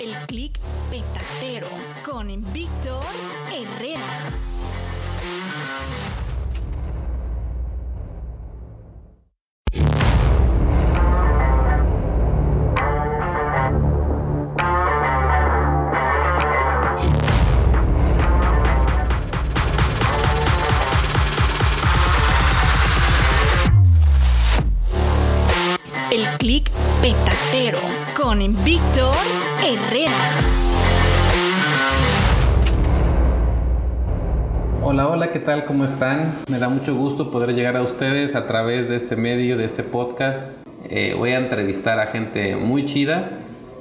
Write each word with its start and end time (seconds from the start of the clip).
El 0.00 0.14
clic 0.28 0.49
¿qué 35.32 35.38
tal? 35.38 35.64
¿Cómo 35.64 35.84
están? 35.84 36.34
Me 36.48 36.58
da 36.58 36.68
mucho 36.68 36.96
gusto 36.96 37.30
poder 37.30 37.54
llegar 37.54 37.76
a 37.76 37.82
ustedes 37.82 38.34
a 38.34 38.48
través 38.48 38.88
de 38.88 38.96
este 38.96 39.14
medio, 39.14 39.56
de 39.56 39.64
este 39.64 39.84
podcast. 39.84 40.50
Eh, 40.88 41.14
voy 41.16 41.30
a 41.30 41.38
entrevistar 41.38 42.00
a 42.00 42.08
gente 42.08 42.56
muy 42.56 42.84
chida. 42.84 43.30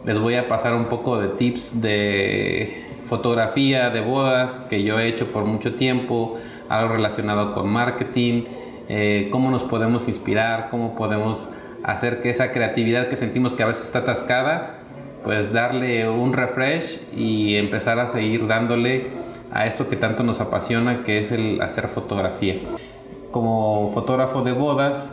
Les 0.06 0.20
voy 0.20 0.36
a 0.36 0.48
pasar 0.48 0.76
un 0.76 0.86
poco 0.86 1.20
de 1.20 1.30
tips 1.30 1.82
de 1.82 2.84
fotografía, 3.08 3.90
de 3.90 4.02
bodas, 4.02 4.60
que 4.70 4.84
yo 4.84 5.00
he 5.00 5.08
hecho 5.08 5.32
por 5.32 5.46
mucho 5.46 5.74
tiempo, 5.74 6.38
algo 6.68 6.94
relacionado 6.94 7.56
con 7.56 7.68
marketing, 7.68 8.44
eh, 8.88 9.30
cómo 9.32 9.50
nos 9.50 9.64
podemos 9.64 10.08
inspirar, 10.08 10.68
cómo 10.70 10.94
podemos 10.96 11.48
hacer 11.84 12.22
que 12.22 12.30
esa 12.30 12.52
creatividad 12.52 13.08
que 13.08 13.16
sentimos 13.16 13.56
que 13.56 13.64
a 13.64 13.68
veces 13.68 13.86
está 13.86 14.00
atascada, 14.00 14.76
pues 15.24 15.52
darle 15.52 16.08
un 16.10 16.34
refresh 16.34 17.00
y 17.16 17.56
empezar 17.56 17.98
a 17.98 18.08
seguir 18.08 18.46
dándole 18.46 19.08
a 19.52 19.66
esto 19.66 19.88
que 19.88 19.96
tanto 19.96 20.24
nos 20.24 20.40
apasiona, 20.40 21.04
que 21.04 21.20
es 21.20 21.32
el 21.32 21.62
hacer 21.62 21.88
fotografía. 21.88 22.56
Como 23.32 23.92
fotógrafo 23.94 24.42
de 24.42 24.52
bodas, 24.52 25.12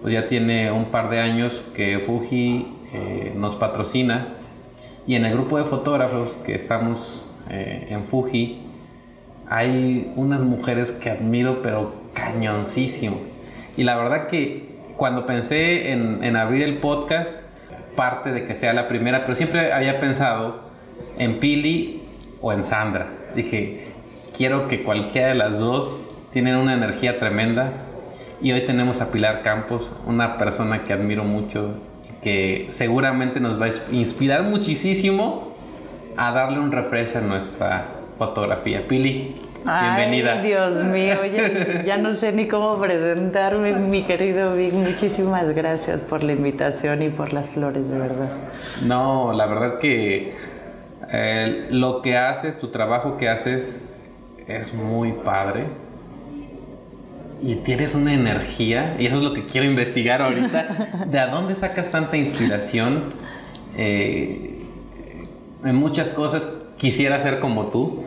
pues 0.00 0.14
ya 0.14 0.28
tiene 0.28 0.70
un 0.70 0.86
par 0.86 1.10
de 1.10 1.20
años 1.20 1.62
que 1.74 1.98
Fuji 1.98 2.66
eh, 2.92 3.32
nos 3.36 3.56
patrocina 3.56 4.28
y 5.06 5.14
en 5.14 5.24
el 5.24 5.32
grupo 5.32 5.58
de 5.58 5.64
fotógrafos 5.64 6.34
que 6.44 6.54
estamos 6.54 7.22
eh, 7.50 7.86
en 7.90 8.04
Fuji 8.04 8.60
hay 9.48 10.12
unas 10.16 10.42
mujeres 10.42 10.92
que 10.92 11.10
admiro 11.10 11.62
pero 11.62 11.92
cañoncísimo. 12.12 13.18
Y 13.76 13.84
la 13.84 13.96
verdad 13.96 14.26
que 14.26 14.76
cuando 14.96 15.24
pensé 15.24 15.92
en, 15.92 16.22
en 16.22 16.36
abrir 16.36 16.62
el 16.62 16.78
podcast, 16.78 17.44
parte 17.96 18.32
de 18.32 18.44
que 18.44 18.54
sea 18.54 18.72
la 18.72 18.86
primera, 18.86 19.22
pero 19.22 19.34
siempre 19.34 19.72
había 19.72 20.00
pensado 20.00 20.60
en 21.18 21.38
Pili 21.40 22.02
o 22.40 22.52
en 22.52 22.64
Sandra. 22.64 23.17
Dije, 23.38 23.82
quiero 24.36 24.66
que 24.66 24.82
cualquiera 24.82 25.28
de 25.28 25.36
las 25.36 25.60
dos 25.60 25.96
tienen 26.32 26.56
una 26.56 26.74
energía 26.74 27.20
tremenda. 27.20 27.70
Y 28.42 28.50
hoy 28.50 28.62
tenemos 28.62 29.00
a 29.00 29.12
Pilar 29.12 29.42
Campos, 29.42 29.92
una 30.06 30.38
persona 30.38 30.82
que 30.82 30.92
admiro 30.92 31.22
mucho 31.22 31.76
y 32.08 32.20
que 32.20 32.68
seguramente 32.72 33.38
nos 33.38 33.60
va 33.60 33.66
a 33.66 33.70
inspirar 33.92 34.42
muchísimo 34.42 35.52
a 36.16 36.32
darle 36.32 36.58
un 36.58 36.72
refresh 36.72 37.16
a 37.16 37.20
nuestra 37.20 37.86
fotografía. 38.18 38.82
Pili, 38.88 39.36
bienvenida. 39.64 40.40
Ay, 40.40 40.48
Dios 40.48 40.84
mío, 40.86 41.14
oye, 41.22 41.84
ya 41.86 41.96
no 41.96 42.14
sé 42.14 42.32
ni 42.32 42.48
cómo 42.48 42.76
presentarme, 42.80 43.72
mi 43.74 44.02
querido 44.02 44.56
Vic. 44.56 44.72
Muchísimas 44.72 45.54
gracias 45.54 46.00
por 46.00 46.24
la 46.24 46.32
invitación 46.32 47.02
y 47.02 47.10
por 47.10 47.32
las 47.32 47.46
flores, 47.46 47.88
de 47.88 47.98
verdad. 48.00 48.30
No, 48.82 49.32
la 49.32 49.46
verdad 49.46 49.78
que 49.78 50.34
eh, 51.12 51.68
lo 51.70 52.02
que 52.02 52.16
haces, 52.16 52.58
tu 52.58 52.68
trabajo 52.68 53.16
que 53.16 53.28
haces 53.28 53.80
es 54.46 54.74
muy 54.74 55.12
padre. 55.12 55.64
Y 57.40 57.56
tienes 57.56 57.94
una 57.94 58.12
energía, 58.12 58.96
y 58.98 59.06
eso 59.06 59.16
es 59.16 59.22
lo 59.22 59.32
que 59.32 59.46
quiero 59.46 59.66
investigar 59.66 60.22
ahorita. 60.22 61.04
¿De 61.06 61.18
a 61.20 61.28
dónde 61.28 61.54
sacas 61.54 61.90
tanta 61.90 62.16
inspiración? 62.16 63.12
Eh, 63.76 64.64
en 65.64 65.76
muchas 65.76 66.10
cosas 66.10 66.48
quisiera 66.78 67.22
ser 67.22 67.38
como 67.38 67.66
tú. 67.66 68.04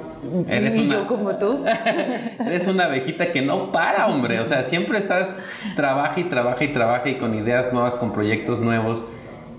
Eres 0.48 0.76
y 0.76 0.86
una, 0.86 0.96
yo 0.96 1.08
como 1.08 1.36
tú. 1.38 1.64
eres 2.46 2.68
una 2.68 2.86
abejita 2.86 3.32
que 3.32 3.42
no 3.42 3.72
para, 3.72 4.08
hombre. 4.08 4.40
O 4.40 4.46
sea, 4.46 4.64
siempre 4.64 5.00
estás, 5.00 5.30
trabaja 5.76 6.20
y 6.20 6.26
trabaja 6.26 6.64
y 6.64 6.68
trabaja 6.74 7.10
y 7.10 7.16
con 7.16 7.34
ideas 7.34 7.72
nuevas, 7.72 7.96
con 7.96 8.12
proyectos 8.12 8.60
nuevos. 8.60 9.02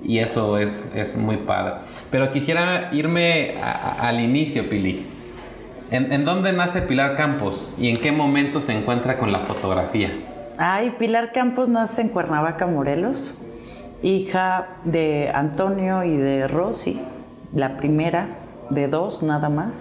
Y 0.04 0.18
eso 0.18 0.58
es, 0.58 0.88
es 0.94 1.16
muy 1.16 1.36
padre. 1.36 1.74
Pero 2.10 2.30
quisiera 2.32 2.90
irme 2.92 3.54
a, 3.62 3.70
a, 3.70 4.08
al 4.08 4.20
inicio, 4.20 4.68
Pili. 4.68 5.06
¿En, 5.90 6.12
¿En, 6.12 6.24
dónde 6.24 6.52
nace 6.52 6.82
Pilar 6.82 7.16
Campos 7.16 7.74
y 7.78 7.88
en 7.88 7.98
qué 7.98 8.12
momento 8.12 8.60
se 8.60 8.72
encuentra 8.72 9.18
con 9.18 9.30
la 9.30 9.40
fotografía? 9.40 10.10
Ay, 10.58 10.94
Pilar 10.98 11.32
Campos 11.32 11.68
nace 11.68 12.02
en 12.02 12.08
Cuernavaca, 12.08 12.66
Morelos, 12.66 13.32
hija 14.02 14.68
de 14.84 15.30
Antonio 15.32 16.02
y 16.02 16.16
de 16.16 16.48
Rosy, 16.48 17.00
la 17.54 17.76
primera 17.76 18.26
de 18.70 18.88
dos 18.88 19.22
nada 19.22 19.48
más. 19.48 19.72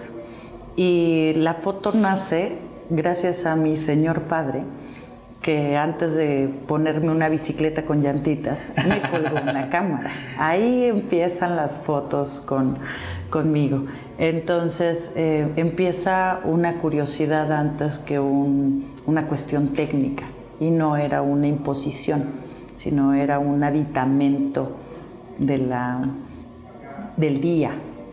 Y 0.76 1.32
la 1.34 1.54
foto 1.54 1.92
nace 1.92 2.58
gracias 2.90 3.46
a 3.46 3.56
mi 3.56 3.76
señor 3.76 4.22
padre, 4.22 4.62
que 5.42 5.76
antes 5.76 6.14
de 6.14 6.48
ponerme 6.68 7.10
una 7.10 7.28
bicicleta 7.28 7.84
con 7.84 8.02
llantitas, 8.02 8.60
me 8.86 9.02
colgó 9.02 9.42
una 9.42 9.68
cámara. 9.68 10.10
Ahí 10.38 10.84
empiezan 10.84 11.56
las 11.56 11.78
fotos 11.78 12.40
con, 12.46 12.76
conmigo. 13.28 13.84
Entonces 14.18 15.12
eh, 15.16 15.46
empieza 15.56 16.40
una 16.44 16.74
curiosidad 16.74 17.50
antes 17.52 17.98
que 17.98 18.20
un, 18.20 18.86
una 19.04 19.26
cuestión 19.26 19.68
técnica 19.68 20.24
y 20.60 20.70
no 20.70 20.96
era 20.96 21.22
una 21.22 21.48
imposición, 21.48 22.24
sino 22.76 23.14
era 23.14 23.40
un 23.40 23.64
aditamento 23.64 24.76
de 25.38 25.58
la, 25.58 26.08
del 27.16 27.40
día 27.40 27.72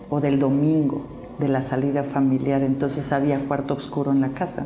o 0.09 0.19
del 0.19 0.39
domingo 0.39 1.05
de 1.37 1.47
la 1.47 1.61
salida 1.61 2.03
familiar, 2.03 2.61
entonces 2.63 3.13
había 3.13 3.39
cuarto 3.39 3.75
oscuro 3.75 4.11
en 4.11 4.21
la 4.21 4.29
casa. 4.29 4.65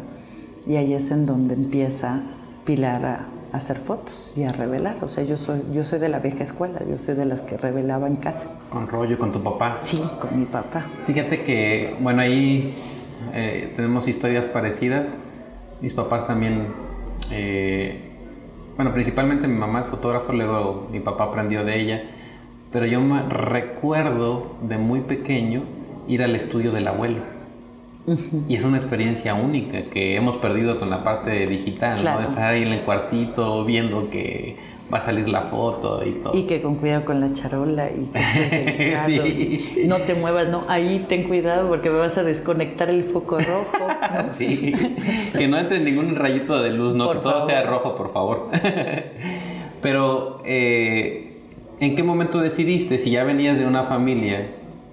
Y 0.66 0.78
ahí 0.78 0.94
es 0.94 1.12
en 1.12 1.26
donde 1.26 1.56
empieza 1.56 2.22
Pilar 2.66 3.06
a, 3.06 3.26
hacer 3.54 3.78
fotos 3.78 4.34
y 4.36 4.44
a 4.44 4.52
revelar. 4.52 4.98
O 5.02 5.08
sea, 5.08 5.24
yo 5.24 5.38
soy, 5.38 5.62
yo 5.74 5.86
soy 5.86 6.00
de 6.00 6.10
la 6.10 6.20
vieja 6.20 6.44
escuela, 6.44 6.80
yo 6.90 6.98
soy 6.98 7.16
de 7.16 7.26
las 7.26 7.42
que 7.42 7.56
revelaba 7.56 8.08
en 8.08 8.16
casa. 8.16 8.48
Con 8.70 8.88
rollo, 8.88 9.18
con 9.20 9.32
tu 9.32 9.42
papá. 9.44 9.80
Sí, 9.84 10.04
con 10.20 10.40
mi 10.40 10.46
papá. 10.46 10.86
Fíjate 11.06 11.44
que, 11.44 11.96
bueno, 12.00 12.22
ahí 12.22 12.74
eh, 13.34 13.72
tenemos 13.76 14.08
historias 14.08 14.48
parecidas. 14.50 15.10
Mis 15.82 15.94
papás 15.94 16.26
también, 16.26 16.68
eh, 17.32 18.00
bueno, 18.76 18.92
principalmente 18.92 19.48
mi 19.48 19.58
mamá 19.58 19.82
es 19.82 19.88
fotógrafo, 19.88 20.34
luego 20.34 20.88
mi 20.92 21.00
papá 21.00 21.26
aprendió 21.26 21.64
de 21.64 21.80
ella. 21.80 22.04
Pero 22.72 22.88
yo 22.88 23.02
me 23.02 23.22
recuerdo 23.30 24.56
de 24.64 24.80
muy 24.80 25.02
pequeño 25.02 25.62
ir 26.08 26.24
al 26.24 26.36
estudio 26.36 26.72
del 26.72 26.88
abuelo. 26.88 27.20
Y 28.50 28.56
es 28.56 28.66
una 28.66 28.78
experiencia 28.78 29.34
única 29.34 29.84
que 29.84 30.16
hemos 30.16 30.36
perdido 30.38 30.78
con 30.78 30.90
la 30.90 31.04
parte 31.04 31.48
digital, 31.48 32.04
¿no? 32.04 32.20
Estar 32.20 32.54
ahí 32.54 32.64
en 32.64 32.74
el 32.74 32.82
cuartito 32.82 33.64
viendo 33.64 34.10
que 34.10 34.58
va 34.94 34.98
a 34.98 35.06
salir 35.06 35.30
la 35.30 35.44
foto 35.44 36.04
y 36.06 36.12
todo. 36.12 36.38
Y 36.38 36.44
que 36.44 36.62
con 36.62 36.76
cuidado 36.76 37.06
con 37.06 37.22
la 37.22 37.34
charola 37.34 37.90
y 37.90 38.10
sí. 39.06 39.86
no 39.88 39.98
te 40.00 40.16
muevas, 40.16 40.50
no, 40.50 40.66
ahí 40.68 41.06
ten 41.08 41.24
cuidado 41.24 41.70
porque 41.70 41.90
me 41.90 41.98
vas 41.98 42.18
a 42.18 42.24
desconectar 42.24 42.90
el 42.90 43.06
foco 43.06 43.38
rojo. 43.40 43.88
sí, 44.38 44.74
que 45.38 45.48
no 45.48 45.58
entre 45.58 45.80
ningún 45.80 46.16
rayito 46.16 46.62
de 46.62 46.72
luz, 46.72 46.96
no, 46.96 47.10
que 47.10 47.20
todo 47.20 47.48
sea 47.48 47.64
rojo, 47.64 47.96
por 47.96 48.12
favor. 48.12 48.50
Pero, 49.82 50.42
eh, 50.46 51.38
¿en 51.80 51.96
qué 51.96 52.04
momento 52.04 52.40
decidiste, 52.40 52.98
si 52.98 53.12
ya 53.12 53.24
venías 53.24 53.58
de 53.58 53.66
una 53.66 53.84
familia 53.84 54.48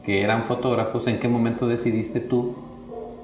que 0.05 0.23
eran 0.23 0.45
fotógrafos, 0.45 1.09
¿en 1.09 1.19
qué 1.19 1.29
momento 1.29 1.67
decidiste 1.67 2.21
tú 2.21 2.55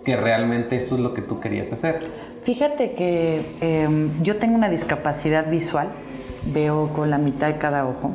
que 0.06 0.16
realmente 0.16 0.76
esto 0.76 0.94
es 0.94 1.00
lo 1.00 1.12
que 1.14 1.20
tú 1.20 1.40
querías 1.40 1.72
hacer? 1.72 1.98
Fíjate 2.44 2.92
que 2.92 3.44
em, 3.60 4.22
yo 4.22 4.36
tengo 4.36 4.54
una 4.54 4.70
discapacidad 4.70 5.50
visual, 5.50 5.88
veo 6.54 6.90
con 6.94 7.10
la 7.10 7.18
mitad 7.18 7.48
de 7.48 7.56
cada 7.56 7.84
ojo, 7.84 8.12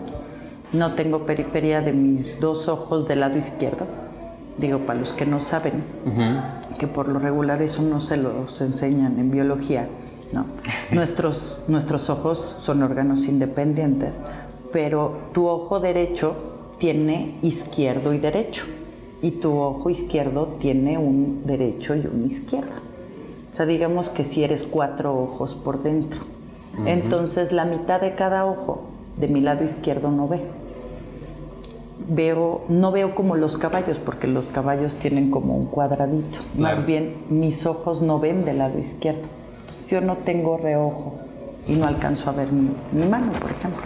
no 0.72 0.94
tengo 0.94 1.26
periferia 1.26 1.82
de 1.82 1.92
mis 1.92 2.40
dos 2.40 2.70
ojos 2.70 3.10
del 3.10 3.20
lado 3.20 3.38
izquierdo, 3.38 3.88
digo 4.58 4.80
para 4.80 5.02
los 5.02 5.12
que 5.12 5.26
no 5.26 5.42
saben, 5.42 5.84
que 6.80 6.88
por 6.88 7.10
lo 7.10 7.20
regular 7.20 7.62
eso 7.62 7.82
no 7.82 8.00
se 8.00 8.16
los 8.16 8.62
enseñan 8.62 9.20
en 9.20 9.30
biología, 9.30 9.86
¿no? 10.32 10.46
nuestros, 10.92 11.58
nuestros 11.68 12.10
ojos 12.10 12.56
son 12.62 12.84
órganos 12.84 13.26
independientes, 13.26 14.16
pero 14.72 15.18
tu 15.34 15.46
ojo 15.48 15.82
derecho 15.82 16.78
tiene 16.80 17.36
izquierdo 17.42 18.14
y 18.14 18.18
derecho 18.18 18.64
y 19.22 19.32
tu 19.32 19.58
ojo 19.58 19.90
izquierdo 19.90 20.48
tiene 20.60 20.98
un 20.98 21.44
derecho 21.46 21.96
y 21.96 22.00
un 22.00 22.26
izquierdo. 22.26 22.74
O 23.52 23.56
sea, 23.56 23.66
digamos 23.66 24.10
que 24.10 24.24
si 24.24 24.44
eres 24.44 24.64
cuatro 24.64 25.16
ojos 25.16 25.56
por 25.56 25.84
dentro. 25.84 26.22
Entonces 26.86 27.52
la 27.52 27.66
mitad 27.66 28.00
de 28.00 28.16
cada 28.16 28.46
ojo 28.46 28.86
de 29.18 29.28
mi 29.28 29.42
lado 29.42 29.64
izquierdo 29.64 30.10
no 30.10 30.28
ve. 30.28 30.42
Veo, 32.08 32.62
no 32.70 32.92
veo 32.92 33.14
como 33.14 33.36
los 33.36 33.58
caballos, 33.58 34.00
porque 34.00 34.28
los 34.28 34.48
caballos 34.48 34.96
tienen 34.96 35.30
como 35.30 35.56
un 35.56 35.68
cuadradito. 35.68 36.40
Más 36.58 36.86
bien, 36.86 37.16
mis 37.30 37.66
ojos 37.66 38.02
no 38.02 38.20
ven 38.20 38.44
del 38.46 38.58
lado 38.58 38.80
izquierdo. 38.80 39.22
yo 39.90 40.02
no 40.02 40.18
tengo 40.18 40.58
reojo 40.58 41.14
y 41.68 41.76
no 41.76 41.86
alcanzo 41.86 42.30
a 42.30 42.34
ver 42.34 42.48
mi, 42.52 43.06
mano, 43.06 43.32
por 43.34 43.52
ejemplo. 43.52 43.84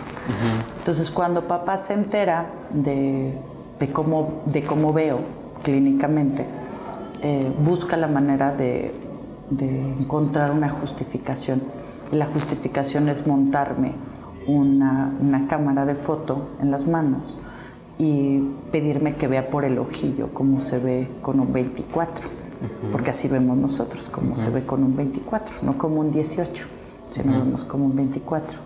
Entonces, 0.79 1.11
cuando 1.11 1.47
papá 1.47 1.79
se 1.79 1.93
entera 1.93 2.47
de 2.71 3.33
de 3.79 3.87
cómo, 3.91 4.43
de 4.45 4.63
cómo 4.63 4.93
veo 4.93 5.19
clínicamente, 5.63 6.45
eh, 7.21 7.51
busca 7.63 7.97
la 7.97 8.07
manera 8.07 8.53
de, 8.53 8.93
encontrar 9.99 10.51
una 10.51 10.69
justificación. 10.69 11.61
La 12.11 12.27
justificación 12.27 13.09
es 13.09 13.27
montarme 13.27 13.93
una, 14.47 15.11
cámara 15.49 15.85
de 15.85 15.95
foto 15.95 16.49
en 16.61 16.71
las 16.71 16.87
manos 16.87 17.21
y 17.97 18.39
pedirme 18.71 19.15
que 19.15 19.27
vea 19.27 19.49
por 19.49 19.65
el 19.65 19.77
ojillo 19.77 20.29
cómo 20.33 20.61
se 20.61 20.79
ve 20.79 21.07
con 21.21 21.39
un 21.39 21.53
24, 21.53 22.27
porque 22.91 23.11
así 23.11 23.27
vemos 23.27 23.57
nosotros, 23.57 24.09
cómo 24.09 24.35
se 24.37 24.49
ve 24.49 24.65
con 24.65 24.83
un 24.83 24.95
24, 24.95 25.57
no 25.61 25.77
como 25.77 26.01
un 26.01 26.11
18, 26.11 26.65
sino 27.11 27.39
vemos 27.39 27.63
como 27.63 27.85
un 27.85 27.95
24. 27.95 28.57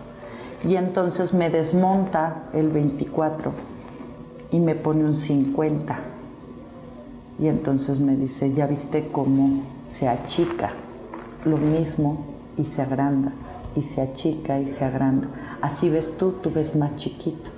Y 0.68 0.76
entonces 0.76 1.32
me 1.32 1.48
desmonta 1.50 2.44
el 2.52 2.68
24 2.68 3.52
y 4.52 4.58
me 4.58 4.74
pone 4.74 5.04
un 5.04 5.16
50. 5.16 5.98
Y 7.38 7.48
entonces 7.48 8.00
me 8.00 8.16
dice, 8.16 8.52
ya 8.52 8.66
viste 8.66 9.08
cómo 9.10 9.62
se 9.86 10.08
achica 10.08 10.72
lo 11.44 11.56
mismo 11.56 12.26
y 12.58 12.64
se 12.64 12.82
agranda, 12.82 13.32
y 13.74 13.82
se 13.82 14.02
achica 14.02 14.60
y 14.60 14.66
se 14.66 14.84
agranda. 14.84 15.28
Así 15.62 15.88
ves 15.88 16.16
tú, 16.18 16.32
tú 16.42 16.50
ves 16.50 16.76
más 16.76 16.96
chiquito. 16.96 17.50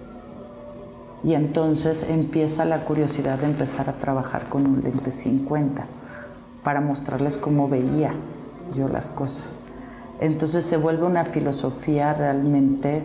Y 1.25 1.35
entonces 1.35 2.06
empieza 2.09 2.65
la 2.65 2.85
curiosidad 2.85 3.39
de 3.39 3.47
empezar 3.47 3.89
a 3.89 3.94
trabajar 3.94 4.49
con 4.49 4.67
un 4.67 4.83
lente 4.83 5.11
50 5.12 5.85
para 6.65 6.81
mostrarles 6.81 7.37
cómo 7.37 7.69
veía 7.69 8.12
yo 8.77 8.89
las 8.89 9.09
cosas. 9.09 9.56
Entonces 10.21 10.65
se 10.65 10.77
vuelve 10.77 11.05
una 11.05 11.25
filosofía 11.25 12.15
realmente 12.15 13.03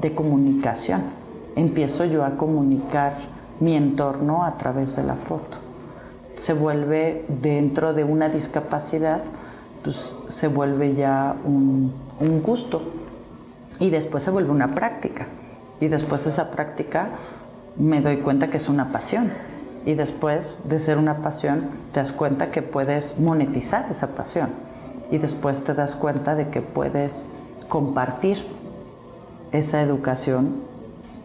de 0.00 0.14
comunicación 0.14 1.23
empiezo 1.56 2.04
yo 2.04 2.24
a 2.24 2.32
comunicar 2.32 3.14
mi 3.60 3.76
entorno 3.76 4.44
a 4.44 4.56
través 4.58 4.96
de 4.96 5.02
la 5.04 5.14
foto. 5.14 5.58
Se 6.36 6.52
vuelve 6.52 7.24
dentro 7.28 7.94
de 7.94 8.04
una 8.04 8.28
discapacidad, 8.28 9.22
pues 9.82 10.14
se 10.28 10.48
vuelve 10.48 10.94
ya 10.94 11.36
un, 11.44 11.92
gusto 12.42 12.82
y 13.78 13.90
después 13.90 14.22
se 14.22 14.30
vuelve 14.30 14.50
una 14.50 14.74
práctica. 14.74 15.26
Y 15.80 15.88
después 15.88 16.24
de 16.24 16.30
esa 16.30 16.50
práctica 16.50 17.08
me 17.76 18.00
doy 18.00 18.18
cuenta 18.18 18.48
que 18.48 18.56
es 18.56 18.68
una 18.68 18.92
pasión. 18.92 19.30
Y 19.86 19.94
después 19.94 20.60
de 20.64 20.80
ser 20.80 20.96
una 20.96 21.18
pasión, 21.18 21.66
te 21.92 22.00
das 22.00 22.12
cuenta 22.12 22.50
que 22.50 22.62
puedes 22.62 23.18
monetizar 23.18 23.86
esa 23.90 24.08
pasión. 24.08 24.48
Y 25.10 25.18
después 25.18 25.62
te 25.62 25.74
das 25.74 25.94
cuenta 25.94 26.34
de 26.34 26.48
que 26.48 26.62
puedes 26.62 27.22
compartir 27.68 28.42
esa 29.52 29.82
educación 29.82 30.54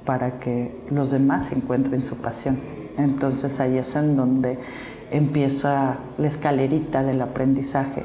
para 0.10 0.40
que 0.40 0.72
los 0.90 1.12
demás 1.12 1.52
encuentren 1.52 2.02
su 2.02 2.18
pasión. 2.18 2.58
Entonces 2.98 3.60
ahí 3.60 3.78
es 3.78 3.96
en 3.96 4.16
donde 4.16 4.58
empieza 5.12 5.98
la 6.18 6.28
escalerita 6.28 7.04
del 7.04 7.22
aprendizaje 7.22 8.01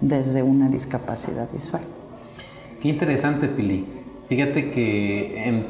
desde 0.00 0.44
una 0.44 0.68
discapacidad 0.68 1.48
visual. 1.52 1.82
Qué 2.80 2.90
interesante, 2.90 3.48
Pili. 3.48 3.84
Fíjate 4.28 4.70
que 4.70 5.64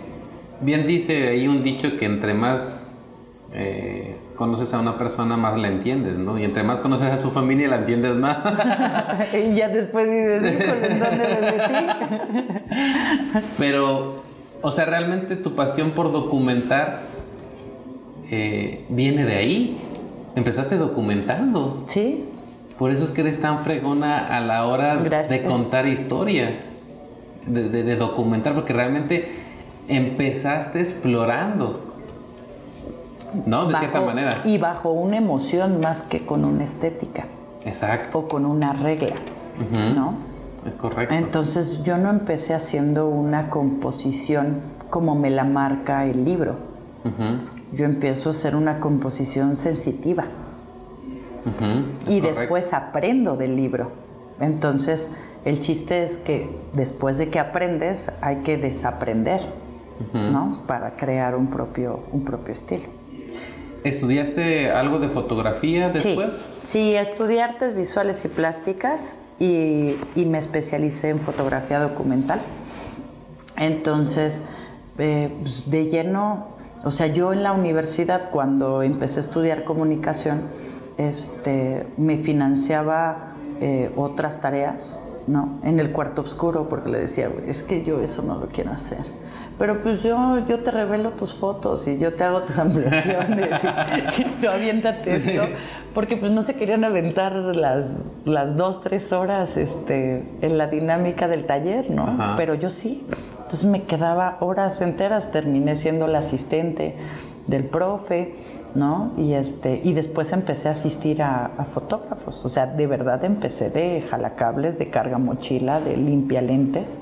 bien 0.60 0.86
dice 0.86 1.28
ahí 1.28 1.48
un 1.48 1.62
dicho 1.62 1.96
que 1.96 2.04
entre 2.04 2.34
más 2.34 2.92
eh, 3.54 4.16
conoces 4.36 4.74
a 4.74 4.78
una 4.78 4.98
persona, 4.98 5.38
más 5.38 5.58
la 5.58 5.68
entiendes, 5.68 6.18
¿no? 6.18 6.38
Y 6.38 6.44
entre 6.44 6.64
más 6.64 6.80
conoces 6.80 7.08
a 7.08 7.16
su 7.16 7.30
familia, 7.30 7.68
la 7.68 7.76
entiendes 7.76 8.14
más. 8.16 8.40
y 9.32 9.54
ya 9.54 9.70
después 9.70 10.06
dices, 10.06 10.70
¿en 10.90 11.00
dónde 11.00 11.28
me 11.28 11.40
metí? 11.40 11.86
Pero 13.56 14.31
o 14.62 14.72
sea, 14.72 14.84
realmente 14.84 15.36
tu 15.36 15.54
pasión 15.54 15.90
por 15.90 16.12
documentar 16.12 17.00
eh, 18.30 18.84
viene 18.88 19.24
de 19.24 19.36
ahí. 19.36 19.78
Empezaste 20.34 20.76
documentando. 20.76 21.84
Sí. 21.88 22.24
Por 22.78 22.90
eso 22.90 23.04
es 23.04 23.10
que 23.10 23.20
eres 23.20 23.40
tan 23.40 23.60
fregona 23.60 24.26
a 24.26 24.40
la 24.40 24.66
hora 24.66 24.96
de 24.96 25.44
contar 25.44 25.86
historias, 25.86 26.54
de, 27.46 27.96
documentar, 27.96 28.54
porque 28.54 28.72
realmente 28.72 29.30
empezaste 29.88 30.80
explorando. 30.80 31.92
¿No? 33.46 33.66
De 33.66 33.78
cierta 33.78 34.00
manera. 34.00 34.40
Y 34.44 34.58
bajo 34.58 34.90
una 34.90 35.16
emoción 35.16 35.80
más 35.80 36.02
que 36.02 36.24
con 36.24 36.44
una 36.44 36.64
estética. 36.64 37.26
Exacto. 37.64 38.20
O 38.20 38.28
con 38.28 38.46
una 38.46 38.72
regla. 38.72 39.14
¿No? 39.94 40.31
Es 40.66 40.74
correcto. 40.74 41.14
Entonces 41.14 41.82
yo 41.82 41.98
no 41.98 42.10
empecé 42.10 42.54
haciendo 42.54 43.08
una 43.08 43.50
composición 43.50 44.60
como 44.90 45.14
me 45.14 45.30
la 45.30 45.44
marca 45.44 46.04
el 46.06 46.24
libro. 46.24 46.56
Yo 47.72 47.84
empiezo 47.84 48.28
a 48.28 48.32
hacer 48.32 48.54
una 48.54 48.78
composición 48.78 49.56
sensitiva. 49.56 50.24
Y 52.08 52.20
después 52.20 52.72
aprendo 52.72 53.36
del 53.36 53.56
libro. 53.56 53.90
Entonces 54.40 55.10
el 55.44 55.60
chiste 55.60 56.04
es 56.04 56.16
que 56.18 56.48
después 56.72 57.18
de 57.18 57.28
que 57.28 57.40
aprendes 57.40 58.12
hay 58.20 58.36
que 58.36 58.56
desaprender, 58.56 59.40
¿no? 60.12 60.62
Para 60.66 60.92
crear 60.92 61.34
un 61.34 61.48
propio, 61.48 62.00
un 62.12 62.24
propio 62.24 62.52
estilo. 62.52 62.84
¿Estudiaste 63.82 64.70
algo 64.70 65.00
de 65.00 65.08
fotografía 65.08 65.88
después? 65.88 66.34
Sí, 66.64 66.92
sí 66.92 66.94
estudié 66.94 67.42
artes 67.42 67.74
visuales 67.74 68.24
y 68.24 68.28
plásticas 68.28 69.16
y, 69.42 70.24
me 70.24 70.38
especialicé 70.38 71.10
en 71.10 71.18
fotografía 71.18 71.80
documental. 71.80 72.40
Entonces, 73.56 74.42
eh, 74.98 75.34
pues, 75.40 75.68
de 75.68 75.86
lleno, 75.86 76.46
o 76.84 76.90
sea, 76.90 77.08
yo 77.08 77.32
en 77.32 77.42
la 77.42 77.52
universidad, 77.52 78.30
cuando 78.30 78.82
empecé 78.82 79.18
a 79.18 79.22
estudiar 79.22 79.64
comunicación, 79.64 80.42
este, 80.96 81.86
me 81.96 82.18
financiaba 82.18 83.34
eh, 83.60 83.90
otras 83.96 84.40
tareas, 84.40 84.96
¿no? 85.26 85.58
En 85.64 85.80
el 85.80 85.90
cuarto 85.90 86.22
oscuro, 86.22 86.68
porque 86.68 86.90
le 86.90 87.00
decía, 87.00 87.28
es 87.46 87.64
que 87.64 87.82
yo 87.82 88.00
eso 88.00 88.22
no 88.22 88.38
lo 88.38 88.46
quiero 88.46 88.70
hacer. 88.70 89.21
Pero 89.62 89.80
pues 89.80 90.02
yo, 90.02 90.44
yo 90.48 90.58
te 90.58 90.72
revelo 90.72 91.10
tus 91.10 91.34
fotos 91.34 91.86
y 91.86 91.96
yo 91.96 92.14
te 92.14 92.24
hago 92.24 92.42
tus 92.42 92.58
ampliaciones 92.58 93.60
y, 94.18 94.24
tú 94.24 94.48
aviéntate 94.48 95.14
esto. 95.14 95.44
Porque 95.94 96.16
pues 96.16 96.32
no 96.32 96.42
se 96.42 96.54
querían 96.54 96.82
aventar 96.82 97.32
las, 97.32 97.86
las 98.24 98.56
dos, 98.56 98.82
tres 98.82 99.12
horas 99.12 99.56
este, 99.56 100.24
en 100.40 100.58
la 100.58 100.66
dinámica 100.66 101.28
del 101.28 101.46
taller, 101.46 101.92
¿no? 101.92 102.34
Pero 102.36 102.56
yo 102.56 102.70
sí. 102.70 103.06
Entonces 103.36 103.64
me 103.64 103.84
quedaba 103.84 104.38
horas 104.40 104.80
enteras, 104.80 105.30
terminé 105.30 105.76
siendo 105.76 106.08
la 106.08 106.18
asistente 106.18 106.96
del 107.46 107.62
profe, 107.62 108.34
¿no? 108.74 109.12
Y, 109.16 109.34
este, 109.34 109.80
y 109.84 109.92
después 109.92 110.32
empecé 110.32 110.70
a 110.70 110.72
asistir 110.72 111.22
a, 111.22 111.50
fotógrafos. 111.72 112.44
O 112.44 112.48
sea, 112.48 112.66
de 112.66 112.88
verdad 112.88 113.24
empecé 113.24 113.70
de 113.70 114.02
jalacables, 114.10 114.76
de 114.76 114.90
carga 114.90 115.18
mochila, 115.18 115.78
de 115.78 115.96
limpia 115.96 116.42
lentes, 116.42 116.98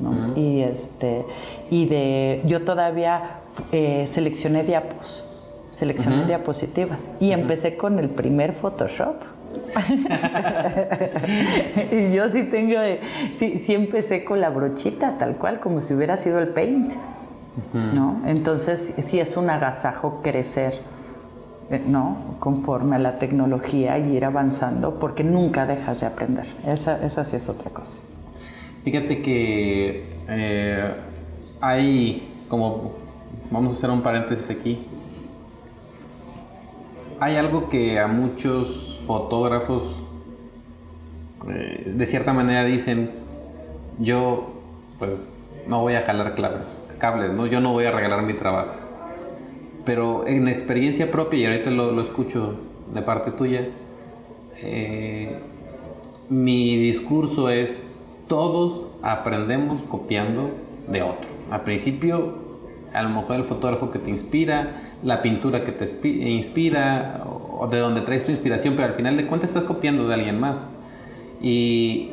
¿no? 0.00 0.36
Y 0.36 0.62
este, 0.62 1.24
y 1.70 1.86
de, 1.86 2.42
yo 2.46 2.62
todavía 2.62 3.40
eh, 3.72 4.06
seleccioné 4.08 4.64
diapos, 4.64 5.24
seleccioné 5.72 6.24
diapositivas. 6.24 7.00
Y 7.20 7.32
empecé 7.32 7.76
con 7.76 7.98
el 7.98 8.08
primer 8.08 8.52
Photoshop. 8.52 9.16
y 11.92 12.12
yo 12.12 12.28
sí 12.28 12.44
tengo, 12.44 12.76
sí, 13.38 13.60
sí 13.60 13.74
empecé 13.74 14.24
con 14.24 14.40
la 14.40 14.50
brochita, 14.50 15.16
tal 15.18 15.36
cual, 15.36 15.60
como 15.60 15.80
si 15.80 15.94
hubiera 15.94 16.16
sido 16.16 16.38
el 16.38 16.48
paint. 16.48 16.92
¿no? 17.72 18.22
Entonces, 18.26 18.94
sí 18.98 19.20
es 19.20 19.36
un 19.36 19.48
agasajo 19.48 20.20
crecer, 20.22 20.74
eh, 21.70 21.80
¿no? 21.86 22.16
Conforme 22.40 22.96
a 22.96 22.98
la 22.98 23.18
tecnología 23.18 23.96
y 23.98 24.16
ir 24.16 24.24
avanzando, 24.24 24.98
porque 24.98 25.22
nunca 25.22 25.64
dejas 25.64 26.00
de 26.00 26.06
aprender. 26.06 26.46
Esa, 26.66 27.04
esa 27.04 27.22
sí 27.22 27.36
es 27.36 27.48
otra 27.48 27.70
cosa. 27.70 27.94
Fíjate 28.84 29.22
que 29.22 30.04
eh, 30.28 30.94
hay, 31.60 32.28
como, 32.48 32.92
vamos 33.50 33.74
a 33.74 33.76
hacer 33.78 33.90
un 33.90 34.02
paréntesis 34.02 34.50
aquí, 34.50 34.78
hay 37.18 37.36
algo 37.36 37.68
que 37.68 37.98
a 37.98 38.06
muchos 38.06 39.00
fotógrafos 39.06 40.02
eh, 41.48 41.92
de 41.94 42.06
cierta 42.06 42.32
manera 42.32 42.64
dicen, 42.64 43.10
yo 43.98 44.52
pues 44.98 45.52
no 45.66 45.80
voy 45.80 45.94
a 45.94 46.02
jalar 46.02 46.34
claves 46.34 46.66
cables, 46.98 47.32
¿no? 47.32 47.46
Yo 47.46 47.60
no 47.60 47.72
voy 47.72 47.84
a 47.84 47.90
regalar 47.90 48.22
mi 48.22 48.34
trabajo. 48.34 48.72
Pero 49.84 50.26
en 50.26 50.48
experiencia 50.48 51.10
propia, 51.10 51.38
y 51.40 51.46
ahorita 51.46 51.70
lo, 51.70 52.00
escucho 52.00 52.58
de 52.94 53.02
parte 53.02 53.30
tuya, 53.30 53.68
eh, 54.62 55.36
mi 56.30 56.76
discurso 56.76 57.50
es, 57.50 57.86
todos 58.28 58.84
aprendemos 59.02 59.82
copiando 59.82 60.50
de 60.88 61.02
otro. 61.02 61.28
Al 61.50 61.62
principio, 61.62 62.34
a 62.92 63.02
lo 63.02 63.10
mejor 63.10 63.36
el 63.36 63.44
fotógrafo 63.44 63.90
que 63.90 63.98
te 63.98 64.10
inspira, 64.10 64.68
la 65.02 65.22
pintura 65.22 65.64
que 65.64 65.72
te 65.72 66.08
inspira, 66.08 67.22
o 67.26 67.66
de 67.66 67.78
donde 67.78 68.00
traes 68.00 68.24
tu 68.24 68.30
inspiración, 68.30 68.74
pero 68.74 68.88
al 68.88 68.94
final 68.94 69.16
de 69.16 69.26
cuentas 69.26 69.50
estás 69.50 69.64
copiando 69.64 70.08
de 70.08 70.14
alguien 70.14 70.40
más. 70.40 70.66
Y, 71.40 72.10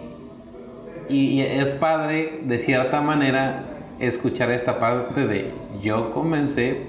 y 1.10 1.42
es 1.42 1.74
padre, 1.74 2.42
de 2.44 2.60
cierta 2.60 3.02
manera, 3.02 3.64
escuchar 4.00 4.52
esta 4.52 4.80
parte 4.80 5.26
de 5.28 5.52
yo 5.82 6.12
comencé 6.12 6.88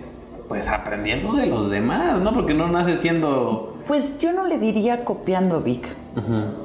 pues 0.49 0.69
aprendiendo 0.69 1.33
de 1.33 1.47
los 1.47 1.71
demás, 1.71 2.21
¿no? 2.21 2.35
Porque 2.35 2.53
no 2.53 2.69
nace 2.69 2.99
siendo... 2.99 3.79
Pues 3.87 4.19
yo 4.19 4.33
no 4.33 4.47
le 4.47 4.59
diría 4.59 5.05
copiando 5.05 5.61
Vic, 5.61 5.89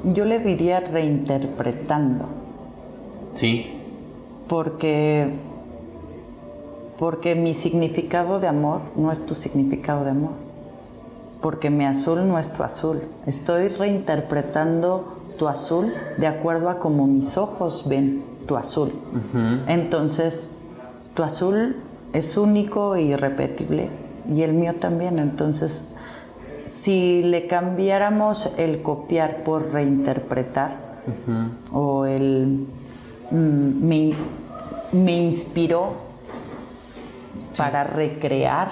yo 0.03 0.25
le 0.25 0.39
diría 0.39 0.81
reinterpretando. 0.81 2.46
Sí. 3.37 3.71
Porque, 4.49 5.29
porque 6.97 7.35
mi 7.35 7.53
significado 7.53 8.39
de 8.39 8.47
amor 8.47 8.81
no 8.95 9.11
es 9.11 9.23
tu 9.25 9.35
significado 9.35 10.03
de 10.03 10.11
amor. 10.11 10.31
Porque 11.39 11.69
mi 11.69 11.85
azul 11.85 12.27
no 12.27 12.39
es 12.39 12.51
tu 12.51 12.63
azul. 12.63 13.03
Estoy 13.27 13.67
reinterpretando 13.67 15.17
tu 15.37 15.47
azul 15.47 15.93
de 16.17 16.25
acuerdo 16.25 16.69
a 16.69 16.79
como 16.79 17.05
mis 17.05 17.37
ojos 17.37 17.87
ven 17.87 18.23
tu 18.47 18.57
azul. 18.57 18.91
Entonces, 19.67 20.47
tu 21.13 21.21
azul 21.21 21.75
es 22.13 22.37
único 22.37 22.95
e 22.95 23.03
irrepetible 23.03 23.89
y 24.33 24.41
el 24.41 24.53
mío 24.53 24.73
también. 24.79 25.19
Entonces, 25.19 25.87
si 26.67 27.21
le 27.21 27.45
cambiáramos 27.45 28.49
el 28.57 28.81
copiar 28.81 29.43
por 29.43 29.71
reinterpretar 29.71 30.87
o 31.71 32.05
el 32.05 32.65
mm, 33.31 34.13
me, 34.93 35.17
inspiró 35.17 35.93
para 37.57 37.83
recrear 37.83 38.69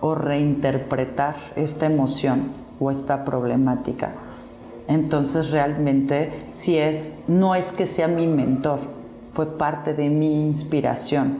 o 0.00 0.14
reinterpretar 0.14 1.36
esta 1.56 1.86
emoción 1.86 2.50
o 2.80 2.90
esta 2.90 3.24
problemática, 3.24 4.12
entonces 4.88 5.50
realmente 5.50 6.48
si 6.52 6.78
es, 6.78 7.14
no 7.28 7.54
es 7.54 7.72
que 7.72 7.86
sea 7.86 8.08
mi 8.08 8.26
mentor, 8.26 8.80
fue 9.32 9.58
parte 9.58 9.94
de 9.94 10.08
mi 10.08 10.46
inspiración, 10.46 11.38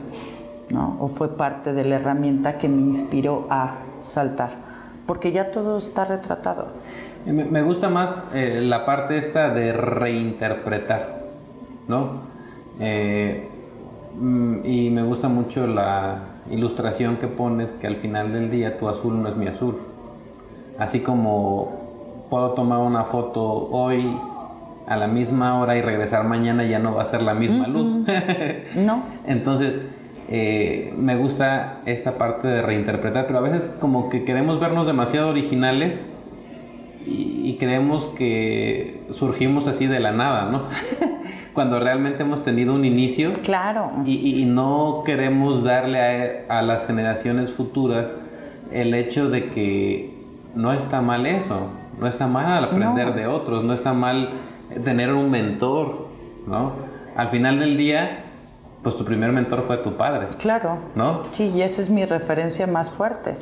¿no? 0.69 0.97
O 0.99 1.07
fue 1.07 1.35
parte 1.35 1.73
de 1.73 1.83
la 1.83 1.95
herramienta 1.95 2.57
que 2.57 2.67
me 2.67 2.81
inspiró 2.81 3.47
a 3.49 3.75
saltar, 4.01 4.51
porque 5.05 5.31
ya 5.31 5.51
todo 5.51 5.77
está 5.77 6.05
retratado. 6.05 6.67
Me 7.25 7.61
gusta 7.61 7.89
más 7.89 8.23
eh, 8.33 8.61
la 8.61 8.85
parte 8.85 9.17
esta 9.17 9.49
de 9.49 9.73
reinterpretar, 9.73 11.16
¿no? 11.87 12.21
Eh, 12.79 13.47
mm, 14.19 14.65
y 14.65 14.89
me 14.89 15.03
gusta 15.03 15.29
mucho 15.29 15.67
la 15.67 16.19
ilustración 16.51 17.17
que 17.17 17.27
pones 17.27 17.71
que 17.71 17.87
al 17.87 17.95
final 17.95 18.31
del 18.33 18.49
día 18.49 18.77
tu 18.77 18.87
azul 18.87 19.21
no 19.21 19.29
es 19.29 19.35
mi 19.35 19.47
azul. 19.47 19.77
Así 20.79 20.99
como 20.99 22.25
puedo 22.29 22.51
tomar 22.51 22.79
una 22.79 23.03
foto 23.03 23.69
hoy 23.71 24.17
a 24.87 24.95
la 24.95 25.07
misma 25.07 25.59
hora 25.59 25.77
y 25.77 25.81
regresar 25.81 26.23
mañana 26.23 26.63
ya 26.63 26.79
no 26.79 26.95
va 26.95 27.03
a 27.03 27.05
ser 27.05 27.21
la 27.21 27.33
misma 27.33 27.67
luz. 27.67 28.05
no. 28.75 29.03
Entonces, 29.25 29.75
eh, 30.29 30.93
me 30.97 31.15
gusta 31.15 31.79
esta 31.85 32.17
parte 32.17 32.47
de 32.47 32.61
reinterpretar, 32.61 33.27
pero 33.27 33.39
a 33.39 33.41
veces 33.41 33.67
como 33.79 34.09
que 34.09 34.23
queremos 34.23 34.59
vernos 34.59 34.85
demasiado 34.85 35.29
originales 35.29 35.99
y, 37.05 37.55
creemos 37.59 38.07
que 38.07 38.99
surgimos 39.09 39.65
así 39.65 39.87
de 39.87 39.99
la 39.99 40.11
nada, 40.11 40.51
¿no? 40.51 40.63
Cuando 41.57 41.79
realmente 41.79 42.21
hemos 42.21 42.43
tenido 42.43 42.73
un 42.73 42.85
inicio. 42.85 43.33
Claro. 43.43 43.91
Y, 44.05 44.45
no 44.45 45.01
queremos 45.05 45.63
darle 45.63 46.45
a, 46.47 46.59
a 46.59 46.61
las 46.61 46.85
generaciones 46.85 47.51
futuras 47.51 48.05
el 48.71 48.93
hecho 48.93 49.29
de 49.29 49.49
que 49.49 50.13
no 50.55 50.71
está 50.71 51.01
mal 51.01 51.25
eso 51.25 51.71
no 51.99 52.07
está 52.07 52.27
mal 52.27 52.63
aprender 52.63 53.13
de 53.15 53.27
otros, 53.27 53.63
no 53.63 53.73
está 53.73 53.93
mal 53.93 54.29
tener 54.83 55.13
un 55.13 55.31
mentor, 55.31 56.07
¿no? 56.45 56.71
Al 57.15 57.29
final 57.29 57.59
del 57.59 57.77
día, 57.77 58.23
pues 58.83 58.95
tu 58.95 59.03
primer 59.03 59.31
mentor 59.31 59.63
fue 59.63 59.77
tu 59.77 59.93
padre. 59.93 60.27
Claro. 60.37 60.77
¿No? 60.95 61.21
Sí, 61.31 61.51
y 61.55 61.61
esa 61.61 61.81
es 61.81 61.89
mi 61.89 62.05
referencia 62.05 62.67
más 62.67 62.91
fuerte. 62.91 63.35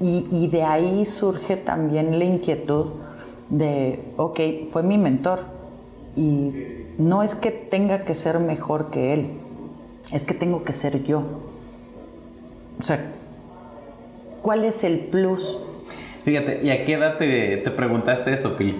y, 0.00 0.48
de 0.48 0.62
ahí 0.62 1.04
surge 1.04 1.56
también 1.56 2.18
la 2.18 2.24
inquietud 2.24 2.86
de, 3.48 4.12
ok, 4.16 4.40
fue 4.72 4.82
mi 4.84 4.98
mentor. 4.98 5.57
Y 6.18 6.52
no 6.98 7.22
es 7.22 7.36
que 7.36 7.52
tenga 7.52 8.04
que 8.04 8.14
ser 8.14 8.40
mejor 8.40 8.90
que 8.90 9.14
él, 9.14 9.28
es 10.12 10.24
que 10.24 10.34
tengo 10.34 10.64
que 10.64 10.72
ser 10.72 11.04
yo. 11.04 11.22
O 12.80 12.82
sea, 12.82 13.12
¿cuál 14.42 14.64
es 14.64 14.82
el 14.82 14.98
plus 14.98 15.58
Fíjate, 16.24 16.60
¿y 16.62 16.70
a 16.70 16.84
qué 16.84 16.94
edad 16.94 17.16
te, 17.16 17.56
preguntaste 17.70 18.34
eso, 18.34 18.56
Pili? 18.56 18.78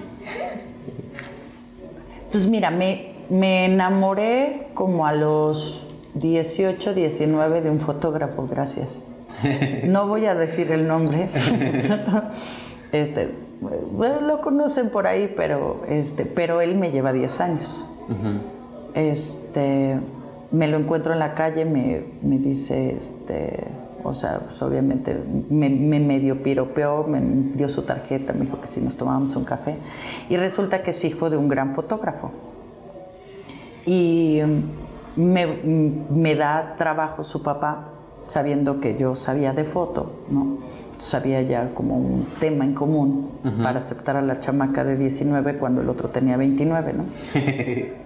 Pues 2.31 2.47
mira, 2.47 2.69
me, 2.69 3.13
me 3.29 3.65
enamoré 3.65 4.67
como 4.75 5.07
a 5.07 5.13
los 5.13 5.87
18, 6.13 6.93
19 6.93 7.61
de 7.61 7.69
un 7.71 7.79
fotógrafo, 7.79 8.47
gracias. 8.47 8.99
No 9.85 10.07
voy 10.07 10.25
a 10.25 10.35
decir 10.35 10.71
el 10.71 10.87
nombre. 10.87 11.29
Este, 12.91 13.29
lo 13.61 14.41
conocen 14.41 14.89
por 14.89 15.07
ahí, 15.07 15.33
pero, 15.35 15.81
este, 15.87 16.25
pero 16.25 16.61
él 16.61 16.75
me 16.75 16.91
lleva 16.91 17.11
10 17.11 17.41
años. 17.41 17.85
Este, 18.93 19.99
me 20.51 20.67
lo 20.67 20.77
encuentro 20.77 21.13
en 21.13 21.19
la 21.19 21.35
calle, 21.35 21.65
me, 21.65 22.03
me 22.23 22.37
dice, 22.37 22.95
este, 22.97 23.67
o 24.03 24.13
sea, 24.13 24.39
pues 24.39 24.61
obviamente 24.61 25.15
me, 25.49 25.69
medio 25.69 26.41
piropeó, 26.41 27.03
me 27.03 27.19
dio 27.55 27.67
su 27.69 27.83
tarjeta, 27.83 28.33
me 28.33 28.45
dijo 28.45 28.59
que 28.61 28.67
si 28.67 28.81
nos 28.81 28.95
tomábamos 28.95 29.35
un 29.35 29.43
café. 29.43 29.75
Y 30.29 30.37
resulta 30.37 30.81
que 30.81 30.91
es 30.91 31.05
hijo 31.05 31.29
de 31.29 31.37
un 31.37 31.47
gran 31.47 31.75
fotógrafo. 31.75 32.31
Y 33.85 34.39
mm, 34.43 35.21
me, 35.21 35.47
mm, 35.47 36.05
me 36.11 36.35
da 36.35 36.75
trabajo 36.77 37.23
su 37.23 37.43
papá, 37.43 37.89
sabiendo 38.29 38.79
que 38.79 38.97
yo 38.97 39.15
sabía 39.15 39.53
de 39.53 39.63
foto, 39.65 40.23
¿no? 40.29 40.68
Entonces 40.99 41.13
había 41.13 41.41
ya 41.43 41.69
como 41.73 41.95
un 41.95 42.27
tema 42.41 42.65
en 42.65 42.75
común 42.75 43.29
para 43.63 43.79
aceptar 43.79 44.17
a 44.17 44.21
la 44.21 44.41
chamaca 44.41 44.83
de 44.83 44.97
19 44.97 45.55
cuando 45.55 45.81
el 45.81 45.87
otro 45.87 46.09
tenía 46.09 46.35
29, 46.35 46.93
¿no? 46.93 47.05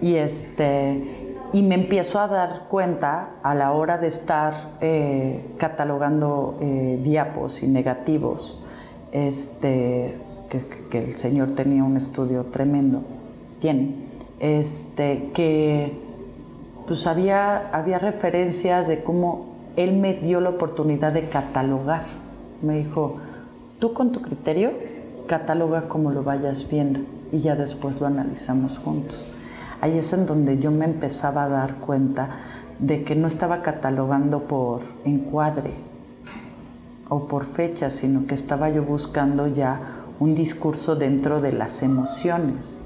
y 0.00 0.14
este 0.14 1.24
y 1.52 1.64
me 1.64 1.74
empiezo 1.74 2.20
a 2.20 2.28
dar 2.28 2.66
cuenta 2.70 3.30
a 3.42 3.56
la 3.56 3.72
hora 3.72 3.98
de 3.98 4.06
estar 4.06 4.74
eh, 4.80 5.40
catalogando 5.58 6.56
eh, 6.60 7.00
diapos 7.02 7.64
y 7.64 7.66
negativos, 7.66 8.60
este, 9.10 10.14
que, 10.90 10.98
el 10.98 11.18
señor 11.18 11.56
tenía 11.56 11.82
un 11.82 11.96
estudio 11.96 12.44
tremendo, 12.44 13.02
tiene, 13.60 13.90
este, 14.38 15.30
que 15.34 15.98
pues 16.86 17.08
había, 17.08 17.70
había 17.72 17.98
referencias 17.98 18.86
de 18.86 19.02
cómo 19.02 19.46
él 19.74 19.94
me 19.94 20.14
dio 20.14 20.40
la 20.40 20.50
oportunidad 20.50 21.12
de 21.12 21.28
catalogar. 21.28 22.23
Me 22.64 22.78
dijo, 22.78 23.18
tú 23.78 23.92
con 23.92 24.12
tu 24.12 24.20
criterio, 24.20 24.72
cataloga 25.26 25.82
como 25.82 26.10
lo 26.10 26.22
vayas 26.24 26.68
viendo 26.68 27.00
y 27.32 27.40
ya 27.40 27.54
después 27.56 28.00
lo 28.00 28.06
analizamos 28.06 28.78
juntos 28.78 29.18
ahí 29.84 29.98
es 29.98 30.14
en 30.14 30.24
donde 30.24 30.58
yo 30.58 30.70
me 30.70 30.86
empezaba 30.86 31.44
a 31.44 31.48
dar 31.50 31.74
cuenta 31.74 32.28
de 32.78 33.04
que 33.04 33.14
no 33.14 33.28
estaba 33.28 33.60
catalogando 33.60 34.44
por 34.44 34.80
encuadre 35.04 35.72
o 37.10 37.28
por 37.28 37.44
fecha, 37.44 37.90
sino 37.90 38.26
que 38.26 38.34
estaba 38.34 38.70
yo 38.70 38.82
buscando 38.82 39.46
ya 39.46 39.78
un 40.20 40.34
discurso 40.34 40.96
dentro 40.96 41.42
de 41.42 41.52
las 41.52 41.82
emociones. 41.82 42.78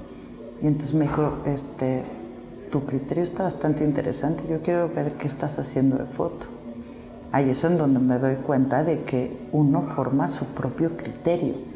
Y 0.61 0.67
entonces 0.67 0.93
me 0.93 1.05
dijo, 1.05 1.37
este, 1.45 2.03
tu 2.69 2.85
criterio 2.85 3.23
está 3.23 3.43
bastante 3.43 3.85
interesante, 3.85 4.43
yo 4.49 4.61
quiero 4.61 4.89
ver 4.89 5.13
qué 5.13 5.27
estás 5.27 5.57
haciendo 5.57 5.95
de 5.95 6.05
foto. 6.05 6.58
Ahí 7.31 7.49
es 7.51 7.63
en 7.63 7.77
donde 7.77 7.99
me 7.99 8.17
doy 8.17 8.35
cuenta 8.35 8.83
de 8.83 9.03
que 9.03 9.37
uno 9.51 9.81
forma 9.95 10.27
su 10.27 10.45
propio 10.45 10.97
criterio 10.97 11.69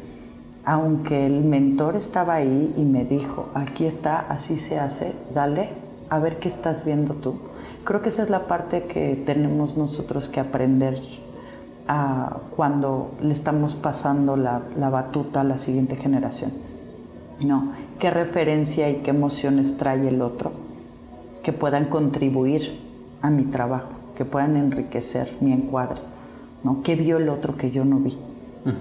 aunque 0.64 1.26
el 1.26 1.44
mentor 1.44 1.96
estaba 1.96 2.34
ahí 2.34 2.74
y 2.76 2.80
me 2.82 3.04
dijo, 3.04 3.48
aquí 3.54 3.84
está, 3.84 4.20
así 4.20 4.58
se 4.58 4.78
hace, 4.78 5.12
dale, 5.34 5.68
a 6.08 6.18
ver 6.18 6.38
qué 6.38 6.48
estás 6.48 6.84
viendo 6.84 7.14
tú. 7.14 7.34
Creo 7.84 8.00
que 8.00 8.08
esa 8.08 8.22
es 8.22 8.30
la 8.30 8.46
parte 8.46 8.84
que 8.84 9.22
tenemos 9.26 9.76
nosotros 9.76 10.28
que 10.28 10.40
aprender 10.40 11.00
cuando 12.56 13.10
le 13.20 13.32
estamos 13.32 13.74
pasando 13.74 14.38
la, 14.38 14.62
batuta 14.90 15.42
a 15.42 15.44
la 15.44 15.58
siguiente 15.58 15.96
generación. 15.96 16.50
No, 17.40 17.72
qué 17.98 18.10
referencia 18.10 18.88
y 18.88 18.96
qué 18.96 19.10
emociones 19.10 19.76
trae 19.76 20.08
el 20.08 20.22
otro 20.22 20.52
que 21.42 21.52
puedan 21.52 21.86
contribuir 21.86 22.80
a 23.20 23.28
mi 23.28 23.44
trabajo, 23.44 23.90
que 24.16 24.24
puedan 24.24 24.56
enriquecer 24.56 25.32
mi 25.40 25.52
encuadre, 25.52 26.00
¿no? 26.62 26.82
¿Qué 26.82 26.96
vio 26.96 27.18
el 27.18 27.28
otro 27.28 27.56
que 27.56 27.70
yo 27.70 27.84
no 27.84 27.98
vi? 27.98 28.16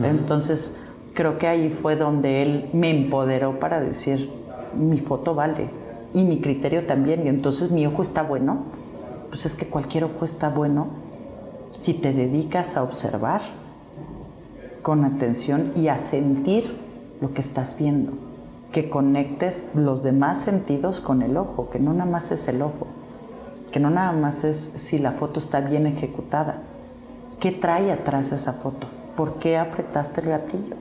Entonces, 0.01 0.75
creo 1.13 1.37
que 1.37 1.47
ahí 1.47 1.69
fue 1.69 1.95
donde 1.95 2.41
él 2.41 2.69
me 2.73 2.89
empoderó 2.89 3.59
para 3.59 3.81
decir, 3.81 4.29
mi 4.75 4.99
foto 4.99 5.35
vale 5.35 5.69
y 6.13 6.23
mi 6.23 6.39
criterio 6.39 6.85
también, 6.85 7.25
y 7.25 7.29
entonces 7.29 7.71
mi 7.71 7.85
ojo 7.85 8.01
está 8.01 8.23
bueno. 8.23 8.59
Pues 9.29 9.45
es 9.45 9.55
que 9.55 9.65
cualquier 9.65 10.05
ojo 10.05 10.25
está 10.25 10.49
bueno 10.49 10.87
si 11.79 11.93
te 11.93 12.13
dedicas 12.13 12.77
a 12.77 12.83
observar 12.83 13.41
con 14.81 15.03
atención 15.05 15.71
y 15.75 15.87
a 15.87 15.97
sentir 15.97 16.71
lo 17.19 17.33
que 17.33 17.41
estás 17.41 17.77
viendo, 17.77 18.13
que 18.71 18.89
conectes 18.89 19.67
los 19.73 20.03
demás 20.03 20.43
sentidos 20.43 20.99
con 20.99 21.21
el 21.21 21.35
ojo, 21.35 21.69
que 21.69 21.79
no 21.79 21.93
nada 21.93 22.09
más 22.09 22.31
es 22.31 22.47
el 22.47 22.61
ojo, 22.61 22.87
que 23.73 23.81
no 23.81 23.89
nada 23.89 24.13
más 24.13 24.45
es 24.45 24.71
si 24.77 24.99
la 24.99 25.11
foto 25.11 25.41
está 25.41 25.59
bien 25.59 25.85
ejecutada, 25.87 26.59
qué 27.41 27.51
trae 27.51 27.91
atrás 27.91 28.31
esa 28.31 28.53
foto, 28.53 28.87
por 29.17 29.39
qué 29.39 29.57
apretaste 29.57 30.21
el 30.21 30.29
gatillo 30.29 30.75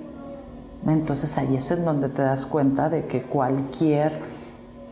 entonces 0.90 1.38
ahí 1.38 1.56
es 1.56 1.70
en 1.70 1.84
donde 1.84 2.08
te 2.08 2.22
das 2.22 2.44
cuenta 2.44 2.88
de 2.88 3.06
que 3.06 3.22
cualquier 3.22 4.18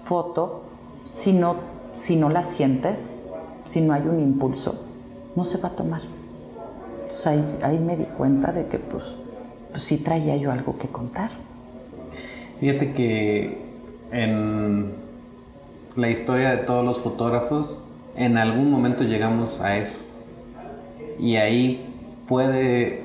foto, 0.04 0.62
si 1.04 1.32
no, 1.32 1.56
si 1.92 2.16
no 2.16 2.28
la 2.28 2.44
sientes, 2.44 3.10
si 3.66 3.80
no 3.80 3.92
hay 3.92 4.02
un 4.02 4.20
impulso, 4.20 4.80
no 5.34 5.44
se 5.44 5.58
va 5.58 5.70
a 5.70 5.72
tomar. 5.72 6.02
Entonces 7.02 7.26
ahí, 7.62 7.78
me 7.78 7.96
di 7.96 8.04
cuenta 8.04 8.52
de 8.52 8.66
que 8.66 8.78
pues, 8.78 9.04
pues 9.72 9.82
sí 9.82 9.98
traía 9.98 10.36
yo 10.36 10.52
algo 10.52 10.78
que 10.78 10.86
contar. 10.86 11.30
Fíjate 12.60 12.92
que 12.92 13.58
en 14.12 14.92
la 15.96 16.08
historia 16.08 16.50
de 16.50 16.58
todos 16.58 16.84
los 16.84 17.00
fotógrafos, 17.00 17.76
en 18.20 18.36
algún 18.36 18.70
momento 18.70 19.02
llegamos 19.02 19.58
a 19.60 19.78
eso. 19.78 19.94
Y 21.18 21.36
ahí 21.36 21.86
puede 22.28 23.04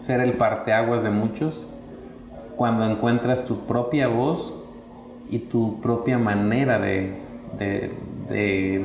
ser 0.00 0.20
el 0.20 0.32
parteaguas 0.32 1.02
de 1.02 1.10
muchos 1.10 1.62
cuando 2.56 2.86
encuentras 2.86 3.44
tu 3.44 3.66
propia 3.66 4.08
voz 4.08 4.54
y 5.30 5.40
tu 5.40 5.80
propia 5.82 6.18
manera 6.18 6.78
de, 6.78 7.12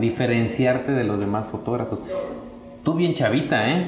diferenciarte 0.01 0.91
de 0.91 1.05
los 1.05 1.19
demás 1.19 1.47
fotógrafos. 1.47 1.99
Tú 2.83 2.95
bien 2.95 3.13
chavita, 3.13 3.69
¿eh? 3.69 3.85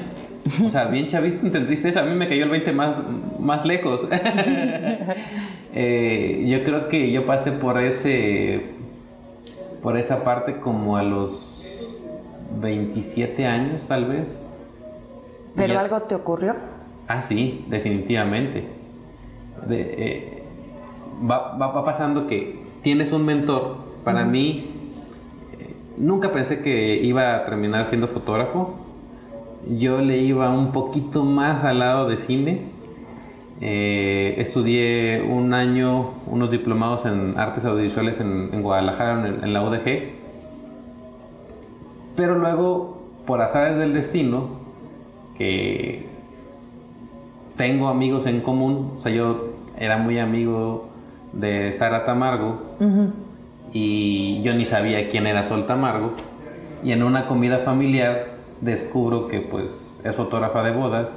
O 0.66 0.70
sea, 0.70 0.86
bien 0.86 1.06
chavita 1.06 1.44
entendiste 1.44 1.90
eso. 1.90 2.00
A 2.00 2.04
mí 2.04 2.14
me 2.14 2.28
cayó 2.28 2.44
el 2.44 2.50
20 2.50 2.72
más, 2.72 2.96
más 3.38 3.64
lejos. 3.64 4.02
Eh, 5.76 6.44
yo 6.46 6.62
creo 6.62 6.88
que 6.88 7.10
yo 7.10 7.26
pasé 7.26 7.50
por 7.50 7.82
ese 7.82 8.62
por 9.82 9.96
esa 9.96 10.22
parte 10.22 10.58
como 10.60 10.96
a 10.96 11.02
los 11.02 11.53
27 12.60 13.46
años 13.46 13.82
tal 13.88 14.06
vez. 14.06 14.40
¿Pero 15.54 15.78
algo 15.78 16.02
te 16.02 16.14
ocurrió? 16.14 16.54
Ah, 17.06 17.22
sí, 17.22 17.64
definitivamente 17.68 18.64
eh, 19.70 20.42
va, 21.30 21.84
pasando 21.84 22.26
que 22.26 22.58
tienes 22.82 23.12
un 23.12 23.24
mentor. 23.24 23.76
Para 24.04 24.24
mí, 24.24 24.66
eh, 25.58 25.74
nunca 25.96 26.32
pensé 26.32 26.60
que 26.60 26.96
iba 26.96 27.36
a 27.36 27.44
terminar 27.44 27.86
siendo 27.86 28.06
fotógrafo. 28.06 28.74
Yo 29.66 30.00
le 30.00 30.18
iba 30.18 30.50
un 30.50 30.72
poquito 30.72 31.24
más 31.24 31.64
al 31.64 31.78
lado 31.78 32.08
de 32.08 32.16
cine. 32.18 32.62
Eh, 33.60 34.34
estudié 34.38 35.22
un 35.22 35.54
año, 35.54 36.10
unos 36.26 36.50
diplomados 36.50 37.06
en 37.06 37.38
artes 37.38 37.64
audiovisuales 37.64 38.20
en, 38.20 38.62
Guadalajara, 38.62 39.26
en, 39.26 39.44
en, 39.44 39.52
la 39.52 39.62
UDG. 39.62 40.23
Pero 42.16 42.38
luego, 42.38 43.02
por 43.26 43.40
azares 43.40 43.76
del 43.76 43.92
destino, 43.92 44.48
que 45.36 46.06
tengo 47.56 47.88
amigos 47.88 48.26
en 48.26 48.40
común, 48.40 48.92
o 48.98 49.00
sea, 49.00 49.12
yo 49.12 49.50
era 49.78 49.98
muy 49.98 50.18
amigo 50.18 50.88
de 51.32 51.72
Sara 51.72 52.04
Tamargo 52.04 52.60
y 53.72 54.40
yo 54.42 54.54
ni 54.54 54.64
sabía 54.64 55.08
quién 55.08 55.26
era 55.26 55.42
Sol 55.42 55.66
Tamargo 55.66 56.12
y 56.84 56.92
en 56.92 57.02
una 57.02 57.26
comida 57.26 57.58
familiar 57.58 58.34
descubro 58.60 59.26
que 59.26 59.40
pues 59.40 60.00
es 60.04 60.14
fotógrafa 60.14 60.62
de 60.62 60.70
bodas 60.70 61.08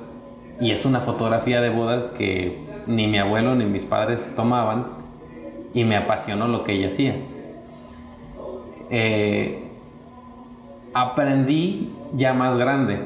y 0.60 0.72
es 0.72 0.86
una 0.86 1.02
fotografía 1.02 1.62
de 1.62 1.70
bodas 1.70 2.06
que 2.18 2.58
ni 2.88 3.08
mi 3.08 3.20
abuelo 3.20 3.56
ni 3.56 3.66
mis 3.66 3.86
padres 3.86 4.26
tomaban 4.36 4.88
y 5.74 5.84
me 5.84 5.96
apasionó 5.96 6.48
lo 6.48 6.64
que 6.64 6.74
ella 6.74 6.88
hacía. 6.88 7.16
Eh, 8.90 9.67
aprendí 11.02 11.90
ya 12.14 12.34
más 12.34 12.58
grande, 12.58 13.00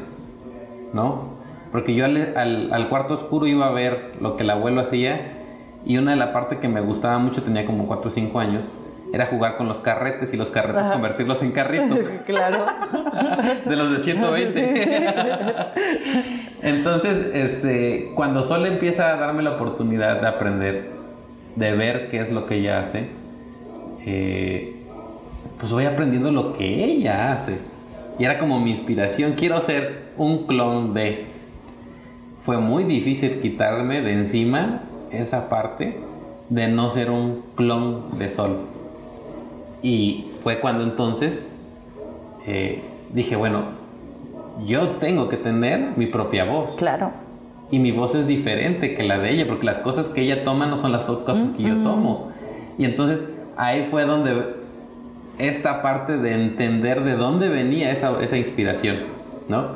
¿no? 0.94 1.32
Porque 1.72 1.94
yo 1.94 2.06
al, 2.06 2.88
cuarto 2.90 3.14
oscuro 3.14 3.48
iba 3.48 3.68
a 3.68 3.72
ver 3.72 4.14
lo 4.20 4.38
que 4.38 4.44
el 4.44 4.50
abuelo 4.50 4.82
hacía 4.82 5.22
y 5.86 5.98
una 5.98 6.12
de 6.12 6.18
las 6.18 6.30
partes 6.30 6.60
que 6.60 6.68
me 6.68 6.82
gustaba 6.82 7.18
mucho, 7.18 7.44
tenía 7.44 7.66
como 7.66 7.88
4 7.88 8.08
o 8.08 8.12
5 8.12 8.40
años, 8.40 8.66
era 9.14 9.26
jugar 9.26 9.58
con 9.58 9.68
los 9.68 9.80
carretes 9.80 10.34
y 10.34 10.38
los 10.38 10.50
carretes 10.50 10.88
convertirlos 10.88 11.42
en 11.44 11.52
carritos. 11.52 12.00
claro. 12.26 12.66
de 13.66 13.76
los 13.76 13.92
de 13.92 14.00
120. 14.00 14.86
Entonces, 16.62 17.30
este, 17.34 18.12
cuando 18.16 18.44
Sol 18.44 18.66
empieza 18.66 19.12
a 19.12 19.18
darme 19.18 19.44
la 19.44 19.52
oportunidad 19.52 20.22
de 20.22 20.28
aprender, 20.28 20.92
de 21.56 21.76
ver 21.76 22.08
qué 22.10 22.22
es 22.22 22.32
lo 22.32 22.46
que 22.46 22.56
ella 22.56 22.82
hace, 22.82 23.10
eh, 24.06 24.76
pues 25.60 25.72
voy 25.74 25.86
aprendiendo 25.86 26.32
lo 26.32 26.54
que 26.54 26.86
ella 26.86 27.34
hace. 27.34 27.71
Y 28.22 28.26
era 28.26 28.38
como 28.38 28.60
mi 28.60 28.70
inspiración, 28.70 29.34
quiero 29.36 29.60
ser 29.62 30.12
un 30.16 30.46
clon 30.46 30.94
de 30.94 31.26
fue 32.44 32.58
muy 32.58 32.84
difícil 32.84 33.40
quitarme 33.42 34.04
de 34.04 34.14
encima 34.14 34.82
esa 35.12 35.50
parte 35.50 35.98
de 36.50 36.68
no 36.68 36.92
ser 36.92 37.10
un 37.10 37.42
clon 37.56 38.20
de 38.20 38.30
Sol. 38.30 38.58
Y 39.82 40.26
fue 40.44 40.60
cuando 40.60 40.84
entonces 40.84 41.48
eh, 42.46 42.84
dije, 43.12 43.36
bueno, 43.36 43.64
yo 44.68 44.90
tengo 45.00 45.28
que 45.28 45.38
tener 45.38 45.98
mi 45.98 46.06
propia 46.06 46.46
voz. 46.46 46.76
Claro. 46.76 47.10
Y 47.72 47.80
mi 47.80 47.92
voz 47.92 48.14
es 48.14 48.28
diferente 48.28 48.94
que 48.94 49.02
la 49.02 49.18
de 49.18 49.32
ella, 49.32 49.48
porque 49.48 49.66
las 49.66 49.80
cosas 49.80 50.10
que 50.10 50.22
ella 50.22 50.44
toma 50.44 50.68
no 50.68 50.78
son 50.78 50.92
las 50.92 51.06
cosas 51.06 51.50
que 51.58 51.64
yo 51.64 51.74
tomo. 51.78 52.30
Y 52.78 52.86
entonces 52.86 53.24
ahí 53.58 53.88
fue 53.90 54.06
donde 54.06 54.61
esta 55.48 55.82
parte 55.82 56.18
de 56.18 56.34
entender 56.34 57.04
de 57.04 57.16
dónde 57.16 57.50
venía 57.50 57.92
esa, 57.92 58.22
esa 58.22 58.38
inspiración, 58.38 58.98
¿no? 59.48 59.70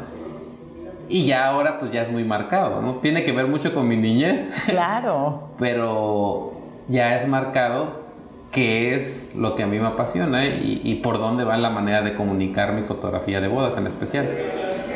Y 1.08 1.26
ya 1.26 1.48
ahora 1.48 1.80
pues 1.80 1.92
ya 1.92 2.02
es 2.02 2.12
muy 2.12 2.24
marcado, 2.24 2.82
¿no? 2.82 2.96
Tiene 2.96 3.24
que 3.24 3.32
ver 3.32 3.48
mucho 3.48 3.74
con 3.74 3.88
mi 3.88 3.96
niñez. 3.96 4.46
Claro. 4.66 5.50
pero 5.60 6.54
ya 6.88 7.16
es 7.16 7.28
marcado 7.28 8.06
qué 8.52 8.96
es 8.96 9.30
lo 9.36 9.56
que 9.56 9.64
a 9.64 9.68
mí 9.68 9.80
me 9.80 9.88
apasiona 9.88 10.46
y, 10.46 10.82
y, 10.84 10.96
por 10.96 11.20
dónde 11.20 11.44
va 11.44 11.58
la 11.58 11.70
manera 11.70 12.02
de 12.02 12.16
comunicar 12.16 12.72
mi 12.72 12.84
fotografía 12.84 13.42
de 13.42 13.48
bodas 13.48 13.76
en 13.78 13.86
especial. 13.86 14.30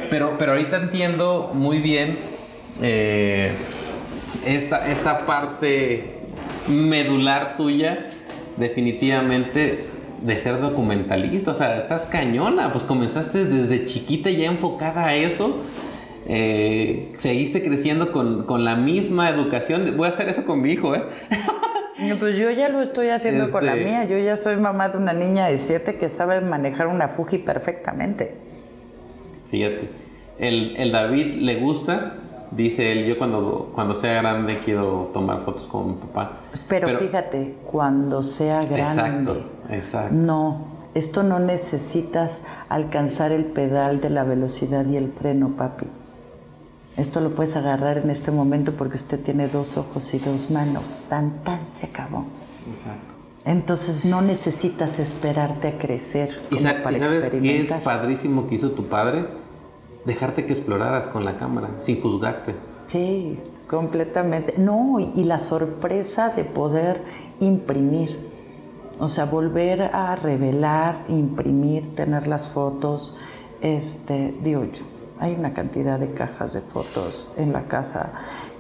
Pero, 0.10 0.36
pero 0.38 0.54
ahorita 0.54 0.78
entiendo 0.78 1.52
muy 1.54 1.80
bien 1.80 2.18
eh, 2.82 3.52
esta, 4.46 4.88
esta 4.88 5.26
parte 5.26 6.20
medular 6.68 7.56
tuya, 7.58 8.08
definitivamente 8.58 9.88
de 10.22 10.38
ser 10.38 10.60
documentalista. 10.60 11.52
O 11.52 11.54
sea, 11.54 11.80
estás 11.80 12.06
cañona, 12.06 12.72
pues 12.72 12.84
comenzaste 12.84 13.46
desde 13.46 13.86
chiquita 13.86 14.30
ya 14.30 14.48
enfocada 14.48 15.06
a 15.06 15.16
eso. 15.16 15.58
Eh, 16.28 17.12
seguiste 17.18 17.64
creciendo 17.64 18.12
con, 18.12 18.46
con, 18.46 18.64
la 18.64 18.76
misma 18.76 19.30
educación. 19.30 19.98
Voy 19.98 20.06
a 20.06 20.10
hacer 20.10 20.30
eso 20.30 20.46
con 20.46 20.62
mi 20.62 20.72
hijo, 20.72 20.94
¿eh? 20.94 21.04
pues 22.20 22.38
yo 22.38 22.52
ya 22.52 22.70
lo 22.70 22.82
estoy 22.82 23.10
haciendo 23.10 23.52
con 23.52 23.66
la 23.66 23.74
este 23.74 23.86
mía. 23.86 24.06
Yo 24.06 24.18
ya 24.18 24.36
soy 24.36 24.58
mamá 24.58 24.90
de 24.90 24.98
una 24.98 25.14
niña 25.14 25.48
de 25.48 25.58
siete 25.58 25.96
que 25.96 26.10
sabe 26.10 26.40
manejar 26.42 26.88
una 26.88 27.08
Fuji 27.08 27.40
perfectamente. 27.40 28.36
Fíjate, 29.50 29.90
el, 30.38 30.76
el 30.78 30.92
David 30.92 31.42
le 31.42 31.56
gusta, 31.56 32.14
dice 32.52 32.92
él, 32.92 33.06
yo 33.06 33.18
cuando, 33.18 33.72
cuando 33.74 33.96
sea 33.96 34.22
grande 34.22 34.60
quiero 34.64 35.10
tomar 35.14 35.42
fotos 35.42 35.68
con 35.68 35.88
mi 35.88 35.94
papá. 35.94 36.32
Pero, 36.68 37.00
fíjate, 37.00 37.56
cuando 37.66 38.24
sea 38.24 38.64
grande. 38.64 38.82
Exacto, 38.82 39.44
exacto. 39.70 40.16
No, 40.16 40.68
esto 40.94 41.24
no 41.24 41.40
necesitas 41.40 42.42
alcanzar 42.70 43.32
el 43.32 43.46
pedal 43.46 44.02
de 44.02 44.10
la 44.10 44.24
velocidad 44.24 44.86
y 44.88 44.98
el 44.98 45.12
freno, 45.12 45.50
papi. 45.58 45.86
Esto 46.98 47.22
lo 47.22 47.30
puedes 47.32 47.56
agarrar 47.56 48.00
en 48.00 48.10
este 48.10 48.32
momento 48.32 48.74
porque 48.74 48.98
usted 48.98 49.20
tiene 49.20 49.48
dos 49.48 49.78
ojos 49.78 50.14
y 50.14 50.20
dos 50.20 50.52
manos. 50.52 50.96
Tan, 51.08 51.44
tan 51.44 51.62
se 51.72 51.86
acabó. 51.86 52.26
Exacto. 52.76 53.16
Entonces 53.46 54.04
no 54.04 54.22
necesitas 54.22 55.00
esperarte 55.00 55.70
a 55.70 55.78
crecer. 55.78 56.42
¿Y, 56.52 56.58
sabes 56.58 57.30
qué 57.30 57.62
es 57.62 57.74
padrísimo 57.76 58.48
que 58.48 58.56
hizo 58.56 58.72
tu 58.72 58.86
padre? 58.88 59.26
Dejarte 60.10 60.48
que 60.48 60.54
exploraras 60.54 61.08
con 61.08 61.24
la 61.24 61.38
cámara, 61.38 61.70
sin 61.82 62.02
juzgarte. 62.02 62.56
Sí, 62.88 63.38
completamente. 63.68 64.56
No, 64.58 65.00
y, 65.00 65.24
la 65.24 65.38
sorpresa 65.38 66.30
de 66.30 66.46
poder 66.46 67.04
imprimir. 67.40 68.18
O 69.00 69.08
sea, 69.08 69.26
volver 69.26 69.84
a 69.84 70.16
revelar, 70.16 70.96
imprimir, 71.10 71.94
tener 71.94 72.26
las 72.26 72.48
fotos. 72.48 73.16
Este, 73.62 74.34
digo 74.42 74.64
yo, 74.64 74.84
hay 75.20 75.36
una 75.36 75.54
cantidad 75.54 76.00
de 76.00 76.12
cajas 76.12 76.54
de 76.54 76.62
fotos 76.62 77.28
en 77.38 77.54
la 77.54 77.66
casa 77.66 78.12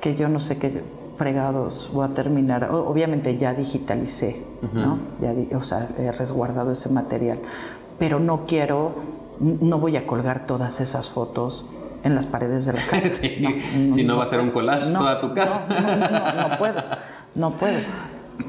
que 0.01 0.15
yo 0.15 0.29
no 0.29 0.39
sé 0.39 0.59
qué 0.59 0.83
fregados 1.17 1.89
voy 1.91 2.05
a 2.05 2.13
terminar. 2.13 2.69
Obviamente 2.71 3.37
ya 3.37 3.55
digitalicé, 3.55 4.39
¿no? 4.73 4.99
Ya, 5.19 5.33
o 5.57 5.63
sea, 5.63 5.89
he 5.97 6.11
resguardado 6.11 6.73
ese 6.73 6.89
material, 6.89 7.39
pero 7.97 8.19
no 8.19 8.45
quiero, 8.45 8.91
no 9.39 9.79
voy 9.79 9.97
a 9.97 10.05
colgar 10.05 10.45
todas 10.45 10.81
esas 10.81 11.09
fotos 11.09 11.65
en 12.03 12.15
las 12.15 12.25
paredes 12.25 12.65
de 12.65 12.73
la 12.73 12.81
casa. 12.89 13.09
si 13.21 14.03
no 14.03 14.17
va 14.17 14.23
a 14.23 14.27
ser 14.27 14.39
un 14.39 14.51
collage 14.51 14.91
toda 14.91 15.19
tu 15.19 15.33
casa. 15.33 15.65
No, 15.69 16.49
no, 16.49 16.57
puedo, 16.57 16.83
no 17.35 17.51
puedo. 17.51 17.79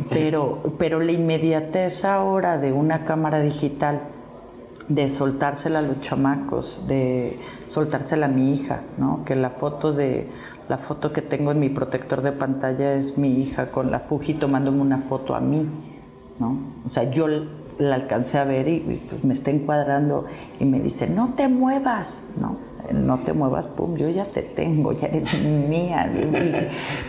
Pero, 0.09 0.63
pero 0.79 1.01
la 1.01 1.13
inmediatez 1.13 2.05
ahora 2.05 2.59
de 2.59 2.73
una 2.73 3.05
cámara 3.05 3.41
digital, 3.41 4.01
de 4.89 5.09
soltársela 5.09 5.81
a 5.81 5.83
los 5.83 6.01
chamacos, 6.01 6.87
de 6.87 7.39
soltársela 7.69 8.27
a 8.27 8.29
mi 8.29 8.55
hija, 8.55 8.81
¿no? 8.99 9.25
Que 9.25 9.37
la 9.37 9.51
foto 9.51 9.93
de 9.93 10.29
la 10.69 10.79
foto 10.79 11.13
que 11.13 11.21
tengo 11.21 11.51
en 11.51 11.59
mi 11.59 11.69
protector 11.69 12.23
de 12.23 12.31
pantalla 12.31 12.95
es 12.95 13.19
mi 13.19 13.41
hija 13.41 13.73
con 13.73 13.91
la 13.91 13.99
Fuji 13.99 14.35
tomándome 14.35 14.81
una 14.81 14.99
foto 14.99 15.35
a 15.35 15.41
mí, 15.41 15.67
¿no? 16.39 16.59
O 16.87 16.89
sea, 16.89 17.11
yo 17.11 17.27
la 17.81 17.97
alcancé 17.97 18.39
a 18.39 18.45
ver 18.45 18.69
y, 18.69 19.03
pues 19.09 19.25
me 19.25 19.33
está 19.33 19.51
encuadrando 19.51 20.27
y 20.59 20.65
me 20.65 20.81
dice, 20.81 21.09
no 21.09 21.35
te 21.37 21.49
muevas, 21.49 22.23
¿no? 22.41 22.59
No 22.93 23.19
te 23.19 23.33
muevas, 23.33 23.67
pum, 23.69 23.97
yo 23.97 24.09
ya 24.09 24.25
te 24.25 24.43
tengo, 24.43 24.93
ya 24.93 25.07
eres 25.09 25.41
mía. 25.41 26.11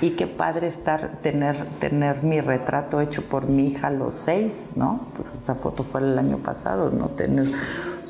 Y, 0.01 0.11
qué 0.11 0.27
padre 0.27 0.67
estar, 0.67 1.19
tener, 1.21 1.65
tener 1.79 2.23
mi 2.23 2.39
retrato 2.39 3.01
hecho 3.01 3.23
por 3.23 3.47
mi 3.47 3.67
hija 3.67 3.87
a 3.87 3.91
los 3.91 4.19
seis, 4.19 4.69
¿no? 4.75 4.99
Pues 5.15 5.27
esa 5.41 5.55
foto 5.55 5.83
fue 5.83 6.01
el 6.01 6.17
año 6.19 6.37
pasado, 6.37 6.91
¿no? 6.91 7.07
Tener 7.07 7.47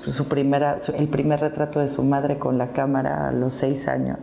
su 0.05 0.27
primera, 0.27 0.77
el 0.97 1.07
primer 1.07 1.39
retrato 1.39 1.79
de 1.79 1.87
su 1.87 2.03
madre 2.03 2.37
con 2.37 2.57
la 2.57 2.67
cámara 2.67 3.29
a 3.29 3.31
los 3.31 3.53
seis 3.53 3.87
años. 3.87 4.17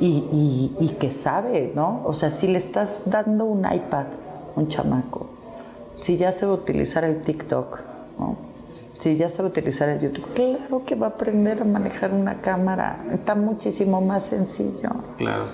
Y, 0.00 0.72
y, 0.78 0.96
que 1.00 1.10
sabe, 1.10 1.72
¿no? 1.74 2.02
O 2.04 2.12
sea, 2.12 2.30
si 2.30 2.46
le 2.46 2.58
estás 2.58 3.02
dando 3.06 3.44
un 3.44 3.66
iPad, 3.66 4.04
un 4.54 4.68
chamaco, 4.68 5.37
si 6.00 6.16
ya 6.16 6.32
sabe 6.32 6.52
utilizar 6.52 7.04
el 7.04 7.22
TikTok, 7.22 7.78
¿no? 8.18 8.36
Si 9.00 9.16
ya 9.16 9.28
sabe 9.28 9.48
utilizar 9.48 9.88
el 9.88 10.00
YouTube, 10.00 10.26
claro 10.34 10.84
que 10.84 10.96
va 10.96 11.06
a 11.06 11.10
aprender 11.10 11.62
a 11.62 11.64
manejar 11.64 12.12
una 12.12 12.40
cámara. 12.40 13.04
Está 13.12 13.36
muchísimo 13.36 14.00
más 14.00 14.26
sencillo. 14.26 14.90
Claro. 15.16 15.46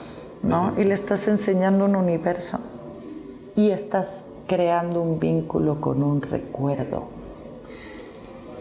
¿No? 0.42 0.72
Y 0.78 0.84
le 0.84 0.94
estás 0.94 1.28
enseñando 1.28 1.84
un 1.84 1.94
universo. 1.94 2.58
Y 3.54 3.70
estás 3.70 4.24
creando 4.46 5.02
un 5.02 5.20
vínculo 5.20 5.80
con 5.80 6.02
un 6.02 6.22
recuerdo. 6.22 7.08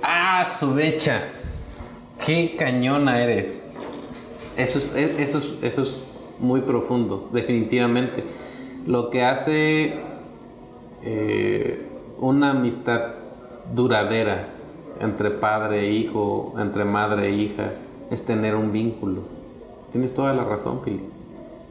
¡Ah, 0.02 0.46
su 0.46 0.74
becha! 0.74 1.22
¡Qué 2.26 2.56
cañona 2.58 3.22
eres! 3.24 3.62
Eso 4.58 4.80
es, 4.80 4.96
e, 4.96 5.24
eso, 5.24 5.38
es, 5.38 5.54
eso 5.62 5.82
es 5.82 6.02
muy 6.40 6.62
profundo, 6.62 7.30
definitivamente. 7.32 8.24
Lo 8.86 9.10
que 9.10 9.24
hace 9.24 9.94
eh, 11.06 11.88
una 12.20 12.52
amistad 12.52 13.02
duradera 13.74 14.48
entre 15.00 15.32
padre 15.32 15.88
e 15.88 15.92
hijo, 15.92 16.54
entre 16.58 16.86
madre 16.86 17.30
e 17.30 17.32
hija, 17.32 17.72
es 18.10 18.24
tener 18.24 18.56
un 18.56 18.72
vínculo. 18.72 19.22
Tienes 19.92 20.14
toda 20.14 20.34
la 20.34 20.44
razón, 20.44 20.82
Philip. 20.84 21.14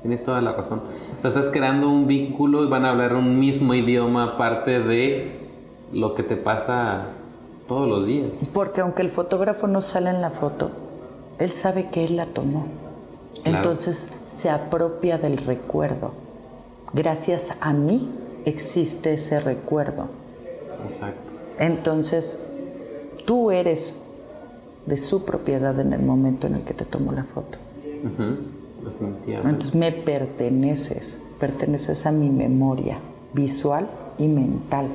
Tienes 0.02 0.24
toda 0.24 0.40
la 0.40 0.52
razón. 0.52 0.82
estás 1.22 1.48
creando 1.50 1.88
un 1.88 2.06
vínculo 2.08 2.64
y 2.64 2.68
van 2.68 2.84
a 2.84 2.90
hablar 2.90 3.14
un 3.14 3.38
mismo 3.38 3.72
idioma 3.72 4.24
aparte 4.24 4.80
de 4.80 5.30
lo 5.92 6.14
que 6.14 6.24
te 6.24 6.36
pasa 6.36 7.06
todos 7.68 7.88
los 7.88 8.06
días. 8.06 8.28
Porque 8.52 8.80
aunque 8.80 9.02
el 9.02 9.10
fotógrafo 9.10 9.68
no 9.68 9.80
sale 9.80 10.10
en 10.10 10.20
la 10.20 10.30
foto, 10.30 10.70
él 11.38 11.52
sabe 11.52 11.88
que 11.90 12.04
él 12.04 12.16
la 12.16 12.26
tomó. 12.26 12.66
Entonces 13.44 14.08
se 14.28 14.50
apropia 14.50 15.18
del 15.18 15.36
recuerdo. 15.38 16.12
Gracias 16.92 17.52
a 17.60 17.72
mí 17.72 18.08
existe 18.44 19.14
ese 19.14 19.40
recuerdo. 19.40 20.06
Exacto. 20.84 21.32
Entonces 21.58 22.38
tú 23.26 23.50
eres 23.50 23.94
de 24.86 24.98
su 24.98 25.24
propiedad 25.24 25.78
en 25.78 25.92
el 25.92 26.02
momento 26.02 26.46
en 26.46 26.56
el 26.56 26.62
que 26.62 26.74
te 26.74 26.84
tomó 26.84 27.12
la 27.12 27.24
foto. 27.24 27.58
Definitivamente. 27.84 29.48
Entonces 29.48 29.74
me 29.74 29.92
perteneces, 29.92 31.18
perteneces 31.38 32.04
a 32.06 32.12
mi 32.12 32.30
memoria 32.30 32.98
visual 33.32 33.86
y 34.18 34.26
mental. 34.28 34.86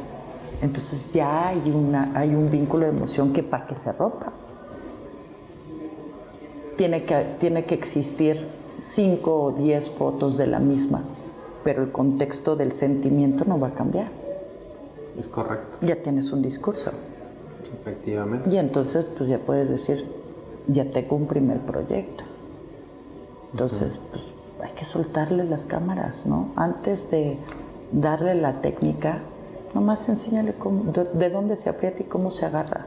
Entonces 0.61 1.11
ya 1.13 1.49
hay, 1.49 1.71
una, 1.71 2.11
hay 2.15 2.33
un 2.35 2.49
vínculo 2.49 2.85
de 2.85 2.91
emoción 2.91 3.31
que 3.31 3.43
para 3.43 3.67
que 3.67 3.75
se 3.75 3.93
rompa 3.93 4.33
tiene 6.77 7.03
que, 7.03 7.25
tiene 7.39 7.65
que 7.65 7.75
existir 7.75 8.47
cinco 8.79 9.43
o 9.43 9.51
diez 9.51 9.89
fotos 9.89 10.37
de 10.37 10.47
la 10.47 10.59
misma, 10.59 11.01
pero 11.67 11.83
el 11.83 11.91
contexto 11.91 12.55
del 12.55 12.71
sentimiento 12.71 13.43
no 13.43 13.59
va 13.59 13.67
a 13.67 13.73
cambiar. 13.73 14.07
Es 15.19 15.27
correcto. 15.27 15.79
Ya 15.81 15.97
tienes 15.97 16.31
un 16.31 16.41
discurso. 16.41 16.91
Efectivamente. 17.81 18.49
Y 18.49 18.57
entonces 18.57 19.05
pues 19.17 19.29
ya 19.29 19.37
puedes 19.37 19.67
decir, 19.67 20.05
ya 20.69 20.89
tengo 20.89 21.17
un 21.17 21.27
primer 21.27 21.59
proyecto. 21.59 22.23
Entonces, 23.51 23.99
pues 24.11 24.23
hay 24.63 24.71
que 24.77 24.85
soltarle 24.85 25.43
las 25.43 25.65
cámaras, 25.65 26.25
¿no? 26.25 26.53
Antes 26.55 27.11
de 27.11 27.37
darle 27.91 28.33
la 28.35 28.61
técnica, 28.61 29.19
Nomás 29.73 30.07
enséñale 30.07 30.53
cómo, 30.53 30.93
de, 30.93 31.29
dónde 31.29 31.57
se 31.57 31.69
aprieta 31.69 32.01
y 32.01 32.05
cómo 32.05 32.31
se 32.31 32.45
agarra. 32.45 32.85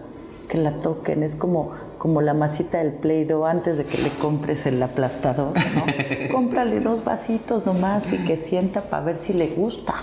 Que 0.49 0.57
la 0.57 0.79
toquen. 0.81 1.23
Es 1.23 1.37
como, 1.37 1.73
como 2.01 2.23
la 2.23 2.33
masita 2.33 2.79
del 2.79 2.93
Play-Doh 2.93 3.45
antes 3.45 3.77
de 3.77 3.85
que 3.85 3.99
le 3.99 4.09
compres 4.09 4.65
el 4.65 4.83
aplastador, 4.83 5.53
¿no? 5.75 5.85
Cómprale 6.33 6.81
dos 6.81 7.05
vasitos 7.05 7.67
nomás 7.67 8.11
y 8.15 8.25
que 8.25 8.39
sienta 8.39 8.81
para 8.81 9.05
ver 9.05 9.19
si 9.21 9.35
le 9.35 9.49
gusta. 9.49 9.97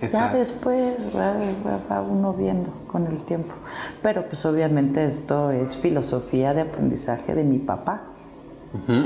Ya 0.00 0.32
después 0.32 0.94
va, 1.16 2.00
uno 2.00 2.32
viendo 2.32 2.70
con 2.86 3.08
el 3.08 3.18
tiempo. 3.24 3.54
Pero 4.02 4.24
pues 4.26 4.46
obviamente 4.46 5.04
esto 5.04 5.50
es 5.50 5.76
filosofía 5.76 6.54
de 6.54 6.60
aprendizaje 6.60 7.34
de 7.34 7.42
mi 7.42 7.58
papá. 7.58 8.02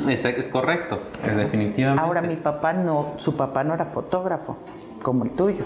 es, 0.06 0.48
correcto, 0.48 1.00
es 1.26 1.36
definitivamente. 1.36 2.04
Ahora 2.04 2.20
mi 2.20 2.36
papá 2.36 2.74
no, 2.74 3.12
su 3.16 3.34
papá 3.34 3.64
no 3.64 3.72
era 3.72 3.86
fotógrafo 3.86 4.58
como 5.02 5.24
el 5.24 5.30
tuyo. 5.30 5.64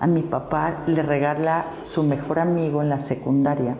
A 0.00 0.06
mi 0.06 0.22
papá 0.22 0.84
le 0.86 1.02
regala 1.02 1.66
su 1.84 2.02
mejor 2.02 2.38
amigo 2.38 2.80
en 2.80 2.88
la 2.88 2.98
secundaria, 2.98 3.76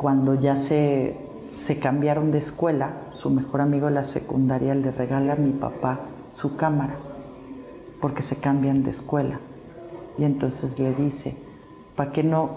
cuando 0.00 0.34
ya 0.34 0.56
se, 0.56 1.14
se 1.54 1.78
cambiaron 1.78 2.30
de 2.30 2.38
escuela, 2.38 2.92
su 3.14 3.28
mejor 3.28 3.60
amigo 3.60 3.88
de 3.88 3.92
la 3.92 4.04
secundaria 4.04 4.74
le 4.74 4.90
regala 4.92 5.34
a 5.34 5.36
mi 5.36 5.50
papá 5.50 6.00
su 6.34 6.56
cámara, 6.56 6.94
porque 8.00 8.22
se 8.22 8.36
cambian 8.36 8.82
de 8.82 8.92
escuela. 8.92 9.40
Y 10.16 10.24
entonces 10.24 10.78
le 10.78 10.94
dice, 10.94 11.36
para 11.96 12.12
que 12.12 12.22
no, 12.22 12.48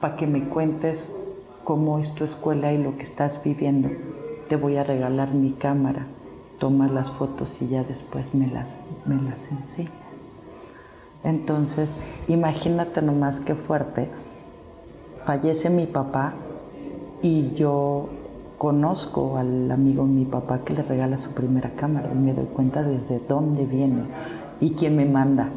para 0.00 0.14
que 0.14 0.28
me 0.28 0.44
cuentes 0.44 1.10
cómo 1.64 1.98
es 1.98 2.14
tu 2.14 2.22
escuela 2.22 2.72
y 2.72 2.80
lo 2.80 2.96
que 2.96 3.02
estás 3.02 3.42
viviendo, 3.42 3.90
te 4.48 4.54
voy 4.54 4.76
a 4.76 4.84
regalar 4.84 5.34
mi 5.34 5.54
cámara, 5.54 6.06
tomas 6.60 6.92
las 6.92 7.10
fotos 7.10 7.60
y 7.62 7.66
ya 7.66 7.82
después 7.82 8.32
me 8.32 8.46
las, 8.46 8.76
me 9.06 9.16
las 9.16 9.50
enseñas. 9.50 9.90
Entonces, 11.24 11.90
imagínate 12.28 13.02
nomás 13.02 13.40
qué 13.40 13.56
fuerte. 13.56 14.08
Fallece 15.24 15.68
mi 15.68 15.86
papá 15.86 16.34
y 17.22 17.54
yo 17.54 18.08
conozco 18.58 19.36
al 19.36 19.70
amigo 19.70 20.04
de 20.04 20.10
mi 20.10 20.24
papá 20.24 20.60
que 20.64 20.72
le 20.72 20.82
regala 20.82 21.18
su 21.18 21.30
primera 21.30 21.70
cámara 21.70 22.10
y 22.12 22.16
me 22.16 22.32
doy 22.32 22.46
cuenta 22.46 22.82
desde 22.82 23.20
dónde 23.28 23.66
viene 23.66 24.02
y 24.60 24.70
quién 24.70 24.96
me 24.96 25.04
manda, 25.04 25.48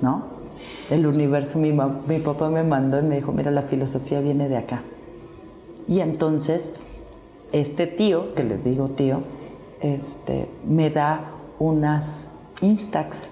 ¿no? 0.00 0.24
El 0.90 1.06
universo, 1.06 1.58
mi, 1.58 1.72
mi 1.72 2.18
papá 2.18 2.48
me 2.48 2.62
mandó 2.62 2.98
y 2.98 3.02
me 3.02 3.16
dijo, 3.16 3.32
mira, 3.32 3.50
la 3.50 3.62
filosofía 3.62 4.20
viene 4.20 4.48
de 4.48 4.56
acá. 4.56 4.82
Y 5.88 6.00
entonces, 6.00 6.74
este 7.52 7.86
tío, 7.86 8.34
que 8.34 8.44
le 8.44 8.58
digo 8.58 8.88
tío, 8.88 9.20
este, 9.80 10.48
me 10.68 10.90
da 10.90 11.20
unas 11.58 12.28
Instax 12.60 13.28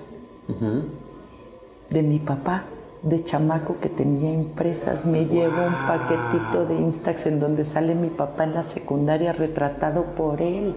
de 1.91 2.03
mi 2.03 2.19
papá 2.19 2.65
de 3.03 3.23
chamaco 3.23 3.77
que 3.81 3.89
tenía 3.89 4.33
impresas, 4.33 5.05
me 5.05 5.27
llevo 5.27 5.67
un 5.67 5.87
paquetito 5.87 6.67
de 6.67 6.75
Instax 6.75 7.27
en 7.27 7.41
donde 7.41 7.65
sale 7.65 7.95
mi 7.95 8.09
papá 8.09 8.45
en 8.45 8.55
la 8.55 8.63
secundaria 8.63 9.33
retratado 9.33 10.05
por 10.17 10.43
él. 10.43 10.75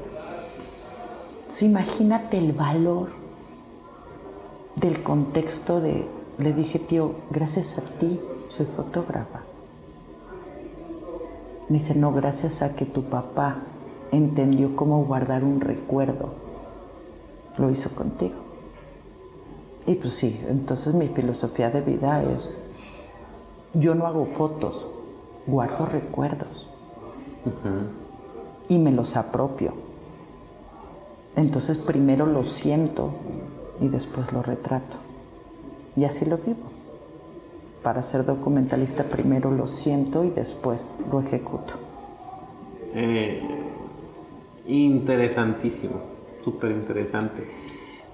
imagínate 1.61 2.37
el 2.37 2.53
valor 2.53 3.09
del 4.75 5.03
contexto 5.03 5.81
de, 5.81 6.05
le 6.37 6.53
dije, 6.53 6.79
tío, 6.79 7.13
gracias 7.29 7.77
a 7.77 7.81
ti 7.81 8.19
soy 8.49 8.65
fotógrafa. 8.65 9.41
Me 11.69 11.77
dice, 11.77 11.95
no, 11.95 12.11
gracias 12.11 12.61
a 12.61 12.75
que 12.75 12.85
tu 12.85 13.03
papá 13.03 13.57
entendió 14.11 14.75
cómo 14.75 15.05
guardar 15.05 15.43
un 15.43 15.61
recuerdo, 15.61 16.33
lo 17.57 17.69
hizo 17.69 17.93
contigo. 17.95 18.50
Y 19.87 19.95
pues 19.95 20.13
sí, 20.13 20.39
entonces 20.47 20.93
mi 20.93 21.07
filosofía 21.07 21.71
de 21.71 21.81
vida 21.81 22.23
es, 22.23 22.51
yo 23.73 23.95
no 23.95 24.05
hago 24.05 24.25
fotos, 24.25 24.85
guardo 25.47 25.85
recuerdos 25.85 26.67
y 28.69 28.77
me 28.77 28.91
los 28.91 29.17
apropio. 29.17 29.73
Entonces 31.35 31.77
primero 31.77 32.25
lo 32.25 32.43
siento 32.43 33.11
y 33.79 33.87
después 33.87 34.31
lo 34.33 34.43
retrato. 34.43 34.97
Y 35.95 36.05
así 36.05 36.25
lo 36.25 36.37
vivo. 36.37 36.69
Para 37.83 38.03
ser 38.03 38.25
documentalista 38.25 39.03
primero 39.05 39.49
lo 39.49 39.65
siento 39.65 40.23
y 40.23 40.29
después 40.29 40.93
lo 41.11 41.19
ejecuto. 41.19 41.73
Eh, 42.93 43.41
interesantísimo, 44.67 45.95
súper 46.43 46.71
interesante. 46.71 47.49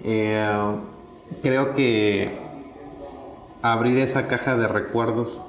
Eh, 0.04 0.48
creo 1.42 1.74
que 1.74 2.38
abrir 3.62 3.98
esa 3.98 4.28
caja 4.28 4.58
de 4.58 4.68
recuerdos, 4.68 5.40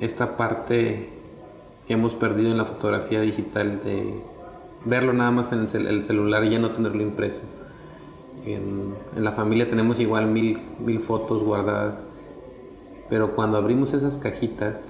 esta 0.00 0.36
parte 0.36 1.08
que 1.86 1.94
hemos 1.94 2.14
perdido 2.14 2.50
en 2.50 2.58
la 2.58 2.64
fotografía 2.64 3.20
digital 3.20 3.80
de 3.82 4.14
verlo 4.84 5.12
nada 5.12 5.30
más 5.30 5.52
en 5.52 5.68
el, 5.86 6.04
celular 6.04 6.44
y 6.44 6.50
ya 6.50 6.58
no 6.58 6.70
tenerlo 6.70 7.02
impreso. 7.02 7.40
En, 8.44 8.94
la 9.16 9.32
familia 9.32 9.68
tenemos 9.68 9.98
igual 10.00 10.26
mil, 10.26 10.58
mil 10.78 11.00
fotos 11.00 11.42
guardadas, 11.42 11.98
pero 13.08 13.34
cuando 13.34 13.58
abrimos 13.58 13.92
esas 13.94 14.16
cajitas 14.16 14.80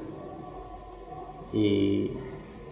y 1.52 2.10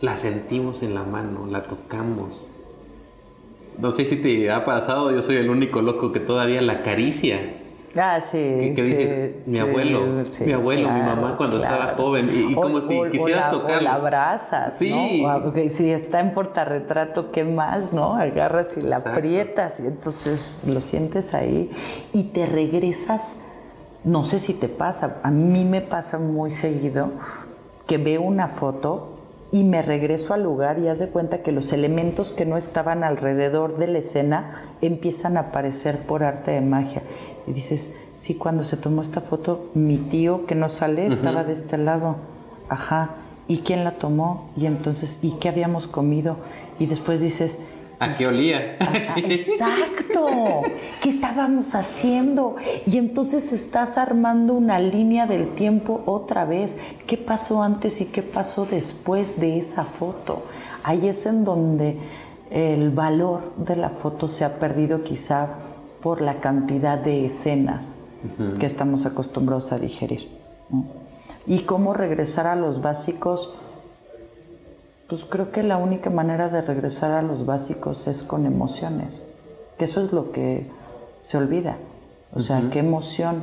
la 0.01 0.17
sentimos 0.17 0.83
en 0.83 0.95
la 0.95 1.05
mano, 1.05 1.47
la 1.47 1.63
tocamos, 1.63 2.51
no 3.79 3.91
sé 3.91 4.05
si 4.05 4.17
te 4.17 4.51
ha 4.51 4.65
pasado, 4.65 5.11
yo 5.11 5.23
soy 5.23 5.37
el 5.37 5.51
único 5.51 5.83
loco 5.83 6.13
que 6.13 6.21
todavía 6.21 6.61
la 6.63 6.75
acaricia. 6.75 7.39
Ah, 7.99 8.21
sí. 8.21 8.73
¿Qué 8.75 8.83
dices, 8.83 9.47
mi 9.47 9.59
abuelo, 9.59 10.25
mi 10.45 10.53
abuelo, 10.53 10.91
mi 10.91 11.01
mamá 11.01 11.35
cuando 11.37 11.59
estaba 11.59 11.95
joven, 11.97 12.31
y, 12.33 12.55
como 12.55 12.83
si 12.83 13.01
quisieras 13.11 13.51
tocar. 13.51 13.83
la 13.83 13.95
abrazas, 13.95 14.77
sí. 14.77 15.23
¿no? 15.23 15.53
si 15.71 15.91
está 15.91 16.21
en 16.21 16.35
portarretrato, 16.35 17.31
¿qué 17.33 17.45
más, 17.45 17.93
no? 17.93 18.15
Agarras 18.15 18.69
y 18.77 18.83
la 18.83 18.97
aprietas, 18.97 19.81
y 19.81 19.87
entonces 19.87 20.59
lo 20.67 20.81
sientes 20.81 21.33
ahí, 21.33 21.71
y 22.13 22.25
te 22.25 22.45
regresas, 22.45 23.37
no 24.05 24.25
sé 24.25 24.39
si 24.41 24.53
te 24.53 24.69
pasa, 24.69 25.19
a 25.23 25.31
mí 25.31 25.65
me 25.65 25.81
pasa 25.81 26.19
muy 26.19 26.51
seguido 26.51 27.13
que 27.87 27.97
veo 27.97 28.21
una 28.21 28.49
foto 28.49 29.16
y 29.57 29.65
me 29.65 29.81
regreso 29.81 30.35
al 30.35 30.43
lugar 30.43 30.79
y 30.79 30.89
haz 30.89 30.99
de 30.99 31.09
cuenta 31.09 31.39
que 31.39 31.51
los 31.51 31.73
elementos 31.73 32.29
que 32.29 32.45
no 32.45 32.59
estaban 32.59 33.03
alrededor 33.03 33.79
de 33.79 33.87
la 33.87 34.01
escena 34.01 34.65
empiezan 34.83 35.39
a 35.39 35.49
aparecer 35.49 35.97
por 35.97 36.25
arte 36.25 36.51
de 36.51 36.61
magia. 36.61 37.01
Y 37.47 37.53
dices, 37.53 37.91
sí, 38.19 38.35
cuando 38.35 38.65
se 38.65 38.77
tomó 38.77 39.01
esta 39.01 39.23
foto, 39.23 39.71
mi 39.73 39.97
tío 39.97 40.45
que 40.45 40.55
no 40.55 40.69
sale 40.69 41.07
estaba 41.07 41.43
de 41.43 41.55
este 41.55 41.79
lado. 41.79 42.17
Ajá. 42.69 43.13
¿Y 43.49 43.61
quién 43.61 43.83
la 43.83 43.93
tomó? 43.93 44.51
Y 44.59 44.67
entonces, 44.67 45.21
¿y 45.23 45.31
qué 45.39 45.49
habíamos 45.49 45.87
comido? 45.87 46.37
Y 46.79 46.85
después 46.85 47.19
dices, 47.19 47.57
¿A 47.99 48.17
qué 48.17 48.27
olía? 48.27 48.77
Exacto. 49.17 50.63
¿Qué 51.03 51.09
estábamos 51.11 51.75
haciendo? 51.75 52.57
Y 52.87 52.99
entonces 52.99 53.53
estás 53.53 53.97
armando 53.97 54.55
una 54.55 54.79
línea 54.79 55.27
del 55.27 55.51
tiempo 55.53 56.03
otra 56.07 56.45
vez. 56.45 56.77
¿Qué 57.07 57.17
pasó 57.17 57.63
antes 57.63 58.01
y 58.01 58.07
qué 58.07 58.23
pasó 58.23 58.67
después 58.67 59.41
de 59.41 59.59
esa 59.59 59.85
foto? 59.85 60.43
Ahí 60.83 61.09
es 61.09 61.25
en 61.27 61.45
donde 61.45 61.99
el 62.51 62.91
valor 62.91 63.55
de 63.57 63.77
la 63.77 63.91
foto 63.91 64.29
se 64.29 64.45
ha 64.45 64.59
perdido 64.59 65.03
quizá 65.03 65.49
por 66.03 66.21
la 66.21 66.41
cantidad 66.41 66.99
de 66.99 67.27
escenas 67.27 67.97
que 68.59 68.67
estamos 68.67 69.07
acostumbrados 69.07 69.73
a 69.73 69.79
digerir. 69.79 70.29
Y 71.47 71.61
cómo 71.61 71.95
regresar 71.95 72.47
a 72.47 72.57
los 72.57 72.83
básicos 72.83 73.55
pues 75.09 75.25
creo 75.25 75.53
que 75.53 75.63
la 75.63 75.77
única 75.77 76.11
manera 76.11 76.49
de 76.49 76.63
regresar 76.63 77.13
a 77.13 77.23
los 77.23 77.47
básicos 77.47 78.09
es 78.09 78.23
con 78.23 78.45
emociones, 78.45 79.23
que 79.79 79.85
eso 79.85 80.01
es 80.05 80.13
lo 80.13 80.33
que 80.33 80.67
se 81.25 81.37
olvida. 81.39 81.77
O 82.35 82.41
sea, 82.41 82.69
qué 82.71 82.81
emoción, 82.81 83.43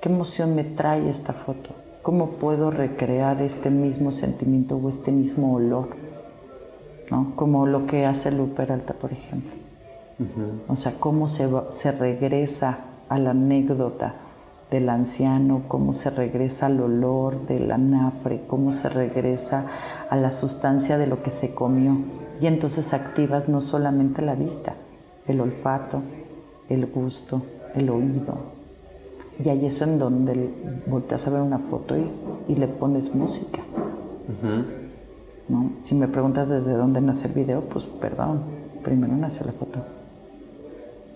qué 0.00 0.10
emoción 0.10 0.54
me 0.54 0.64
trae 0.64 1.08
esta 1.08 1.32
foto, 1.32 1.70
cómo 2.02 2.32
puedo 2.32 2.70
recrear 2.70 3.40
este 3.40 3.70
mismo 3.70 4.12
sentimiento 4.12 4.76
o 4.76 4.90
este 4.90 5.12
mismo 5.12 5.54
olor, 5.54 5.88
¿no? 7.10 7.32
Como 7.36 7.66
lo 7.66 7.86
que 7.86 8.04
hace 8.04 8.30
Luper 8.30 8.72
Alta, 8.72 8.92
por 8.94 9.12
ejemplo. 9.12 9.62
O 10.68 10.76
sea, 10.76 10.92
cómo 11.00 11.26
se, 11.26 11.48
se 11.72 11.90
regresa 11.90 12.78
a 13.08 13.18
la 13.18 13.30
anécdota 13.30 14.14
del 14.70 14.88
anciano, 14.88 15.62
cómo 15.66 15.92
se 15.94 16.10
regresa 16.10 16.66
al 16.66 16.80
olor 16.80 17.46
del 17.46 17.72
anafre, 17.72 18.42
cómo 18.46 18.72
se 18.72 18.88
regresa 18.88 19.66
a 20.12 20.16
la 20.16 20.30
sustancia 20.30 20.98
de 20.98 21.06
lo 21.06 21.22
que 21.22 21.30
se 21.30 21.54
comió. 21.54 21.96
Y 22.38 22.46
entonces 22.46 22.92
activas 22.92 23.48
no 23.48 23.62
solamente 23.62 24.20
la 24.20 24.34
vista, 24.34 24.74
el 25.26 25.40
olfato, 25.40 26.02
el 26.68 26.84
gusto, 26.84 27.40
el 27.74 27.88
oído. 27.88 28.36
Y 29.42 29.48
ahí 29.48 29.64
es 29.64 29.80
en 29.80 29.98
donde 29.98 30.50
volteas 30.86 31.26
a 31.26 31.30
ver 31.30 31.40
una 31.40 31.58
foto 31.58 31.96
y, 31.96 32.54
le 32.54 32.68
pones 32.68 33.14
música. 33.14 33.60
¿No? 35.48 35.72
Si 35.82 35.94
me 35.94 36.08
preguntas 36.08 36.50
desde 36.50 36.74
dónde 36.74 37.00
nace 37.00 37.28
el 37.28 37.32
video, 37.32 37.62
pues 37.62 37.86
perdón, 37.98 38.42
primero 38.84 39.14
nació 39.14 39.46
la 39.46 39.52
foto. 39.52 39.78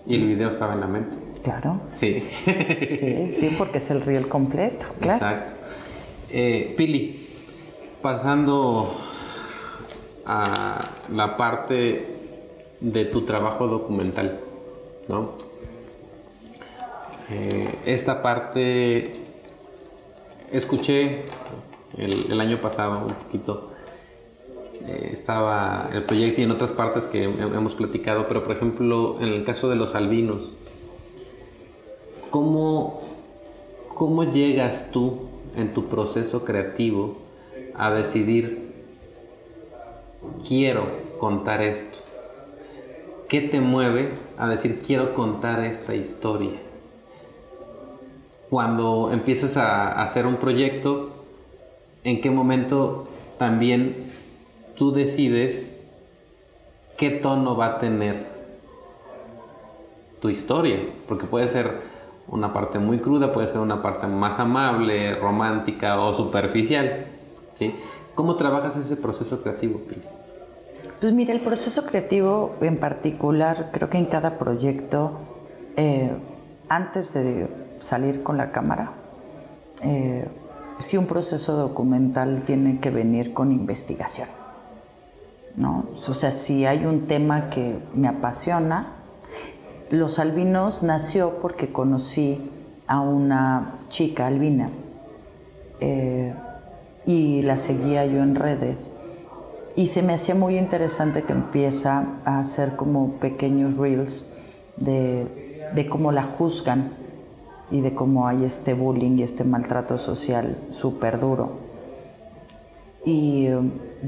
Y 0.07 0.15
el 0.15 0.25
video 0.25 0.49
estaba 0.49 0.73
en 0.73 0.79
la 0.79 0.87
mente. 0.87 1.15
Claro. 1.43 1.81
Sí. 1.95 2.23
sí, 2.45 3.31
sí, 3.37 3.55
porque 3.59 3.77
es 3.77 3.91
el 3.91 4.01
reel 4.01 4.27
completo, 4.27 4.87
claro. 4.99 5.23
Exacto. 5.23 5.53
Eh, 6.31 6.73
Pili, 6.75 7.26
pasando 8.01 8.95
a 10.25 10.89
la 11.13 11.37
parte 11.37 12.17
de 12.79 13.05
tu 13.05 13.21
trabajo 13.21 13.67
documental, 13.67 14.39
¿no? 15.07 15.31
Eh, 17.29 17.79
esta 17.85 18.21
parte 18.21 19.15
escuché 20.51 21.23
el, 21.97 22.39
año 22.39 22.61
pasado 22.61 23.05
un 23.05 23.13
poquito 23.13 23.71
eh, 24.85 25.09
estaba 25.11 25.89
el 25.91 26.03
proyecto 26.03 26.39
y 26.39 26.43
en 26.45 26.51
otras 26.51 26.71
partes 26.71 27.05
que 27.05 27.25
hemos 27.25 27.75
platicado, 27.75 28.27
pero 28.29 28.43
por 28.43 28.55
ejemplo 28.55 29.17
en 29.19 29.29
el 29.29 29.43
caso 29.43 29.69
de 29.69 29.75
los 29.75 29.93
albinos, 29.95 30.53
¿cómo, 32.29 33.01
cómo 33.93 34.23
llegas 34.23 34.91
tú 34.91 35.27
en 35.57 35.73
tu 35.73 35.85
proceso 35.87 36.45
creativo 36.45 37.26
a 37.77 37.91
decidir 37.91 38.73
quiero 40.47 40.87
contar 41.19 41.61
esto? 41.61 41.99
¿Qué 43.29 43.41
te 43.41 43.59
mueve 43.59 44.09
a 44.37 44.47
decir 44.47 44.81
quiero 44.85 45.13
contar 45.13 45.63
esta 45.65 45.95
historia? 45.95 46.51
Cuando 48.49 49.09
empiezas 49.11 49.57
a 49.57 50.01
hacer 50.01 50.25
un 50.25 50.37
proyecto, 50.37 51.09
¿en 52.03 52.21
qué 52.21 52.31
momento 52.31 53.07
también 53.37 54.11
tú 54.77 54.93
decides 54.93 55.69
qué 56.97 57.09
tono 57.09 57.57
va 57.57 57.65
a 57.65 57.79
tener 57.79 58.25
tu 60.21 60.29
historia? 60.29 60.79
Porque 61.09 61.25
puede 61.25 61.49
ser 61.49 61.97
una 62.29 62.53
parte 62.53 62.79
muy 62.79 62.99
cruda, 62.99 63.33
puede 63.33 63.49
ser 63.49 63.59
una 63.59 63.81
parte 63.81 64.07
más 64.07 64.39
amable, 64.39 65.15
romántica 65.15 65.99
o 65.99 66.13
superficial. 66.13 67.16
¿Cómo 68.15 68.35
trabajas 68.35 68.77
ese 68.77 68.97
proceso 68.97 69.41
creativo, 69.41 69.79
Pili? 69.79 70.01
Pues 70.99 71.13
mira, 71.13 71.33
el 71.33 71.41
proceso 71.41 71.85
creativo 71.85 72.55
en 72.61 72.77
particular, 72.77 73.69
creo 73.71 73.89
que 73.89 73.97
en 73.97 74.05
cada 74.05 74.37
proyecto, 74.37 75.19
eh, 75.75 76.11
antes 76.69 77.13
de 77.13 77.47
salir 77.79 78.23
con 78.23 78.37
la 78.37 78.51
cámara, 78.51 78.91
eh, 79.81 80.27
si 80.79 80.97
un 80.97 81.05
proceso 81.05 81.55
documental 81.55 82.43
tiene 82.45 82.79
que 82.79 82.89
venir 82.89 83.33
con 83.33 83.51
investigación. 83.51 84.27
¿no? 85.55 85.85
O 85.95 86.13
sea, 86.13 86.31
si 86.31 86.65
hay 86.65 86.85
un 86.85 87.07
tema 87.07 87.49
que 87.49 87.77
me 87.93 88.07
apasiona, 88.07 88.93
Los 89.91 90.19
Albinos 90.19 90.83
nació 90.83 91.39
porque 91.41 91.71
conocí 91.71 92.51
a 92.87 93.01
una 93.01 93.73
chica 93.89 94.27
albina 94.27 94.69
eh, 95.79 96.33
y 97.07 97.41
la 97.41 97.57
seguía 97.57 98.05
yo 98.05 98.21
en 98.21 98.35
redes 98.35 98.87
y 99.77 99.87
se 99.87 100.01
me 100.01 100.13
hacía 100.13 100.33
muy 100.33 100.57
interesante 100.57 101.21
que 101.21 101.33
empieza 101.33 102.03
a 102.25 102.39
hacer 102.39 102.75
como 102.75 103.11
pequeños 103.13 103.77
reels 103.77 104.25
de, 104.75 105.27
cómo 105.87 106.11
la 106.11 106.23
juzgan 106.23 106.89
y 107.69 107.81
de 107.81 107.93
cómo 107.93 108.27
hay 108.27 108.43
este 108.43 108.73
bullying 108.73 109.19
y 109.19 109.23
este 109.23 109.43
maltrato 109.43 109.99
social 109.99 110.57
súper 110.71 111.19
duro. 111.19 111.51
Y, 113.05 113.47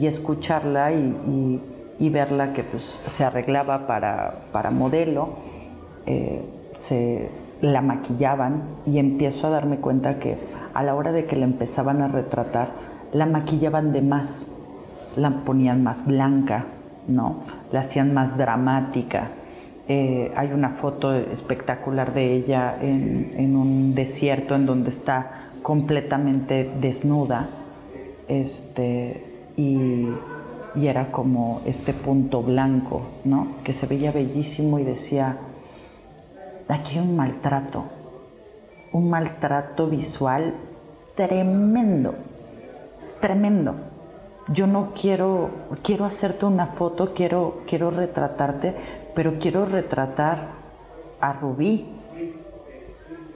escucharla 0.01 0.91
y, 0.91 2.09
verla 2.09 2.51
que 2.53 2.63
pues, 2.63 2.83
se 3.05 3.23
arreglaba 3.23 3.85
para, 3.85 4.71
modelo, 4.71 5.29
eh, 6.07 6.41
se, 6.79 7.29
la 7.61 7.81
maquillaban 7.81 8.63
y 8.87 8.97
empiezo 8.97 9.45
a 9.45 9.49
darme 9.51 9.77
cuenta 9.77 10.17
que 10.17 10.35
a 10.73 10.81
la 10.81 10.95
hora 10.95 11.11
de 11.11 11.25
que 11.25 11.35
la 11.35 11.45
empezaban 11.45 12.01
a 12.01 12.07
retratar, 12.07 12.88
la 13.13 13.25
maquillaban 13.25 13.91
de 13.91 14.01
más 14.01 14.45
la 15.15 15.29
ponían 15.31 15.83
más 15.83 16.05
blanca, 16.05 16.65
¿no? 17.07 17.43
La 17.71 17.81
hacían 17.81 18.13
más 18.13 18.37
dramática. 18.37 19.29
Eh, 19.87 20.31
hay 20.35 20.51
una 20.53 20.69
foto 20.69 21.13
espectacular 21.13 22.13
de 22.13 22.33
ella 22.33 22.77
en, 22.81 23.55
un 23.55 23.95
desierto 23.95 24.55
en 24.55 24.65
donde 24.65 24.89
está 24.89 25.49
completamente 25.61 26.69
desnuda. 26.79 27.49
Este, 28.27 29.25
y, 29.57 30.07
y, 30.75 30.87
era 30.87 31.11
como 31.11 31.61
este 31.65 31.93
punto 31.93 32.43
blanco, 32.43 33.01
¿no? 33.25 33.47
Que 33.63 33.73
se 33.73 33.87
veía 33.87 34.11
bellísimo 34.11 34.77
y 34.77 34.83
decía, 34.83 35.37
aquí 36.67 36.99
hay 36.99 36.99
un 36.99 37.15
maltrato, 37.15 37.85
un 38.93 39.09
maltrato 39.09 39.87
visual 39.87 40.53
tremendo, 41.15 42.13
tremendo 43.19 43.75
yo 44.51 44.65
no 44.65 44.93
quiero, 44.99 45.49
quiero 45.83 46.05
hacerte 46.05 46.45
una 46.45 46.65
foto, 46.65 47.13
quiero, 47.13 47.61
quiero 47.67 47.91
retratarte, 47.91 48.73
pero 49.13 49.35
quiero 49.39 49.65
retratar 49.65 50.39
a 51.21 51.33
Rubí. 51.33 51.85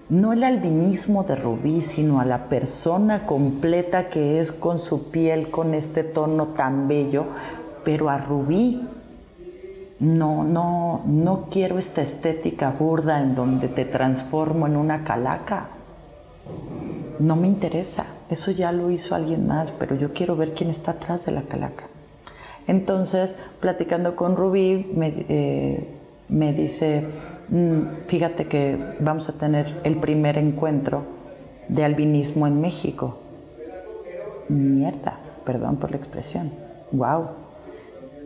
No 0.09 0.33
el 0.33 0.43
albinismo 0.43 1.23
de 1.23 1.35
Rubí, 1.35 1.81
sino 1.81 2.19
a 2.19 2.25
la 2.25 2.49
persona 2.49 3.25
completa 3.25 4.09
que 4.09 4.39
es 4.39 4.51
con 4.51 4.79
su 4.79 5.11
piel, 5.11 5.49
con 5.49 5.73
este 5.73 6.03
tono 6.03 6.47
tan 6.47 6.87
bello, 6.87 7.25
pero 7.83 8.09
a 8.09 8.17
Rubí. 8.17 8.87
No, 9.99 10.43
no, 10.43 11.01
no 11.05 11.47
quiero 11.49 11.77
esta 11.77 12.01
estética 12.01 12.71
burda 12.71 13.21
en 13.21 13.35
donde 13.35 13.67
te 13.67 13.85
transformo 13.85 14.65
en 14.67 14.75
una 14.75 15.03
calaca. 15.03 15.67
No 17.19 17.35
me 17.35 17.47
interesa 17.47 18.05
eso 18.33 18.51
ya 18.51 18.71
lo 18.71 18.91
hizo 18.91 19.15
alguien 19.15 19.47
más, 19.47 19.69
pero 19.79 19.95
yo 19.95 20.13
quiero 20.13 20.35
ver 20.35 20.53
quién 20.53 20.69
está 20.69 20.91
atrás 20.91 21.25
de 21.25 21.31
la 21.31 21.43
calaca. 21.43 21.85
Entonces, 22.67 23.35
platicando 23.59 24.15
con 24.15 24.35
Rubí, 24.35 24.91
me, 24.95 25.25
eh, 25.29 25.87
dice, 26.29 27.05
mm, 27.49 28.07
fíjate 28.07 28.47
que 28.47 28.77
vamos 28.99 29.29
a 29.29 29.33
tener 29.33 29.81
el 29.83 29.97
primer 29.97 30.37
encuentro 30.37 31.03
de 31.67 31.83
albinismo 31.83 32.47
en 32.47 32.61
México. 32.61 33.17
Mierda, 34.49 35.17
perdón 35.45 35.77
por 35.77 35.91
la 35.91 35.97
expresión. 35.97 36.51
Wow. 36.91 37.27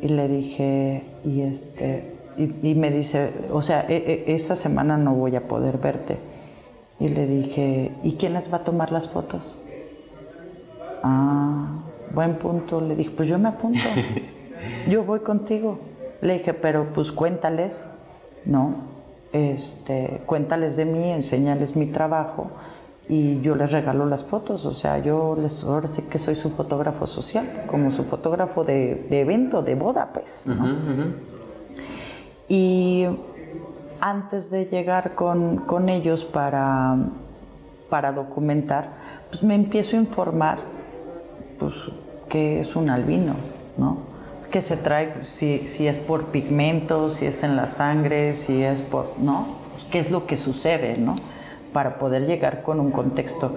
Y 0.01 0.09
le 0.09 0.27
dije, 0.27 1.03
y 1.25 1.41
este, 1.41 2.11
y, 2.37 2.75
me 2.75 2.91
dice, 2.91 3.31
o 3.51 3.61
sea, 3.61 3.85
e, 3.89 4.25
e, 4.27 4.35
esa 4.35 4.55
semana 4.55 4.97
no 4.97 5.15
voy 5.15 5.35
a 5.35 5.41
poder 5.47 5.79
verte. 5.79 6.17
Y 6.99 7.09
le 7.09 7.25
dije, 7.25 7.91
¿y 8.03 8.13
quién 8.13 8.33
les 8.33 8.51
va 8.51 8.57
a 8.57 8.63
tomar 8.63 8.91
las 8.91 9.09
fotos? 9.09 9.55
Ah, 11.03 11.67
buen 12.13 12.36
punto. 12.36 12.81
Le 12.81 12.95
dije, 12.95 13.12
pues 13.15 13.27
yo 13.27 13.38
me 13.39 13.49
apunto. 13.49 13.79
Yo 14.88 15.03
voy 15.03 15.19
contigo. 15.19 15.79
Le 16.21 16.39
dije, 16.39 16.53
pero 16.53 16.86
pues 16.93 17.12
cuéntales, 17.12 17.79
¿no? 18.45 18.75
Este, 19.33 20.21
cuéntales 20.25 20.77
de 20.77 20.86
mí, 20.86 21.12
enséñales 21.12 21.75
mi 21.75 21.88
trabajo 21.88 22.49
y 23.10 23.39
yo 23.41 23.55
les 23.55 23.71
regalo 23.71 24.05
las 24.05 24.23
fotos. 24.23 24.65
O 24.65 24.73
sea, 24.73 24.99
yo 24.99 25.38
les, 25.39 25.63
ahora 25.63 25.88
sé 25.88 26.07
que 26.07 26.19
soy 26.19 26.36
su 26.36 26.49
fotógrafo 26.51 27.07
social, 27.07 27.63
como 27.67 27.91
su 27.91 28.03
fotógrafo 28.03 28.63
de, 28.63 29.05
evento, 29.10 29.62
de 29.62 29.75
boda, 29.75 30.10
pues. 30.13 30.43
Y 32.47 33.05
antes 33.99 34.49
de 34.49 34.65
llegar 34.65 35.15
con, 35.15 35.57
con 35.57 35.89
ellos 35.89 36.25
para, 36.25 36.97
para 37.89 38.12
documentar, 38.12 38.89
pues 39.29 39.43
me 39.43 39.55
empiezo 39.55 39.97
a 39.97 39.99
informar 39.99 40.76
pues, 41.59 41.73
¿qué 42.29 42.61
es 42.61 42.75
un 42.75 42.89
albino? 42.89 43.33
¿no? 43.77 43.97
¿Qué 44.51 44.61
se 44.61 44.77
trae? 44.77 45.13
Si, 45.23 45.67
si 45.67 45.87
es 45.87 45.97
por 45.97 46.25
pigmentos, 46.27 47.15
si 47.15 47.25
es 47.25 47.43
en 47.43 47.55
la 47.55 47.67
sangre, 47.67 48.33
si 48.33 48.63
es 48.63 48.81
por, 48.81 49.13
¿no? 49.19 49.47
Pues, 49.73 49.85
¿Qué 49.85 49.99
es 49.99 50.09
lo 50.09 50.25
que 50.25 50.37
sucede, 50.37 50.97
no? 50.97 51.15
Para 51.73 51.99
poder 51.99 52.25
llegar 52.25 52.63
con 52.63 52.79
un 52.79 52.91
contexto, 52.91 53.55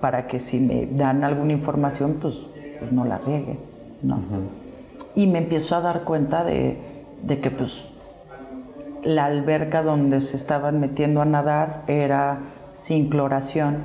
para 0.00 0.26
que 0.26 0.40
si 0.40 0.60
me 0.60 0.86
dan 0.86 1.24
alguna 1.24 1.52
información, 1.52 2.18
pues, 2.20 2.34
pues 2.78 2.92
no 2.92 3.04
la 3.04 3.18
riegue, 3.18 3.58
¿no? 4.02 4.18
Y 5.14 5.28
me 5.28 5.38
empiezo 5.38 5.76
a 5.76 5.80
dar 5.80 6.02
cuenta 6.02 6.42
de, 6.44 6.78
de 7.22 7.40
que, 7.40 7.50
pues, 7.50 7.90
la 9.04 9.26
alberca 9.26 9.82
donde 9.82 10.20
se 10.20 10.36
estaban 10.36 10.80
metiendo 10.80 11.22
a 11.22 11.26
nadar 11.26 11.82
era 11.86 12.38
sin 12.74 13.08
cloración 13.08 13.76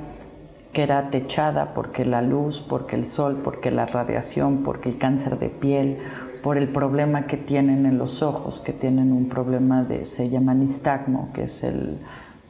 que 0.72 0.82
era 0.82 1.10
techada 1.10 1.74
porque 1.74 2.04
la 2.04 2.22
luz, 2.22 2.60
porque 2.60 2.96
el 2.96 3.04
sol, 3.04 3.40
porque 3.42 3.70
la 3.70 3.86
radiación, 3.86 4.62
porque 4.62 4.88
el 4.90 4.98
cáncer 4.98 5.38
de 5.38 5.48
piel, 5.48 5.98
por 6.42 6.56
el 6.56 6.68
problema 6.68 7.26
que 7.26 7.36
tienen 7.36 7.86
en 7.86 7.98
los 7.98 8.22
ojos, 8.22 8.60
que 8.60 8.72
tienen 8.72 9.12
un 9.12 9.28
problema 9.28 9.84
de, 9.84 10.06
se 10.06 10.28
llama 10.28 10.54
nistagmo, 10.54 11.30
que 11.34 11.44
es 11.44 11.64
el, 11.64 11.98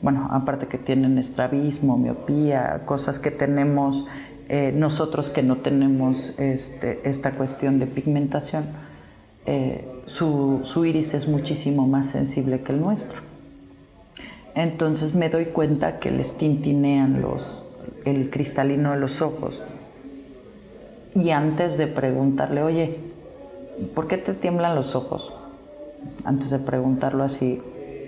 bueno, 0.02 0.28
aparte 0.30 0.66
que 0.66 0.78
tienen 0.78 1.18
estrabismo, 1.18 1.96
miopía, 1.96 2.82
cosas 2.84 3.18
que 3.18 3.30
tenemos 3.30 4.04
eh, 4.52 4.72
nosotros 4.74 5.30
que 5.30 5.44
no 5.44 5.58
tenemos 5.58 6.32
este, 6.36 7.08
esta 7.08 7.30
cuestión 7.30 7.78
de 7.78 7.86
pigmentación, 7.86 8.64
eh, 9.46 9.86
su, 10.06 10.62
su 10.64 10.84
iris 10.84 11.14
es 11.14 11.28
muchísimo 11.28 11.86
más 11.86 12.06
sensible 12.08 12.60
que 12.60 12.72
el 12.72 12.80
nuestro. 12.80 13.20
Entonces 14.56 15.14
me 15.14 15.28
doy 15.28 15.44
cuenta 15.44 16.00
que 16.00 16.10
les 16.10 16.36
tintinean 16.36 17.22
los, 17.22 17.59
el 18.04 18.30
cristalino 18.30 18.92
de 18.92 18.98
los 18.98 19.22
ojos. 19.22 19.60
Y 21.14 21.30
antes 21.30 21.76
de 21.76 21.86
preguntarle, 21.86 22.62
oye, 22.62 23.00
¿por 23.94 24.06
qué 24.06 24.16
te 24.16 24.34
tiemblan 24.34 24.74
los 24.74 24.94
ojos? 24.94 25.32
Antes 26.24 26.50
de 26.50 26.58
preguntarlo 26.58 27.24
así, 27.24 27.60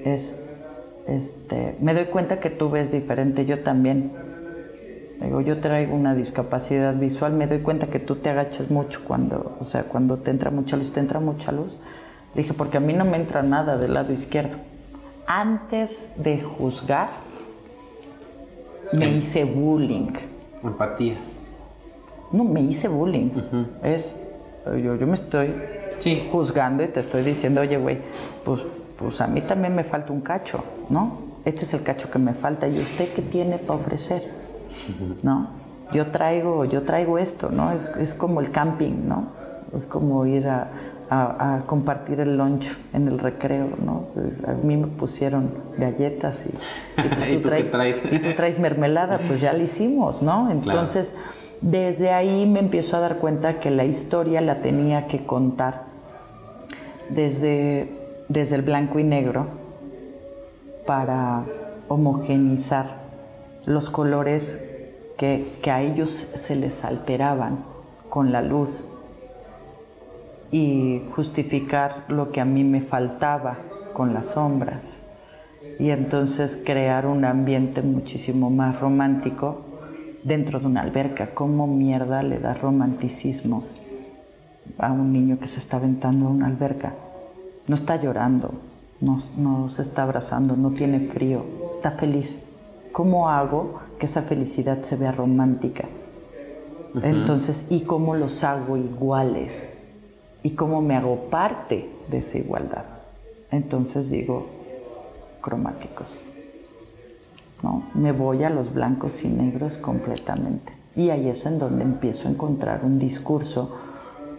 es, 0.05 0.35
este, 1.07 1.77
me 1.81 1.95
doy 1.95 2.07
cuenta 2.07 2.41
que 2.41 2.51
tú 2.51 2.71
ves 2.71 2.93
diferente, 2.93 3.45
yo 3.45 3.61
también. 3.61 4.13
Digo, 5.21 5.41
yo 5.41 5.61
traigo 5.61 5.95
una 5.95 6.15
discapacidad 6.15 6.95
visual, 6.95 7.33
me 7.33 7.47
doy 7.47 7.61
cuenta 7.61 7.87
que 7.87 8.01
tú 8.01 8.17
te 8.17 8.31
agachas 8.31 8.71
mucho 8.71 9.03
cuando, 9.05 9.57
o 9.61 9.65
sea, 9.65 9.85
cuando 9.85 10.19
te 10.19 10.33
entra 10.33 10.51
mucha 10.51 10.77
luz, 10.77 10.93
te 10.93 11.01
entra 11.01 11.21
mucha 11.21 11.53
luz. 11.53 11.77
Dije, 12.35 12.55
porque 12.55 12.79
a 12.79 12.81
mí 12.81 12.93
no 12.93 13.05
me 13.05 13.19
entra 13.19 13.43
nada 13.43 13.77
del 13.77 13.95
lado 13.95 14.13
izquierdo. 14.13 14.57
Antes 15.27 16.13
de 16.17 16.41
juzgar, 16.41 17.11
me 18.93 19.11
hice 19.11 19.45
bullying. 19.45 20.11
Empatía. 20.63 21.15
No, 22.33 22.45
me 22.45 22.61
hice 22.63 22.89
bullying. 22.89 23.31
Es, 23.83 24.17
yo, 24.67 24.95
yo 24.97 25.07
me 25.07 25.15
estoy 25.15 25.53
Sí. 25.99 26.29
juzgando 26.33 26.83
y 26.83 26.89
te 26.89 27.01
estoy 27.01 27.23
diciendo, 27.23 27.61
oye, 27.61 27.77
güey, 27.77 27.99
pues, 28.45 28.61
pues 28.99 29.21
a 29.21 29.27
mí 29.27 29.41
también 29.43 29.75
me 29.75 29.85
falta 29.85 30.13
un 30.13 30.21
cacho, 30.21 30.63
¿no? 30.89 31.19
Este 31.45 31.65
es 31.65 31.75
el 31.75 31.83
cacho 31.83 32.11
que 32.11 32.19
me 32.19 32.33
falta. 32.35 32.69
¿Y 32.69 32.79
usted 32.79 33.09
qué 33.15 33.23
tiene 33.23 33.59
para 33.59 33.79
ofrecer? 33.81 34.23
¿No? 35.23 35.49
Yo 35.93 36.07
traigo, 36.11 36.65
yo 36.65 36.83
traigo 36.83 37.19
esto, 37.19 37.51
¿no? 37.51 37.73
Es, 37.73 37.89
es 37.99 38.15
como 38.15 38.41
el 38.41 38.51
camping, 38.51 39.07
¿no? 39.09 39.27
Es 39.77 39.85
como 39.85 40.25
ir 40.27 40.49
a, 40.49 40.69
a- 41.13 41.57
a 41.57 41.61
compartir 41.67 42.21
el 42.21 42.37
lunch 42.39 42.67
en 42.95 43.09
el 43.09 43.19
recreo, 43.19 43.69
¿no? 43.85 44.07
A 44.49 44.53
mí 44.65 44.77
me 44.77 44.87
pusieron 44.87 45.51
galletas 45.77 46.41
y, 46.47 47.01
y 47.01 47.09
pues 47.09 47.29
¿Y 47.31 47.37
tú 47.37 47.49
traes? 47.49 47.97
y 48.11 48.19
tú 48.19 48.29
traes 48.35 48.59
mermelada, 48.59 49.19
pues 49.27 49.41
ya 49.41 49.53
lo 49.53 49.63
hicimos, 49.63 50.23
¿no? 50.23 50.51
Entonces, 50.51 51.13
desde 51.61 52.11
ahí 52.13 52.47
me 52.47 52.61
empiezo 52.61 52.97
a 52.97 53.01
dar 53.01 53.19
cuenta 53.19 53.61
que 53.61 53.71
la 53.71 53.85
historia 53.85 54.41
la 54.41 54.57
tenía 54.63 55.07
que 55.07 55.25
contar 55.25 55.83
desde, 57.11 57.89
desde 58.29 58.57
el 58.57 58.63
blanco 58.63 58.99
y 58.99 59.05
negro 59.05 59.47
para 60.87 61.43
homogenizar 61.89 63.03
los 63.67 63.91
colores 63.91 64.61
que, 65.19 65.47
que 65.63 65.71
a 65.71 65.83
ellos 65.83 66.11
se 66.11 66.57
les 66.57 66.85
alteraban 66.85 67.59
con 68.09 68.33
la 68.33 68.43
luz 68.43 68.83
y 70.53 71.03
justificar 71.17 72.05
lo 72.09 72.31
que 72.31 72.41
a 72.41 72.45
mí 72.45 72.63
me 72.63 72.83
faltaba 72.83 73.57
con 73.95 74.15
las 74.15 74.27
sombras 74.27 74.99
y 75.79 75.91
entonces 75.91 76.61
crear 76.63 77.07
un 77.07 77.25
ambiente 77.25 77.83
muchísimo 77.83 78.51
más 78.51 78.79
romántico 78.79 79.63
dentro 80.23 80.61
de 80.61 80.67
una 80.67 80.83
alberca. 80.83 81.31
¿Cómo 81.35 81.67
mierda 81.67 82.23
le 82.23 82.39
da 82.39 82.55
romanticismo 82.55 83.65
a 84.79 84.93
un 84.93 85.13
niño 85.13 85.39
que 85.41 85.47
se 85.47 85.59
está 85.59 85.79
aventando 85.79 86.27
a 86.27 86.31
una 86.31 86.47
alberca? 86.47 86.95
No 87.67 87.75
está 87.75 88.01
llorando, 88.01 88.53
no, 89.01 89.19
no 89.39 89.69
se 89.71 89.83
está 89.83 90.03
abrazando, 90.03 90.57
no 90.57 90.71
tiene 90.71 91.01
frío, 91.01 91.45
está 91.75 91.93
feliz. 91.93 92.39
¿Cómo 92.93 93.31
hago 93.31 93.81
que 93.99 94.07
esa 94.07 94.23
felicidad 94.23 94.83
se 94.83 94.97
vea 94.97 95.13
romántica? 95.13 95.89
Entonces, 97.03 97.69
¿y 97.71 97.81
cómo 97.81 98.15
los 98.15 98.45
hago 98.45 98.77
iguales? 98.77 99.72
¿Y 100.43 100.51
cómo 100.51 100.83
me 100.83 100.97
hago 100.97 101.17
parte 101.31 101.89
de 102.09 102.19
esa 102.19 102.39
igualdad? 102.39 102.85
Entonces 103.51 104.11
digo, 104.11 104.47
cromáticos. 105.41 106.09
¿no? 107.63 107.85
Me 107.95 108.13
voy 108.13 108.43
a 108.45 108.51
los 108.51 108.73
blancos 108.75 109.25
y 109.25 109.29
negros 109.29 109.77
completamente. 109.77 110.73
Y 110.97 111.11
ahí 111.11 111.29
es 111.29 111.47
en 111.47 111.59
donde 111.59 111.85
empiezo 111.85 112.29
a 112.29 112.33
encontrar 112.33 112.85
un 112.85 112.99
discurso 112.99 113.79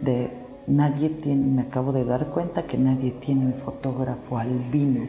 de 0.02 0.30
nadie 0.68 1.10
tiene, 1.10 1.46
me 1.46 1.62
acabo 1.64 1.92
de 1.92 2.06
dar 2.06 2.28
cuenta 2.28 2.64
que 2.64 2.78
nadie 2.78 3.12
tiene 3.12 3.46
un 3.46 3.54
fotógrafo 3.54 4.38
albino 4.38 5.08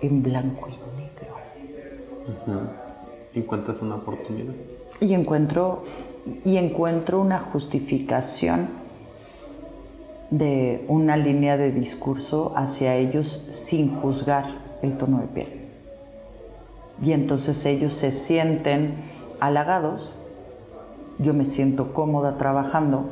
en 0.00 0.22
blanco 0.22 0.68
y 0.68 0.72
negro. 1.00 1.36
Ujú. 2.28 2.60
Encuentras 3.34 3.80
una 3.80 3.96
oportunidad. 3.96 4.52
Y 5.00 5.14
encuentro, 5.14 5.84
y 6.44 6.56
encuentro 6.56 7.20
una 7.20 7.38
justificación 7.38 8.81
de 10.32 10.82
una 10.88 11.18
línea 11.18 11.58
de 11.58 11.70
discurso 11.70 12.54
hacia 12.56 12.96
ellos 12.96 13.46
sin 13.50 13.94
juzgar 13.94 14.46
el 14.80 14.96
tono 14.96 15.18
de 15.18 15.26
piel. 15.26 15.48
Y 17.04 17.12
entonces 17.12 17.64
ellos 17.66 17.92
se 17.92 18.12
sienten 18.12 18.94
halagados, 19.40 20.10
yo 21.18 21.34
me 21.34 21.44
siento 21.44 21.92
cómoda 21.92 22.38
trabajando, 22.38 23.10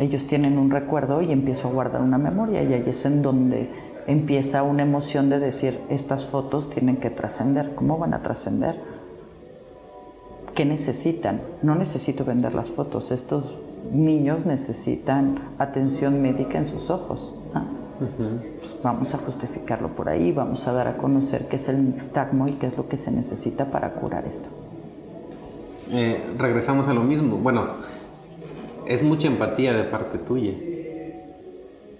ellos 0.00 0.26
tienen 0.26 0.58
un 0.58 0.72
recuerdo 0.72 1.22
y 1.22 1.30
empiezo 1.30 1.68
a 1.68 1.70
guardar 1.70 2.02
una 2.02 2.18
memoria 2.18 2.64
y 2.64 2.74
ahí 2.74 2.84
es 2.84 3.06
en 3.06 3.22
donde 3.22 3.68
empieza 4.08 4.64
una 4.64 4.82
emoción 4.82 5.30
de 5.30 5.38
decir, 5.38 5.78
estas 5.88 6.26
fotos 6.26 6.68
tienen 6.68 6.96
que 6.96 7.10
trascender. 7.10 7.76
¿Cómo 7.76 7.96
van 7.96 8.12
a 8.12 8.22
trascender? 8.22 8.74
¿Qué 10.56 10.64
necesitan? 10.64 11.40
No 11.62 11.76
necesito 11.76 12.24
vender 12.24 12.56
las 12.56 12.70
fotos, 12.70 13.12
estos 13.12 13.54
niños 13.92 14.46
necesitan 14.46 15.38
atención 15.58 16.22
médica 16.22 16.58
en 16.58 16.68
sus 16.68 16.90
ojos. 16.90 17.32
Pues 18.58 18.76
vamos 18.82 19.14
a 19.14 19.18
justificarlo 19.18 19.88
por 19.88 20.08
ahí, 20.08 20.32
vamos 20.32 20.66
a 20.66 20.72
dar 20.72 20.88
a 20.88 20.96
conocer 20.96 21.46
qué 21.46 21.56
es 21.56 21.68
el 21.68 21.84
nixtagmo 21.84 22.48
y 22.48 22.52
qué 22.52 22.66
es 22.66 22.76
lo 22.76 22.88
que 22.88 22.96
se 22.96 23.10
necesita 23.10 23.66
para 23.66 23.90
curar 23.92 24.26
esto. 24.26 24.48
Eh, 25.92 26.20
regresamos 26.36 26.88
a 26.88 26.94
lo 26.94 27.02
mismo. 27.02 27.36
Bueno, 27.36 27.66
es 28.86 29.02
mucha 29.02 29.28
empatía 29.28 29.72
de 29.72 29.84
parte 29.84 30.18
tuya 30.18 30.54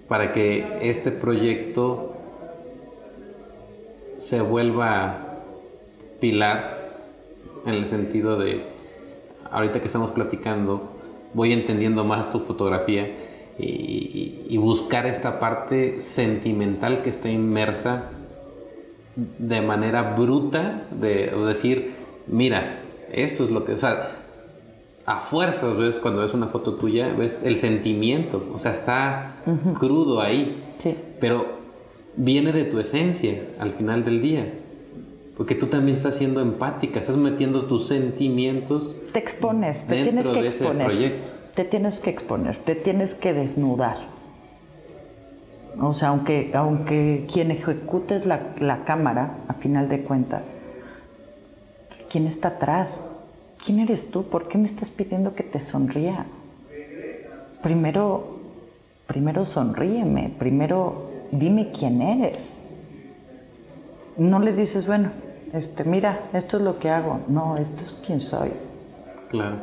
para 0.07 0.33
que 0.33 0.79
este 0.81 1.11
proyecto 1.11 2.13
se 4.19 4.41
vuelva 4.41 5.17
pilar 6.19 6.75
en 7.65 7.73
el 7.73 7.85
sentido 7.87 8.37
de, 8.37 8.63
ahorita 9.51 9.79
que 9.79 9.87
estamos 9.87 10.11
platicando, 10.11 10.94
voy 11.35 11.51
entendiendo 11.53 12.03
más 12.03 12.31
tu 12.31 12.39
fotografía 12.39 13.07
y, 13.59 13.65
y- 13.65 14.45
y 14.49 14.57
buscar 14.57 15.05
esta 15.05 15.39
parte 15.39 15.99
sentimental 16.01 17.01
que 17.03 17.09
está 17.09 17.29
inmersa 17.29 18.09
de 19.15 19.61
manera 19.61 20.15
bruta 20.17 20.83
de 20.91 21.27
decir, 21.47 21.91
mira, 22.27 22.79
esto 23.11 23.43
es 23.43 23.51
lo 23.51 23.63
que, 23.63 23.73
o 23.73 23.77
sea, 23.77 24.11
a 25.05 25.21
fuerzas 25.21 25.77
ves 25.77 25.97
cuando 25.97 26.21
ves 26.21 26.33
una 26.33 26.47
foto 26.47 26.73
tuya, 26.75 27.13
ves 27.17 27.41
el 27.43 27.57
sentimiento, 27.57 28.43
o 28.53 28.59
sea, 28.59 28.73
está 28.73 29.35
crudo 29.79 30.19
ahí, 30.21 30.61
Sí. 30.79 30.95
pero 31.21 31.45
viene 32.17 32.51
de 32.51 32.63
tu 32.65 32.79
esencia 32.79 33.41
al 33.59 33.71
final 33.71 34.03
del 34.03 34.21
día, 34.21 34.51
porque 35.37 35.55
tú 35.55 35.67
también 35.67 35.97
estás 35.97 36.15
siendo 36.15 36.41
empática, 36.41 36.99
estás 36.99 37.17
metiendo 37.17 37.65
tus 37.65 37.87
sentimientos 37.87 38.95
Te 39.11 39.19
expones, 39.19 39.85
te 39.85 40.03
tienes 40.03 40.27
que 40.27 40.39
exponer. 40.39 41.13
Te 41.55 41.63
tienes 41.63 41.99
que 41.99 42.09
exponer, 42.09 42.57
te 42.57 42.75
tienes 42.75 43.15
que 43.15 43.33
desnudar. 43.33 43.97
O 45.79 45.93
sea, 45.93 46.09
aunque, 46.09 46.51
aunque 46.53 47.25
quien 47.31 47.51
ejecuta 47.51 48.15
es 48.15 48.25
la, 48.25 48.53
la 48.59 48.85
cámara, 48.85 49.37
a 49.47 49.53
final 49.53 49.89
de 49.89 50.01
cuentas, 50.01 50.41
¿quién 52.09 52.27
está 52.27 52.49
atrás? 52.49 53.01
¿Quién 53.63 53.79
eres 53.79 54.11
tú? 54.11 54.23
¿Por 54.23 54.47
qué 54.47 54.57
me 54.57 54.65
estás 54.65 54.89
pidiendo 54.89 55.33
que 55.33 55.43
te 55.43 55.59
sonría? 55.59 56.25
Primero, 57.61 58.39
primero 59.07 59.43
sonríeme, 59.43 60.33
primero 60.37 61.09
dime 61.31 61.71
quién 61.77 62.01
eres. 62.01 62.51
No 64.17 64.39
le 64.39 64.53
dices, 64.53 64.87
bueno, 64.87 65.09
este, 65.53 65.83
mira, 65.83 66.19
esto 66.33 66.57
es 66.57 66.63
lo 66.63 66.79
que 66.79 66.89
hago. 66.89 67.19
No, 67.27 67.55
esto 67.57 67.83
es 67.83 67.97
quién 68.05 68.21
soy. 68.21 68.49
Claro. 69.29 69.55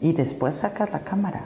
Y 0.00 0.12
después 0.12 0.56
sacas 0.56 0.92
la 0.92 1.00
cámara. 1.00 1.42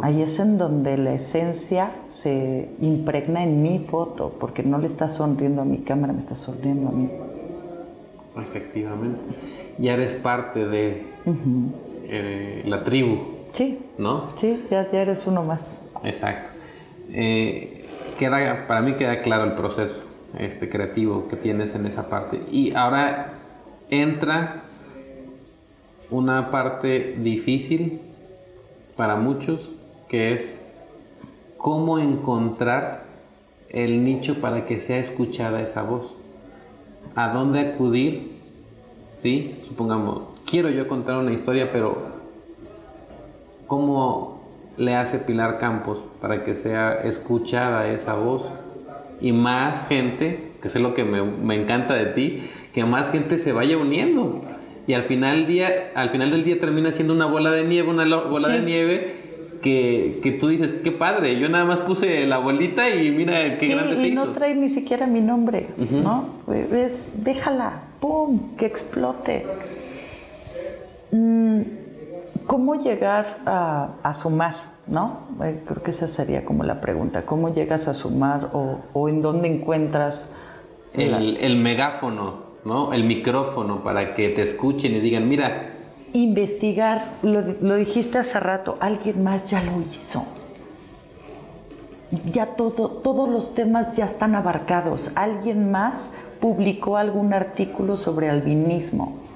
Ahí 0.00 0.22
es 0.22 0.38
en 0.38 0.58
donde 0.58 0.96
la 0.96 1.12
esencia 1.14 1.90
se 2.08 2.68
impregna 2.80 3.42
en 3.42 3.62
mi 3.62 3.80
foto, 3.80 4.32
porque 4.38 4.62
no 4.62 4.78
le 4.78 4.86
está 4.86 5.08
sonriendo 5.08 5.62
a 5.62 5.64
mi 5.64 5.78
cámara, 5.78 6.12
me 6.12 6.20
está 6.20 6.36
sonriendo 6.36 6.88
a 6.88 6.92
mí. 6.92 7.10
Efectivamente. 8.40 9.18
Ya 9.78 9.94
eres 9.94 10.14
parte 10.14 10.66
de 10.66 11.02
eh, 12.08 12.62
la 12.66 12.84
tribu, 12.84 13.18
Sí, 13.52 13.78
¿no? 13.98 14.24
sí, 14.36 14.62
ya, 14.70 14.88
ya 14.90 15.02
eres 15.02 15.26
uno 15.26 15.42
más. 15.42 15.78
Exacto. 16.04 16.50
Eh, 17.10 17.84
queda, 18.18 18.66
para 18.68 18.80
mí 18.82 18.92
queda 18.92 19.22
claro 19.22 19.44
el 19.44 19.52
proceso 19.54 20.04
este, 20.36 20.68
creativo 20.68 21.28
que 21.28 21.36
tienes 21.36 21.74
en 21.74 21.86
esa 21.86 22.08
parte. 22.08 22.40
Y 22.50 22.74
ahora 22.74 23.34
entra 23.90 24.62
una 26.10 26.50
parte 26.50 27.16
difícil 27.18 28.00
para 28.96 29.16
muchos, 29.16 29.70
que 30.08 30.34
es 30.34 30.58
cómo 31.56 31.98
encontrar 31.98 33.04
el 33.68 34.04
nicho 34.04 34.40
para 34.40 34.66
que 34.66 34.80
sea 34.80 34.98
escuchada 34.98 35.60
esa 35.60 35.82
voz. 35.82 36.14
¿A 37.14 37.28
dónde 37.28 37.60
acudir? 37.60 38.38
¿Sí? 39.22 39.60
Supongamos, 39.66 40.22
quiero 40.46 40.70
yo 40.70 40.86
contar 40.88 41.16
una 41.16 41.32
historia, 41.32 41.72
pero 41.72 41.96
¿cómo 43.66 44.40
le 44.76 44.94
hace 44.94 45.18
Pilar 45.18 45.58
Campos 45.58 45.98
para 46.20 46.44
que 46.44 46.54
sea 46.54 46.94
escuchada 47.02 47.88
esa 47.88 48.14
voz? 48.14 48.44
Y 49.20 49.32
más 49.32 49.86
gente, 49.88 50.52
que 50.62 50.68
es 50.68 50.74
lo 50.76 50.94
que 50.94 51.04
me, 51.04 51.22
me 51.22 51.54
encanta 51.54 51.94
de 51.94 52.06
ti, 52.06 52.42
que 52.72 52.84
más 52.84 53.10
gente 53.10 53.38
se 53.38 53.52
vaya 53.52 53.76
uniendo. 53.76 54.42
Y 54.86 54.94
al 54.94 55.02
final, 55.02 55.46
día, 55.46 55.90
al 55.94 56.10
final 56.10 56.30
del 56.30 56.44
día 56.44 56.58
termina 56.60 56.92
siendo 56.92 57.12
una 57.12 57.26
bola 57.26 57.50
de 57.50 57.64
nieve, 57.64 57.88
una 57.90 58.04
bola 58.16 58.48
de 58.48 58.60
nieve 58.60 59.14
que, 59.62 60.20
que 60.22 60.30
tú 60.32 60.48
dices, 60.48 60.74
qué 60.84 60.92
padre, 60.92 61.38
yo 61.38 61.48
nada 61.48 61.64
más 61.64 61.80
puse 61.80 62.26
la 62.26 62.38
bolita 62.38 62.88
y 62.88 63.10
mira 63.10 63.58
qué 63.58 63.66
sí, 63.66 63.72
grande 63.74 63.96
se 63.96 64.02
y 64.08 64.12
hizo. 64.12 64.24
no 64.24 64.32
trae 64.32 64.54
ni 64.54 64.68
siquiera 64.68 65.06
mi 65.06 65.20
nombre, 65.20 65.66
¿no? 65.90 66.28
Es, 66.72 67.08
déjala, 67.24 67.82
¡pum!, 68.00 68.56
que 68.56 68.66
explote. 68.66 69.44
Mm, 71.10 71.62
¿Cómo 72.46 72.76
llegar 72.76 73.38
a, 73.46 73.90
a 74.02 74.14
sumar 74.14 74.77
¿no? 74.88 75.20
Eh, 75.42 75.62
creo 75.66 75.82
que 75.82 75.90
esa 75.90 76.08
sería 76.08 76.44
como 76.44 76.64
la 76.64 76.80
pregunta. 76.80 77.22
¿Cómo 77.22 77.52
llegas 77.52 77.88
a 77.88 77.94
sumar 77.94 78.50
o, 78.52 78.80
o 78.92 79.08
en 79.08 79.20
dónde 79.20 79.48
encuentras 79.48 80.28
el, 80.94 81.36
el, 81.40 81.56
megáfono, 81.56 82.34
¿no? 82.64 82.92
El 82.92 83.04
micrófono 83.04 83.82
para 83.82 84.14
que 84.14 84.30
te 84.30 84.42
escuchen 84.42 84.94
y 84.94 85.00
digan, 85.00 85.28
mira. 85.28 85.74
Investigar, 86.12 87.12
lo, 87.22 87.42
lo 87.60 87.76
dijiste 87.76 88.18
hace 88.18 88.40
rato, 88.40 88.78
alguien 88.80 89.22
más 89.22 89.48
ya 89.50 89.62
lo 89.62 89.82
hizo. 89.92 90.24
Ya 92.32 92.46
todo, 92.46 92.88
todos 92.88 93.28
los 93.28 93.54
temas 93.54 93.96
ya 93.96 94.06
están 94.06 94.34
abarcados. 94.34 95.10
Alguien 95.14 95.70
más 95.70 96.12
publicó 96.40 96.96
algún 96.96 97.34
artículo 97.34 97.98
sobre 97.98 98.30
albinismo 98.30 99.27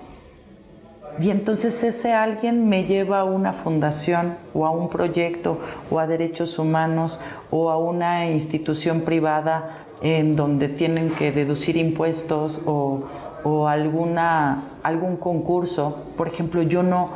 y 1.21 1.31
entonces 1.31 1.83
ese 1.85 2.13
alguien 2.13 2.69
me 2.69 2.85
lleva 2.85 3.21
a 3.21 3.25
una 3.25 3.53
fundación 3.53 4.35
o 4.55 4.67
a 4.67 4.71
un 4.71 4.89
proyecto 4.89 5.59
o 5.91 5.99
a 5.99 6.07
derechos 6.07 6.59
humanos 6.59 7.19
o 7.51 7.71
a 7.71 7.77
una 7.77 8.31
institución 8.31 9.03
privada 9.03 9.85
en 10.01 10.37
donde 10.37 10.69
tienen 10.69 11.11
que 11.11 11.31
deducir 11.31 11.77
impuestos 11.77 12.63
o, 12.65 13.09
alguna, 13.69 14.65
algún 14.83 15.17
concurso. 15.17 16.05
Por 16.17 16.29
ejemplo, 16.29 16.63
yo 16.63 16.83
no, 16.83 17.11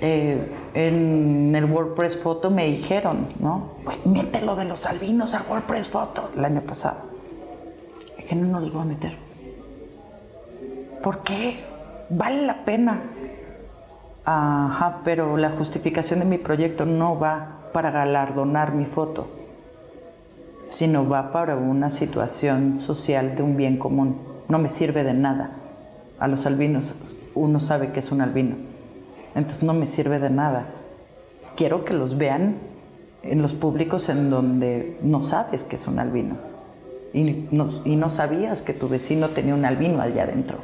eh, 0.00 0.38
en 0.74 1.54
el 1.54 1.64
WordPress 1.66 2.16
Photo 2.16 2.50
me 2.50 2.66
dijeron, 2.66 3.26
¿no? 3.40 3.72
Pues 3.84 4.04
mételo 4.06 4.56
de 4.56 4.64
los 4.64 4.86
albinos 4.86 5.34
a 5.34 5.42
WordPress 5.48 5.88
Photo 5.88 6.30
el 6.36 6.44
año 6.44 6.62
pasado. 6.62 6.96
Es 8.18 8.24
que 8.24 8.34
no, 8.34 8.46
no 8.46 8.60
los 8.60 8.72
voy 8.72 8.82
a 8.82 8.86
meter. 8.86 9.16
¿Por 11.02 11.18
qué? 11.18 11.60
Vale 12.08 12.42
la 12.42 12.64
pena 12.64 13.02
Ajá, 14.28 15.02
pero 15.04 15.36
la 15.36 15.50
justificación 15.50 16.18
de 16.18 16.24
mi 16.24 16.36
proyecto 16.36 16.84
no 16.84 17.16
va 17.16 17.58
para 17.72 17.92
galardonar 17.92 18.74
mi 18.74 18.84
foto, 18.84 19.28
sino 20.68 21.08
va 21.08 21.30
para 21.30 21.54
una 21.54 21.90
situación 21.90 22.80
social 22.80 23.36
de 23.36 23.44
un 23.44 23.56
bien 23.56 23.78
común. 23.78 24.16
No 24.48 24.58
me 24.58 24.68
sirve 24.68 25.04
de 25.04 25.14
nada. 25.14 25.50
A 26.18 26.26
los 26.26 26.44
albinos 26.44 26.96
uno 27.36 27.60
sabe 27.60 27.92
que 27.92 28.00
es 28.00 28.10
un 28.10 28.20
albino, 28.20 28.56
entonces 29.36 29.62
no 29.62 29.74
me 29.74 29.86
sirve 29.86 30.18
de 30.18 30.30
nada. 30.30 30.66
Quiero 31.54 31.84
que 31.84 31.94
los 31.94 32.18
vean 32.18 32.56
en 33.22 33.42
los 33.42 33.54
públicos 33.54 34.08
en 34.08 34.28
donde 34.28 34.98
no 35.02 35.22
sabes 35.22 35.62
que 35.62 35.76
es 35.76 35.86
un 35.86 36.00
albino 36.00 36.34
y 37.12 37.46
no, 37.52 37.70
y 37.84 37.94
no 37.94 38.10
sabías 38.10 38.60
que 38.60 38.72
tu 38.72 38.88
vecino 38.88 39.28
tenía 39.28 39.54
un 39.54 39.64
albino 39.64 40.02
allá 40.02 40.24
adentro, 40.24 40.58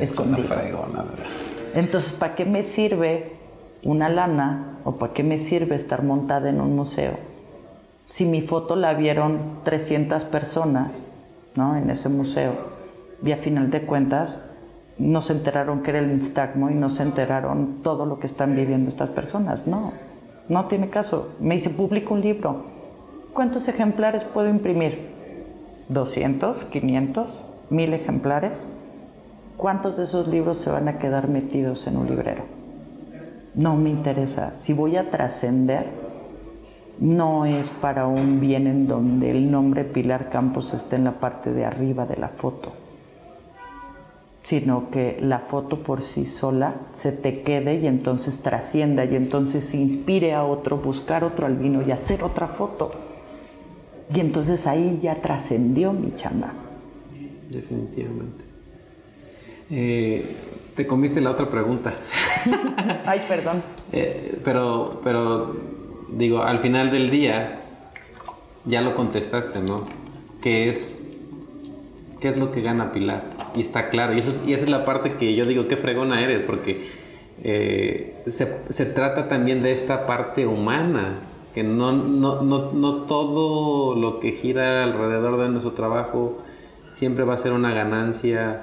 escondido. 0.00 0.48
Entonces, 1.74 2.12
¿para 2.12 2.34
qué 2.34 2.44
me 2.44 2.64
sirve 2.64 3.32
una 3.82 4.08
lana 4.08 4.78
o 4.84 4.92
para 4.92 5.12
qué 5.12 5.22
me 5.22 5.38
sirve 5.38 5.74
estar 5.74 6.02
montada 6.02 6.50
en 6.50 6.60
un 6.60 6.76
museo? 6.76 7.14
Si 8.08 8.26
mi 8.26 8.42
foto 8.42 8.76
la 8.76 8.92
vieron 8.94 9.38
300 9.64 10.24
personas 10.24 10.92
¿no? 11.54 11.76
en 11.76 11.88
ese 11.88 12.08
museo 12.08 12.52
y 13.24 13.32
a 13.32 13.38
final 13.38 13.70
de 13.70 13.82
cuentas 13.82 14.42
no 14.98 15.22
se 15.22 15.32
enteraron 15.32 15.82
que 15.82 15.90
era 15.90 16.00
el 16.00 16.12
Instagmo 16.12 16.70
y 16.70 16.74
no 16.74 16.90
se 16.90 17.02
enteraron 17.02 17.78
todo 17.82 18.04
lo 18.04 18.18
que 18.18 18.26
están 18.26 18.54
viviendo 18.54 18.90
estas 18.90 19.08
personas. 19.08 19.66
No, 19.66 19.92
no 20.48 20.66
tiene 20.66 20.90
caso. 20.90 21.30
Me 21.40 21.54
dice, 21.54 21.70
publico 21.70 22.14
un 22.14 22.20
libro. 22.20 22.66
¿Cuántos 23.32 23.66
ejemplares 23.68 24.24
puedo 24.24 24.50
imprimir? 24.50 25.08
¿200? 25.90 26.68
¿500? 26.70 27.26
¿1000 27.70 27.94
ejemplares? 27.94 28.64
¿Cuántos 29.62 29.96
de 29.96 30.02
esos 30.02 30.26
libros 30.26 30.58
se 30.58 30.70
van 30.70 30.88
a 30.88 30.98
quedar 30.98 31.28
metidos 31.28 31.86
en 31.86 31.96
un 31.96 32.08
librero? 32.08 32.42
No 33.54 33.76
me 33.76 33.90
interesa. 33.90 34.54
Si 34.58 34.72
voy 34.72 34.96
a 34.96 35.08
trascender, 35.08 35.86
no 36.98 37.46
es 37.46 37.68
para 37.68 38.08
un 38.08 38.40
bien 38.40 38.66
en 38.66 38.88
donde 38.88 39.30
el 39.30 39.52
nombre 39.52 39.84
Pilar 39.84 40.30
Campos 40.30 40.74
esté 40.74 40.96
en 40.96 41.04
la 41.04 41.12
parte 41.12 41.52
de 41.52 41.64
arriba 41.64 42.06
de 42.06 42.16
la 42.16 42.26
foto, 42.26 42.72
sino 44.42 44.90
que 44.90 45.20
la 45.22 45.38
foto 45.38 45.78
por 45.78 46.02
sí 46.02 46.24
sola 46.24 46.74
se 46.92 47.12
te 47.12 47.42
quede 47.42 47.76
y 47.76 47.86
entonces 47.86 48.40
trascienda 48.40 49.04
y 49.04 49.14
entonces 49.14 49.72
inspire 49.74 50.34
a 50.34 50.42
otro, 50.42 50.78
buscar 50.78 51.22
otro 51.22 51.46
albino 51.46 51.82
y 51.86 51.92
hacer 51.92 52.24
otra 52.24 52.48
foto. 52.48 52.90
Y 54.12 54.18
entonces 54.18 54.66
ahí 54.66 54.98
ya 55.00 55.14
trascendió 55.22 55.92
mi 55.92 56.16
chamba. 56.16 56.52
Definitivamente. 57.48 58.41
Eh, 59.74 60.36
te 60.76 60.86
comiste 60.86 61.22
la 61.22 61.30
otra 61.30 61.46
pregunta. 61.46 61.94
Ay, 63.06 63.22
perdón. 63.26 63.62
Eh, 63.90 64.38
pero, 64.44 65.00
pero, 65.02 65.56
digo, 66.10 66.42
al 66.42 66.58
final 66.58 66.90
del 66.90 67.10
día, 67.10 67.60
ya 68.66 68.82
lo 68.82 68.94
contestaste, 68.94 69.60
¿no? 69.60 69.86
¿Qué 70.42 70.68
es, 70.68 71.00
qué 72.20 72.28
es 72.28 72.36
lo 72.36 72.52
que 72.52 72.60
gana 72.60 72.92
Pilar? 72.92 73.22
Y 73.54 73.62
está 73.62 73.88
claro. 73.88 74.12
Y, 74.12 74.18
eso, 74.18 74.34
y 74.46 74.52
esa 74.52 74.64
es 74.64 74.70
la 74.70 74.84
parte 74.84 75.14
que 75.14 75.34
yo 75.34 75.46
digo, 75.46 75.68
qué 75.68 75.78
fregona 75.78 76.22
eres, 76.22 76.42
porque 76.42 76.84
eh, 77.42 78.22
se, 78.26 78.48
se, 78.70 78.84
trata 78.84 79.28
también 79.28 79.62
de 79.62 79.72
esta 79.72 80.06
parte 80.06 80.46
humana, 80.46 81.20
que 81.54 81.62
no, 81.62 81.92
no, 81.92 82.42
no, 82.42 82.72
no 82.72 82.94
todo 83.04 83.96
lo 83.96 84.20
que 84.20 84.32
gira 84.32 84.84
alrededor 84.84 85.40
de 85.40 85.48
nuestro 85.48 85.72
trabajo 85.72 86.38
siempre 86.94 87.24
va 87.24 87.34
a 87.34 87.38
ser 87.38 87.52
una 87.52 87.72
ganancia 87.72 88.62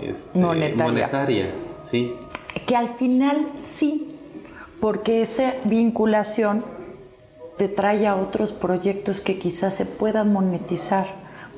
este, 0.00 0.38
monetaria. 0.38 1.50
sí. 1.88 2.14
Que 2.66 2.74
al 2.74 2.94
final 2.94 3.48
sí, 3.60 4.16
porque 4.80 5.22
esa 5.22 5.54
vinculación 5.64 6.64
te 7.56 7.68
trae 7.68 8.06
a 8.06 8.16
otros 8.16 8.52
proyectos 8.52 9.20
que 9.20 9.38
quizás 9.38 9.74
se 9.74 9.86
puedan 9.86 10.32
monetizar, 10.32 11.06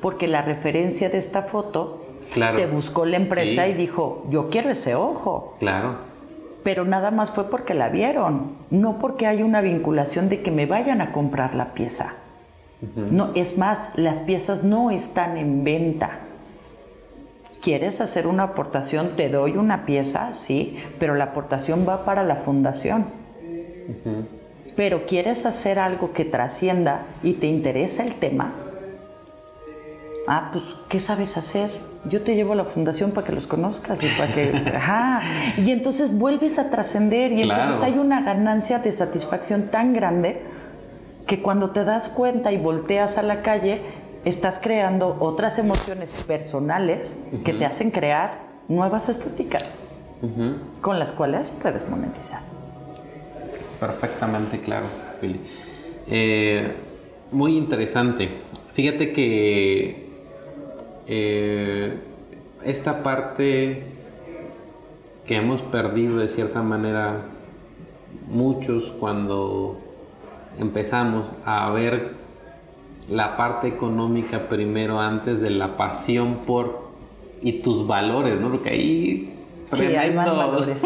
porque 0.01 0.27
la 0.27 0.41
referencia 0.41 1.09
de 1.09 1.17
esta 1.17 1.43
foto 1.43 2.05
te 2.33 2.67
buscó 2.67 3.05
la 3.05 3.17
empresa 3.17 3.67
y 3.67 3.73
dijo, 3.73 4.25
yo 4.29 4.49
quiero 4.49 4.69
ese 4.69 4.95
ojo. 4.95 5.55
Claro. 5.59 5.95
Pero 6.63 6.85
nada 6.85 7.11
más 7.11 7.31
fue 7.31 7.49
porque 7.49 7.73
la 7.73 7.89
vieron, 7.89 8.51
no 8.69 8.99
porque 8.99 9.25
hay 9.25 9.41
una 9.41 9.61
vinculación 9.61 10.29
de 10.29 10.41
que 10.41 10.51
me 10.51 10.65
vayan 10.65 11.01
a 11.01 11.11
comprar 11.11 11.55
la 11.55 11.73
pieza. 11.73 12.13
No, 12.95 13.31
es 13.35 13.57
más, 13.57 13.89
las 13.95 14.21
piezas 14.21 14.63
no 14.63 14.89
están 14.89 15.37
en 15.37 15.63
venta. 15.63 16.19
¿Quieres 17.61 17.99
hacer 17.99 18.25
una 18.27 18.43
aportación? 18.43 19.09
Te 19.17 19.29
doy 19.29 19.57
una 19.57 19.85
pieza, 19.85 20.33
sí, 20.33 20.79
pero 20.97 21.15
la 21.15 21.25
aportación 21.25 21.85
va 21.87 22.05
para 22.05 22.23
la 22.23 22.37
fundación. 22.37 23.05
Pero 24.75 25.05
¿quieres 25.05 25.45
hacer 25.45 25.77
algo 25.77 26.13
que 26.13 26.23
trascienda 26.23 27.03
y 27.21 27.33
te 27.33 27.47
interesa 27.47 28.03
el 28.03 28.13
tema? 28.13 28.53
Ah, 30.27 30.51
pues, 30.53 30.63
¿qué 30.87 30.99
sabes 30.99 31.35
hacer? 31.37 31.69
Yo 32.05 32.21
te 32.21 32.35
llevo 32.35 32.53
a 32.53 32.55
la 32.55 32.63
fundación 32.63 33.11
para 33.11 33.27
que 33.27 33.33
los 33.33 33.47
conozcas 33.47 34.01
y 34.03 34.07
para 34.17 34.31
que... 34.31 34.53
Ajá. 34.75 35.21
Y 35.57 35.71
entonces 35.71 36.17
vuelves 36.17 36.59
a 36.59 36.69
trascender 36.69 37.31
y 37.33 37.41
entonces 37.41 37.81
hay 37.83 37.97
una 37.97 38.21
ganancia 38.21 38.79
de 38.79 38.91
satisfacción 38.91 39.69
tan 39.69 39.93
grande 39.93 40.41
que 41.27 41.41
cuando 41.41 41.71
te 41.71 41.83
das 41.83 42.09
cuenta 42.09 42.51
y 42.51 42.57
volteas 42.57 43.17
a 43.17 43.21
la 43.21 43.41
calle, 43.41 43.81
estás 44.25 44.59
creando 44.59 45.17
otras 45.19 45.59
emociones 45.59 46.09
personales 46.27 47.13
que 47.43 47.53
te 47.53 47.65
hacen 47.65 47.91
crear 47.91 48.39
nuevas 48.67 49.09
estéticas 49.09 49.73
con 50.81 50.99
las 50.99 51.11
cuales 51.11 51.51
puedes 51.61 51.87
monetizar. 51.87 52.41
Perfectamente 53.79 54.59
claro, 54.59 54.87
Billy. 55.21 55.39
Eh, 56.09 56.67
muy 57.31 57.55
interesante. 57.57 58.29
Fíjate 58.73 59.13
que 59.13 60.09
eh, 61.07 61.97
esta 62.63 63.03
parte 63.03 63.83
que 65.25 65.35
hemos 65.35 65.61
perdido 65.61 66.17
de 66.17 66.27
cierta 66.27 66.61
manera 66.61 67.21
muchos 68.27 68.91
cuando 68.99 69.79
empezamos 70.59 71.27
a 71.45 71.69
ver 71.71 72.18
la 73.09 73.37
parte 73.37 73.67
económica 73.67 74.47
primero 74.47 74.99
antes 74.99 75.41
de 75.41 75.49
la 75.49 75.77
pasión 75.77 76.39
por 76.45 76.89
y 77.41 77.53
tus 77.61 77.87
valores, 77.87 78.39
¿no? 78.39 78.49
Porque 78.49 78.69
ahí 78.69 79.33
tremendos, 79.69 80.37
valores. 80.37 80.81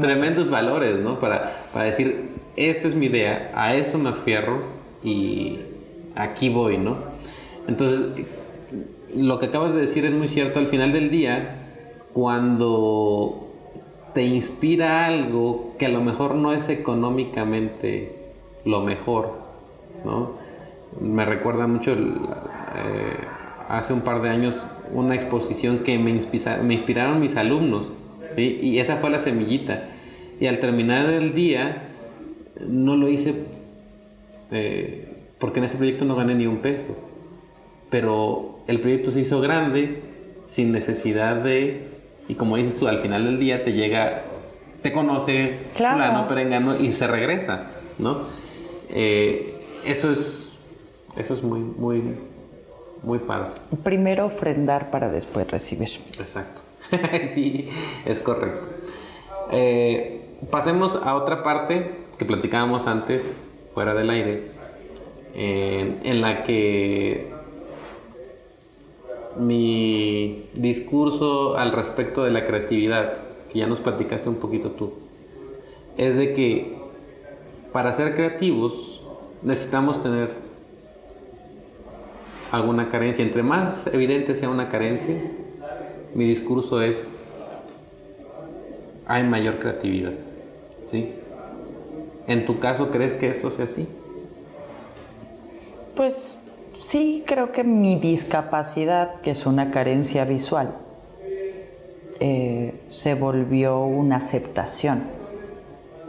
tremendos 0.00 0.50
valores, 0.50 0.98
¿no? 1.00 1.18
Para, 1.18 1.56
para 1.72 1.86
decir, 1.86 2.30
esta 2.56 2.88
es 2.88 2.94
mi 2.94 3.06
idea, 3.06 3.52
a 3.54 3.74
esto 3.74 3.98
me 3.98 4.10
afierro 4.10 4.62
y 5.02 5.58
aquí 6.16 6.48
voy, 6.48 6.78
¿no? 6.78 6.96
Entonces, 7.68 8.26
lo 9.14 9.38
que 9.38 9.46
acabas 9.46 9.74
de 9.74 9.82
decir 9.82 10.04
es 10.04 10.12
muy 10.12 10.28
cierto. 10.28 10.58
Al 10.58 10.66
final 10.66 10.92
del 10.92 11.10
día, 11.10 11.62
cuando 12.12 13.48
te 14.14 14.24
inspira 14.24 15.06
algo 15.06 15.74
que 15.78 15.86
a 15.86 15.90
lo 15.90 16.00
mejor 16.00 16.34
no 16.34 16.52
es 16.52 16.68
económicamente 16.68 18.16
lo 18.64 18.80
mejor, 18.80 19.38
¿no? 20.04 20.37
Me 21.00 21.24
recuerda 21.24 21.66
mucho 21.66 21.92
eh, 21.92 21.96
hace 23.68 23.92
un 23.92 24.00
par 24.02 24.22
de 24.22 24.30
años 24.30 24.54
una 24.92 25.14
exposición 25.14 25.78
que 25.80 25.98
me, 25.98 26.12
me 26.64 26.74
inspiraron 26.74 27.20
mis 27.20 27.36
alumnos, 27.36 27.86
¿sí? 28.34 28.58
y 28.62 28.78
esa 28.78 28.96
fue 28.96 29.10
la 29.10 29.20
semillita. 29.20 29.88
Y 30.40 30.46
al 30.46 30.60
terminar 30.60 31.06
el 31.10 31.34
día, 31.34 31.88
no 32.66 32.96
lo 32.96 33.08
hice 33.08 33.34
eh, 34.50 35.04
porque 35.38 35.58
en 35.58 35.64
ese 35.64 35.76
proyecto 35.76 36.04
no 36.04 36.16
gané 36.16 36.34
ni 36.34 36.46
un 36.46 36.58
peso. 36.58 36.96
Pero 37.90 38.60
el 38.66 38.80
proyecto 38.80 39.10
se 39.10 39.20
hizo 39.20 39.40
grande 39.40 40.02
sin 40.46 40.72
necesidad 40.72 41.36
de, 41.36 41.82
y 42.28 42.34
como 42.34 42.56
dices 42.56 42.76
tú, 42.76 42.86
al 42.88 42.98
final 42.98 43.24
del 43.24 43.38
día 43.38 43.64
te 43.64 43.72
llega, 43.72 44.22
te 44.82 44.92
conoce 44.92 45.58
Claro. 45.76 45.96
fulano, 45.98 46.28
perengano 46.28 46.78
y 46.80 46.92
se 46.92 47.06
regresa, 47.06 47.66
¿no? 47.98 48.22
Eh, 48.90 49.54
eso 49.86 50.10
es, 50.10 50.47
eso 51.18 51.34
es 51.34 51.42
muy, 51.42 51.60
muy, 51.60 52.02
muy 53.02 53.18
padre. 53.18 53.50
Primero 53.82 54.26
ofrendar 54.26 54.90
para 54.90 55.10
después 55.10 55.50
recibir. 55.50 55.90
Exacto. 56.18 56.62
sí, 57.32 57.68
es 58.04 58.20
correcto. 58.20 58.66
Eh, 59.50 60.22
pasemos 60.50 60.98
a 61.02 61.16
otra 61.16 61.42
parte 61.42 61.96
que 62.18 62.24
platicábamos 62.24 62.86
antes, 62.86 63.34
fuera 63.74 63.94
del 63.94 64.10
aire, 64.10 64.50
eh, 65.34 65.98
en 66.04 66.20
la 66.20 66.44
que 66.44 67.32
mi 69.36 70.46
discurso 70.54 71.56
al 71.56 71.72
respecto 71.72 72.24
de 72.24 72.30
la 72.30 72.44
creatividad, 72.44 73.14
que 73.52 73.58
ya 73.58 73.66
nos 73.66 73.80
platicaste 73.80 74.28
un 74.28 74.36
poquito 74.36 74.70
tú, 74.70 74.92
es 75.96 76.16
de 76.16 76.32
que 76.32 76.76
para 77.72 77.92
ser 77.94 78.14
creativos 78.14 79.02
necesitamos 79.42 80.02
tener 80.02 80.47
alguna 82.50 82.88
carencia. 82.88 83.24
Entre 83.24 83.42
más 83.42 83.86
evidente 83.88 84.34
sea 84.36 84.48
una 84.48 84.68
carencia, 84.68 85.14
mi 86.14 86.24
discurso 86.24 86.82
es, 86.82 87.06
hay 89.06 89.22
mayor 89.22 89.58
creatividad. 89.58 90.12
¿Sí? 90.88 91.12
¿En 92.26 92.46
tu 92.46 92.58
caso 92.58 92.90
crees 92.90 93.12
que 93.14 93.28
esto 93.28 93.50
sea 93.50 93.66
así? 93.66 93.86
Pues 95.96 96.34
sí, 96.82 97.24
creo 97.26 97.52
que 97.52 97.64
mi 97.64 97.98
discapacidad, 97.98 99.20
que 99.20 99.30
es 99.32 99.46
una 99.46 99.70
carencia 99.70 100.24
visual, 100.24 100.74
eh, 102.20 102.74
se 102.88 103.14
volvió 103.14 103.84
una 103.84 104.16
aceptación. 104.16 105.02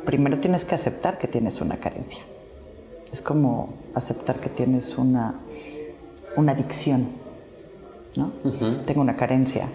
Primero 0.06 0.40
tienes 0.40 0.66
que 0.66 0.76
aceptar 0.76 1.18
que 1.18 1.28
tienes 1.28 1.62
una 1.62 1.78
carencia. 1.78 2.22
Es 3.12 3.22
como 3.22 3.74
aceptar 3.94 4.40
que 4.40 4.50
tienes 4.50 4.98
una, 4.98 5.36
una 6.36 6.52
adicción. 6.54 7.08
¿no? 8.16 8.32
Tengo 8.86 9.02
una 9.02 9.16
carencia, 9.16 9.68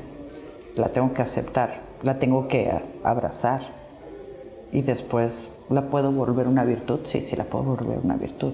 la 0.76 0.88
tengo 0.88 1.12
que 1.14 1.22
aceptar, 1.22 1.80
la 2.02 2.18
tengo 2.18 2.48
que 2.48 2.70
abrazar 3.02 3.62
y 4.72 4.82
después 4.82 5.32
la 5.70 5.82
puedo 5.82 6.10
volver 6.12 6.48
una 6.48 6.64
virtud. 6.64 7.00
Sí, 7.06 7.20
sí, 7.20 7.36
la 7.36 7.44
puedo 7.44 7.64
volver 7.64 7.98
una 8.02 8.16
virtud. 8.16 8.52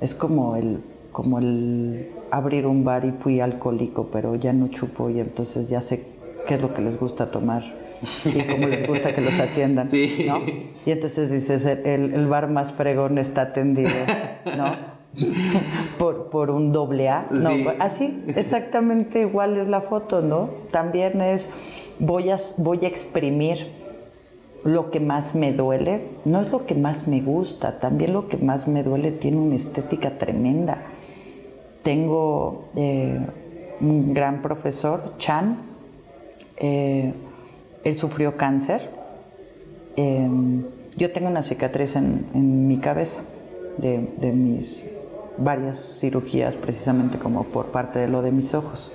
Es 0.00 0.14
como 0.14 0.56
el, 0.56 0.80
como 1.12 1.38
el 1.38 2.08
abrir 2.30 2.66
un 2.66 2.84
bar 2.84 3.04
y 3.04 3.12
fui 3.12 3.40
alcohólico, 3.40 4.08
pero 4.12 4.34
ya 4.34 4.52
no 4.52 4.68
chupo 4.68 5.08
y 5.10 5.20
entonces 5.20 5.68
ya 5.68 5.80
sé 5.80 6.04
qué 6.48 6.56
es 6.56 6.60
lo 6.60 6.74
que 6.74 6.82
les 6.82 6.98
gusta 6.98 7.30
tomar 7.30 7.62
y 8.24 8.42
cómo 8.42 8.66
les 8.66 8.88
gusta 8.88 9.14
que 9.14 9.20
los 9.20 9.38
atiendan, 9.38 9.88
Sí. 9.90 10.24
¿no? 10.26 10.40
Y 10.84 10.90
entonces 10.90 11.30
dices, 11.30 11.64
el, 11.66 11.86
el- 11.86 12.14
el 12.14 12.26
bar 12.26 12.48
más 12.48 12.72
fregón 12.72 13.16
está 13.18 13.42
atendido, 13.42 13.90
¿no? 14.56 14.91
Por, 15.98 16.30
por 16.30 16.50
un 16.50 16.72
doble 16.72 17.08
A. 17.08 17.26
No, 17.30 17.50
Sí. 17.50 17.66
así, 17.78 18.24
exactamente 18.34 19.20
igual 19.20 19.58
es 19.58 19.68
la 19.68 19.80
foto, 19.80 20.22
¿no? 20.22 20.48
También 20.70 21.20
es, 21.20 21.50
voy 21.98 22.30
a, 22.30 22.36
voy 22.56 22.84
a 22.84 22.88
exprimir 22.88 23.66
lo 24.64 24.90
que 24.90 25.00
más 25.00 25.34
me 25.34 25.52
duele, 25.52 26.00
no 26.24 26.40
es 26.40 26.50
lo 26.50 26.66
que 26.66 26.74
más 26.74 27.08
me 27.08 27.20
gusta, 27.20 27.78
también 27.80 28.12
lo 28.12 28.28
que 28.28 28.36
más 28.36 28.68
me 28.68 28.82
duele 28.82 29.10
tiene 29.12 29.38
una 29.38 29.56
estética 29.56 30.18
tremenda. 30.18 30.78
Tengo 31.82 32.68
eh, 32.76 33.18
un 33.80 34.14
gran 34.14 34.40
profesor, 34.40 35.14
Chan, 35.18 35.56
eh, 36.58 37.12
él 37.84 37.98
sufrió 37.98 38.36
cáncer. 38.36 38.88
Eh, 39.96 40.28
yo 40.96 41.10
tengo 41.12 41.28
una 41.28 41.42
cicatriz 41.42 41.96
en, 41.96 42.24
en 42.34 42.66
mi 42.66 42.78
cabeza 42.78 43.20
de, 43.78 44.08
de 44.18 44.32
mis 44.32 44.86
varias 45.44 45.98
cirugías, 45.98 46.54
precisamente 46.54 47.18
como 47.18 47.44
por 47.44 47.66
parte 47.66 47.98
de 47.98 48.08
lo 48.08 48.22
de 48.22 48.32
mis 48.32 48.54
ojos. 48.54 48.92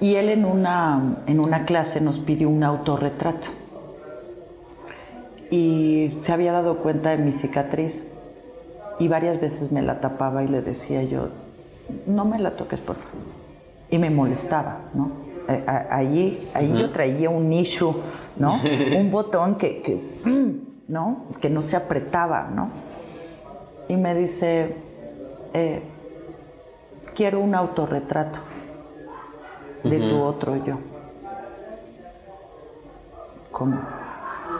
Y 0.00 0.16
él 0.16 0.28
en 0.28 0.44
una, 0.44 1.16
en 1.26 1.40
una 1.40 1.64
clase 1.64 2.00
nos 2.00 2.18
pidió 2.18 2.48
un 2.48 2.62
autorretrato 2.62 3.48
y 5.50 6.18
se 6.22 6.32
había 6.32 6.52
dado 6.52 6.78
cuenta 6.78 7.10
de 7.10 7.18
mi 7.18 7.32
cicatriz 7.32 8.06
y 8.98 9.08
varias 9.08 9.40
veces 9.40 9.72
me 9.72 9.82
la 9.82 10.00
tapaba 10.00 10.42
y 10.42 10.48
le 10.48 10.62
decía 10.62 11.02
yo, 11.02 11.28
no 12.06 12.24
me 12.24 12.38
la 12.38 12.52
toques 12.52 12.80
por 12.80 12.96
favor. 12.96 13.36
Y 13.90 13.98
me 13.98 14.10
molestaba, 14.10 14.80
¿no? 14.94 15.10
Allí, 15.90 16.48
ahí 16.54 16.74
yo 16.76 16.90
traía 16.90 17.30
un 17.30 17.52
issue, 17.52 17.94
¿no? 18.36 18.60
un 18.98 19.10
botón 19.10 19.54
que, 19.54 19.80
que, 19.80 20.00
¿no? 20.88 21.26
que 21.40 21.48
no 21.48 21.62
se 21.62 21.76
apretaba, 21.76 22.48
¿no? 22.52 22.68
Y 23.88 23.96
me 23.96 24.14
dice, 24.14 24.74
eh, 25.54 25.82
quiero 27.14 27.40
un 27.40 27.54
autorretrato 27.54 28.38
de 29.84 30.00
tu 30.00 30.20
otro 30.20 30.56
yo. 30.64 30.78
¿Cómo? 33.52 33.78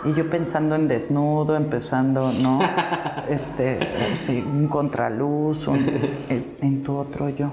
Y 0.04 0.14
yo 0.14 0.28
pensando 0.30 0.74
en 0.74 0.88
desnudo, 0.88 1.56
empezando, 1.56 2.30
¿no? 2.32 2.60
Este, 3.28 3.80
sí, 4.14 4.40
un 4.46 4.68
contraluz, 4.68 5.66
un- 5.66 5.78
en, 6.28 6.44
en 6.62 6.82
tu 6.84 6.96
otro 6.96 7.28
yo. 7.28 7.48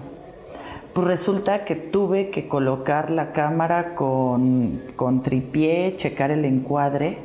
Pues 0.94 1.08
resulta 1.08 1.66
que 1.66 1.76
tuve 1.76 2.30
que 2.30 2.48
colocar 2.48 3.10
la 3.10 3.32
cámara 3.34 3.96
con, 3.96 4.80
con 4.96 5.24
tripié, 5.24 5.96
checar 5.98 6.30
el 6.30 6.46
encuadre, 6.46 7.18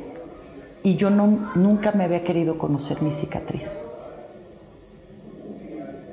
y 0.81 0.95
yo 0.95 1.11
no, 1.11 1.51
nunca 1.53 1.91
me 1.91 2.05
había 2.05 2.23
querido 2.23 2.57
conocer 2.57 3.03
mi 3.03 3.11
cicatriz. 3.11 3.77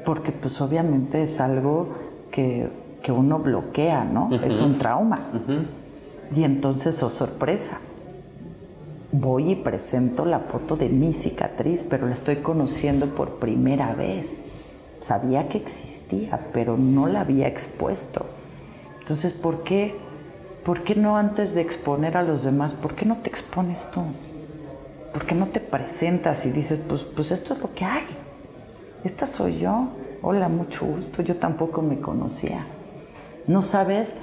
Porque 0.06 0.32
pues 0.32 0.60
obviamente 0.62 1.24
es 1.24 1.40
algo 1.40 1.88
que, 2.30 2.70
que 3.02 3.12
uno 3.12 3.40
bloquea, 3.40 4.04
¿no? 4.04 4.30
Es 4.42 4.62
un 4.62 4.78
trauma. 4.78 5.20
Y 6.34 6.44
entonces, 6.44 7.02
oh 7.02 7.10
sorpresa, 7.10 7.78
voy 9.12 9.52
y 9.52 9.54
presento 9.56 10.24
la 10.24 10.38
foto 10.38 10.76
de 10.76 10.88
mi 10.88 11.12
cicatriz, 11.12 11.84
pero 11.88 12.06
la 12.06 12.14
estoy 12.14 12.36
conociendo 12.36 13.06
por 13.06 13.38
primera 13.38 13.94
vez. 13.94 14.40
Sabía 15.02 15.48
que 15.48 15.58
existía, 15.58 16.40
pero 16.52 16.76
no 16.76 17.08
la 17.08 17.22
había 17.22 17.48
expuesto. 17.48 18.26
Entonces, 19.00 19.32
¿por 19.32 19.62
qué, 19.62 19.96
¿por 20.64 20.82
qué 20.84 20.94
no 20.94 21.16
antes 21.16 21.54
de 21.54 21.62
exponer 21.62 22.16
a 22.16 22.22
los 22.22 22.44
demás, 22.44 22.72
por 22.74 22.94
qué 22.94 23.06
no 23.06 23.16
te 23.18 23.28
expones 23.28 23.90
tú? 23.90 24.02
¿Por 25.12 25.26
qué 25.26 25.34
no 25.34 25.46
te 25.46 25.60
presentas 25.60 26.46
y 26.46 26.50
dices, 26.50 26.78
pues, 26.88 27.02
pues 27.02 27.32
esto 27.32 27.54
es 27.54 27.60
lo 27.60 27.74
que 27.74 27.84
hay? 27.84 28.04
Esta 29.04 29.26
soy 29.26 29.58
yo. 29.58 29.88
Hola, 30.22 30.48
mucho 30.48 30.84
gusto. 30.86 31.22
Yo 31.22 31.36
tampoco 31.36 31.82
me 31.82 32.00
conocía. 32.00 32.66
No 33.46 33.62
sabes 33.62 34.16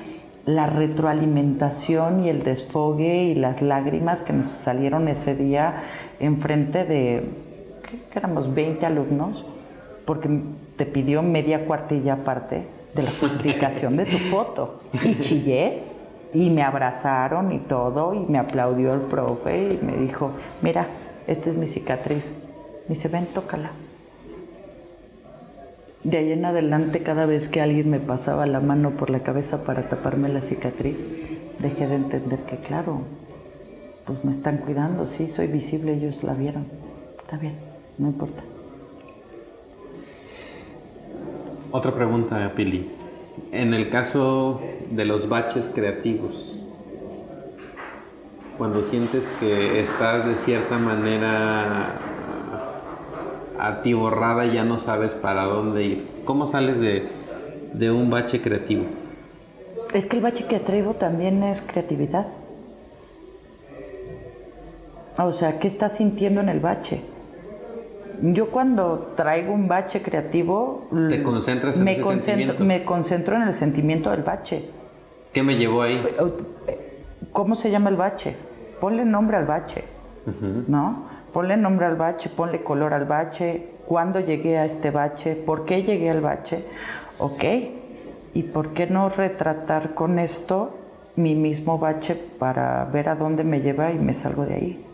la 0.46 0.66
retroalimentación 0.66 2.26
y 2.26 2.30
el 2.30 2.44
desfogue 2.44 3.24
y 3.24 3.36
las 3.36 3.62
lágrimas 3.62 4.22
que 4.22 4.34
nos 4.34 4.48
salieron 4.48 5.08
ese 5.08 5.36
día 5.36 5.84
enfrente 6.20 6.84
de, 6.84 7.24
¿qué? 7.90 8.18
éramos 8.18 8.54
20 8.54 8.86
alumnos, 8.86 9.46
porque 10.06 10.30
te 10.76 10.86
pidió 10.86 11.22
media 11.22 11.66
cuartilla 11.66 12.14
aparte 12.14 12.66
de 12.94 13.04
la 13.04 13.12
justificación 13.12 13.96
de 13.96 14.06
tu 14.06 14.18
foto. 14.18 14.82
Y 15.04 15.20
chillé 15.20 15.84
y 16.34 16.50
me 16.50 16.64
abrazaron 16.64 17.52
y 17.52 17.60
todo 17.60 18.14
y 18.14 18.20
me 18.20 18.40
aplaudió 18.40 18.94
el 18.94 19.02
profe 19.02 19.74
y 19.74 19.86
me 19.86 19.96
dijo, 19.96 20.32
mira, 20.62 20.88
esta 21.28 21.50
es 21.50 21.56
mi 21.56 21.68
cicatriz. 21.68 22.34
Me 22.90 22.96
dice, 22.96 23.08
ven, 23.08 23.28
tócala. 23.28 23.72
De 26.04 26.18
ahí 26.18 26.34
en 26.34 26.44
adelante, 26.44 27.02
cada 27.02 27.26
vez 27.26 27.48
que 27.48 27.62
alguien 27.62 27.90
me 27.90 28.00
pasaba 28.00 28.46
la 28.46 28.60
mano 28.60 28.92
por 28.92 29.10
la 29.10 29.22
cabeza 29.22 29.64
para 29.64 29.88
taparme 29.88 30.28
la 30.28 30.42
cicatriz, 30.42 30.98
dejé 31.60 31.88
de 31.88 31.96
entender 31.96 32.40
que, 32.40 32.58
claro, 32.58 33.02
pues 34.06 34.24
me 34.26 34.32
están 34.32 34.58
cuidando, 34.58 35.06
sí, 35.06 35.30
soy 35.30 35.48
visible, 35.48 35.94
ellos 35.94 36.24
la 36.24 36.34
vieron. 36.34 36.66
Está 37.20 37.38
bien, 37.38 37.54
no 37.98 38.08
importa. 38.08 38.44
Otra 41.72 41.94
pregunta, 41.94 42.52
Pili. 42.54 42.90
En 43.54 43.74
el 43.74 43.90
caso 43.90 44.62
de 44.92 45.06
los 45.06 45.30
baches 45.30 45.72
creativos, 45.74 46.60
cuando 48.58 48.84
sientes 48.84 49.28
que 49.40 49.80
estás 49.80 50.28
de 50.28 50.36
cierta 50.36 50.78
manera 50.78 51.96
atiborrada 53.68 54.46
y 54.46 54.54
ya 54.54 54.64
no 54.64 54.78
sabes 54.80 55.14
para 55.14 55.44
dónde 55.46 55.84
ir, 55.84 56.08
¿cómo 56.26 56.48
sales 56.48 56.80
de, 56.80 57.08
de 57.74 57.92
un 57.92 58.10
bache 58.10 58.42
creativo? 58.42 58.84
Es 59.94 60.06
que 60.06 60.18
el 60.18 60.22
bache 60.24 60.46
que 60.46 60.56
atrevo 60.56 60.94
también 60.96 61.44
es 61.44 61.62
creatividad. 61.62 62.26
O 65.18 65.32
sea, 65.32 65.60
¿qué 65.60 65.68
estás 65.68 65.98
sintiendo 65.98 66.42
en 66.42 66.50
el 66.50 66.60
bache? 66.60 67.02
Yo 68.22 68.50
cuando 68.50 69.14
traigo 69.16 69.54
un 69.54 69.68
bache 69.68 70.02
creativo, 70.02 70.88
Te 71.10 71.22
concentras 71.22 71.78
en 71.78 71.84
me 71.84 71.94
ese 71.94 72.02
concentro, 72.02 72.48
sentimiento. 72.48 72.64
me 72.66 72.86
concentro 72.86 73.36
en 73.36 73.42
el 73.44 73.54
sentimiento 73.54 74.12
del 74.12 74.24
bache. 74.24 74.70
¿Qué 75.34 75.44
me 75.44 75.56
llevó 75.58 75.82
ahí? 75.82 76.02
¿Cómo 77.32 77.56
se 77.56 77.70
llama 77.70 77.90
el 77.90 77.96
bache? 77.98 78.36
Ponle 78.80 79.04
nombre 79.06 79.38
al 79.38 79.46
bache, 79.46 79.84
¿no? 80.68 81.06
Ponle 81.34 81.58
nombre 81.58 81.88
al 81.88 81.96
bache, 81.96 82.30
ponle 82.30 82.64
color 82.64 82.94
al 82.94 83.06
bache, 83.06 83.68
cuándo 83.88 84.20
llegué 84.20 84.58
a 84.58 84.66
este 84.66 84.92
bache, 84.92 85.36
por 85.36 85.66
qué 85.66 85.84
llegué 85.84 86.10
al 86.10 86.22
bache, 86.22 86.64
ok. 87.18 87.44
¿Y 88.36 88.44
por 88.44 88.70
qué 88.70 88.88
no 88.88 89.10
retratar 89.10 89.94
con 89.94 90.20
esto 90.20 90.78
mi 91.16 91.36
mismo 91.36 91.78
bache 91.78 92.16
para 92.16 92.86
ver 92.86 93.10
a 93.10 93.16
dónde 93.16 93.44
me 93.44 93.62
lleva 93.62 93.92
y 93.92 93.98
me 93.98 94.14
salgo 94.14 94.46
de 94.46 94.54
ahí? 94.54 94.86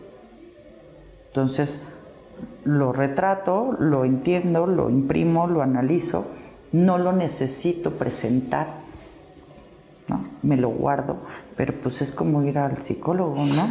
Entonces, 1.28 1.82
lo 2.64 2.92
retrato, 2.92 3.76
lo 3.80 4.06
entiendo, 4.06 4.66
lo 4.66 4.90
imprimo, 4.90 5.48
lo 5.48 5.62
analizo, 5.62 6.26
no 6.72 6.98
lo 6.98 7.12
necesito 7.12 7.92
presentar, 7.92 8.68
¿no? 10.08 10.24
Me 10.42 10.58
lo 10.58 10.70
guardo, 10.70 11.18
pero 11.60 11.74
pues 11.74 12.02
es 12.02 12.14
como 12.14 12.42
ir 12.44 12.58
al 12.58 12.78
psicólogo, 12.78 13.44
¿no? 13.44 13.70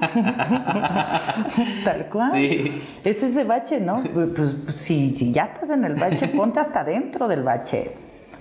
Tal 1.84 2.06
cual. 2.10 2.32
Sí. 2.32 2.82
Es 3.04 3.22
ese 3.22 3.44
bache, 3.44 3.78
¿no? 3.78 4.02
Pues, 4.04 4.28
pues, 4.34 4.74
si, 4.74 5.14
si 5.14 5.32
ya 5.32 5.42
estás 5.42 5.68
en 5.68 5.84
el 5.84 5.96
bache, 5.96 6.28
ponte 6.28 6.60
hasta 6.60 6.82
dentro 6.82 7.28
del 7.28 7.42
bache. 7.42 7.90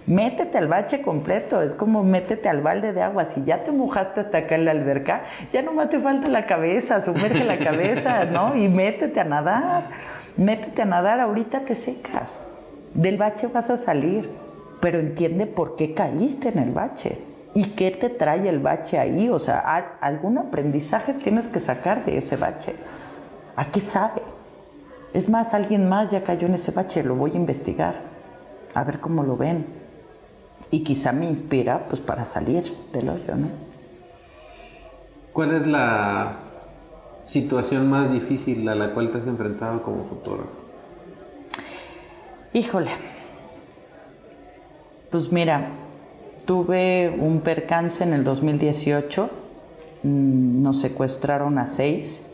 Métete 0.07 0.57
al 0.57 0.69
bache 0.69 1.01
completo, 1.01 1.61
es 1.61 1.75
como 1.75 2.05
métete 2.05 2.47
al 2.47 2.61
balde 2.61 2.93
de 2.93 3.01
agua. 3.01 3.25
Si 3.25 3.43
ya 3.43 3.65
te 3.65 3.73
mojaste 3.73 4.21
hasta 4.21 4.37
acá 4.37 4.55
en 4.55 4.63
la 4.63 4.71
alberca, 4.71 5.23
ya 5.51 5.61
nomás 5.61 5.89
te 5.89 5.99
falta 5.99 6.29
la 6.29 6.45
cabeza, 6.45 7.01
sumerge 7.01 7.43
la 7.43 7.59
cabeza, 7.59 8.23
¿no? 8.23 8.55
Y 8.55 8.69
métete 8.69 9.19
a 9.19 9.25
nadar. 9.25 9.89
Métete 10.37 10.83
a 10.83 10.85
nadar, 10.85 11.19
ahorita 11.19 11.65
te 11.65 11.75
secas. 11.75 12.39
Del 12.93 13.17
bache 13.17 13.47
vas 13.47 13.69
a 13.69 13.75
salir, 13.75 14.29
pero 14.79 14.99
entiende 14.99 15.47
por 15.47 15.75
qué 15.75 15.93
caíste 15.93 16.47
en 16.47 16.59
el 16.59 16.71
bache 16.71 17.34
y 17.55 17.69
qué 17.69 17.89
te 17.89 18.09
trae 18.09 18.47
el 18.47 18.59
bache 18.59 18.99
ahí. 18.99 19.29
O 19.29 19.39
sea, 19.39 19.59
algún 20.01 20.37
aprendizaje 20.37 21.13
tienes 21.13 21.47
que 21.47 21.59
sacar 21.59 22.05
de 22.05 22.17
ese 22.17 22.35
bache. 22.35 22.75
¿A 23.55 23.71
qué 23.71 23.79
sabe? 23.79 24.21
Es 25.13 25.29
más, 25.29 25.53
alguien 25.53 25.87
más 25.87 26.11
ya 26.11 26.23
cayó 26.23 26.45
en 26.47 26.55
ese 26.55 26.71
bache, 26.71 27.01
lo 27.01 27.15
voy 27.15 27.31
a 27.31 27.35
investigar, 27.35 27.95
a 28.73 28.83
ver 28.83 28.99
cómo 28.99 29.23
lo 29.23 29.37
ven. 29.37 29.65
Y 30.69 30.83
quizá 30.83 31.13
me 31.13 31.25
inspira 31.25 31.85
pues 31.87 32.01
para 32.01 32.25
salir 32.25 32.63
del 32.91 33.09
hoyo, 33.09 33.35
¿no? 33.35 33.47
¿Cuál 35.31 35.53
es 35.53 35.65
la 35.65 36.33
situación 37.23 37.89
más 37.89 38.11
difícil 38.11 38.67
a 38.67 38.75
la 38.75 38.93
cual 38.93 39.11
te 39.11 39.19
has 39.19 39.27
enfrentado 39.27 39.81
como 39.81 40.03
fotógrafo? 40.03 40.49
Híjole. 42.51 42.91
Pues 45.11 45.31
mira, 45.31 45.69
tuve 46.45 47.13
un 47.19 47.41
percance 47.41 48.03
en 48.03 48.13
el 48.13 48.23
2018. 48.23 49.29
mm, 50.03 50.61
Nos 50.63 50.81
secuestraron 50.81 51.57
a 51.57 51.67
seis. 51.67 52.25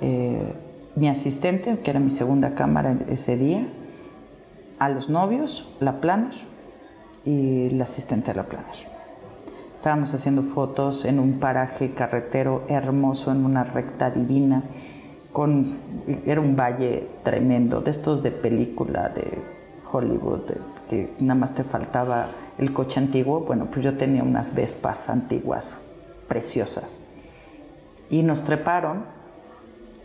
Eh, 0.00 0.52
mi 0.96 1.08
asistente, 1.08 1.78
que 1.82 1.90
era 1.90 1.98
mi 1.98 2.10
segunda 2.10 2.54
cámara 2.54 2.96
ese 3.10 3.36
día, 3.36 3.66
a 4.78 4.88
los 4.88 5.08
novios, 5.08 5.66
la 5.80 6.00
Planer, 6.00 6.34
y 7.24 7.70
la 7.70 7.84
asistente 7.84 8.32
de 8.32 8.36
la 8.36 8.44
Planer. 8.44 8.94
Estábamos 9.76 10.14
haciendo 10.14 10.42
fotos 10.42 11.04
en 11.04 11.18
un 11.18 11.40
paraje 11.40 11.90
carretero 11.90 12.62
hermoso, 12.68 13.32
en 13.32 13.44
una 13.44 13.64
recta 13.64 14.10
divina, 14.10 14.62
con, 15.32 15.78
era 16.26 16.40
un 16.40 16.54
valle 16.56 17.08
tremendo, 17.22 17.80
de 17.80 17.90
estos 17.90 18.22
de 18.22 18.30
película 18.30 19.08
de 19.08 19.38
Hollywood, 19.90 20.42
que 20.88 21.10
nada 21.18 21.40
más 21.40 21.54
te 21.54 21.64
faltaba 21.64 22.26
el 22.58 22.72
coche 22.72 23.00
antiguo. 23.00 23.40
Bueno, 23.40 23.66
pues 23.66 23.84
yo 23.84 23.96
tenía 23.96 24.22
unas 24.22 24.54
Vespas 24.54 25.08
antiguas, 25.08 25.76
preciosas. 26.28 26.96
Y 28.10 28.22
nos 28.22 28.44
treparon, 28.44 29.04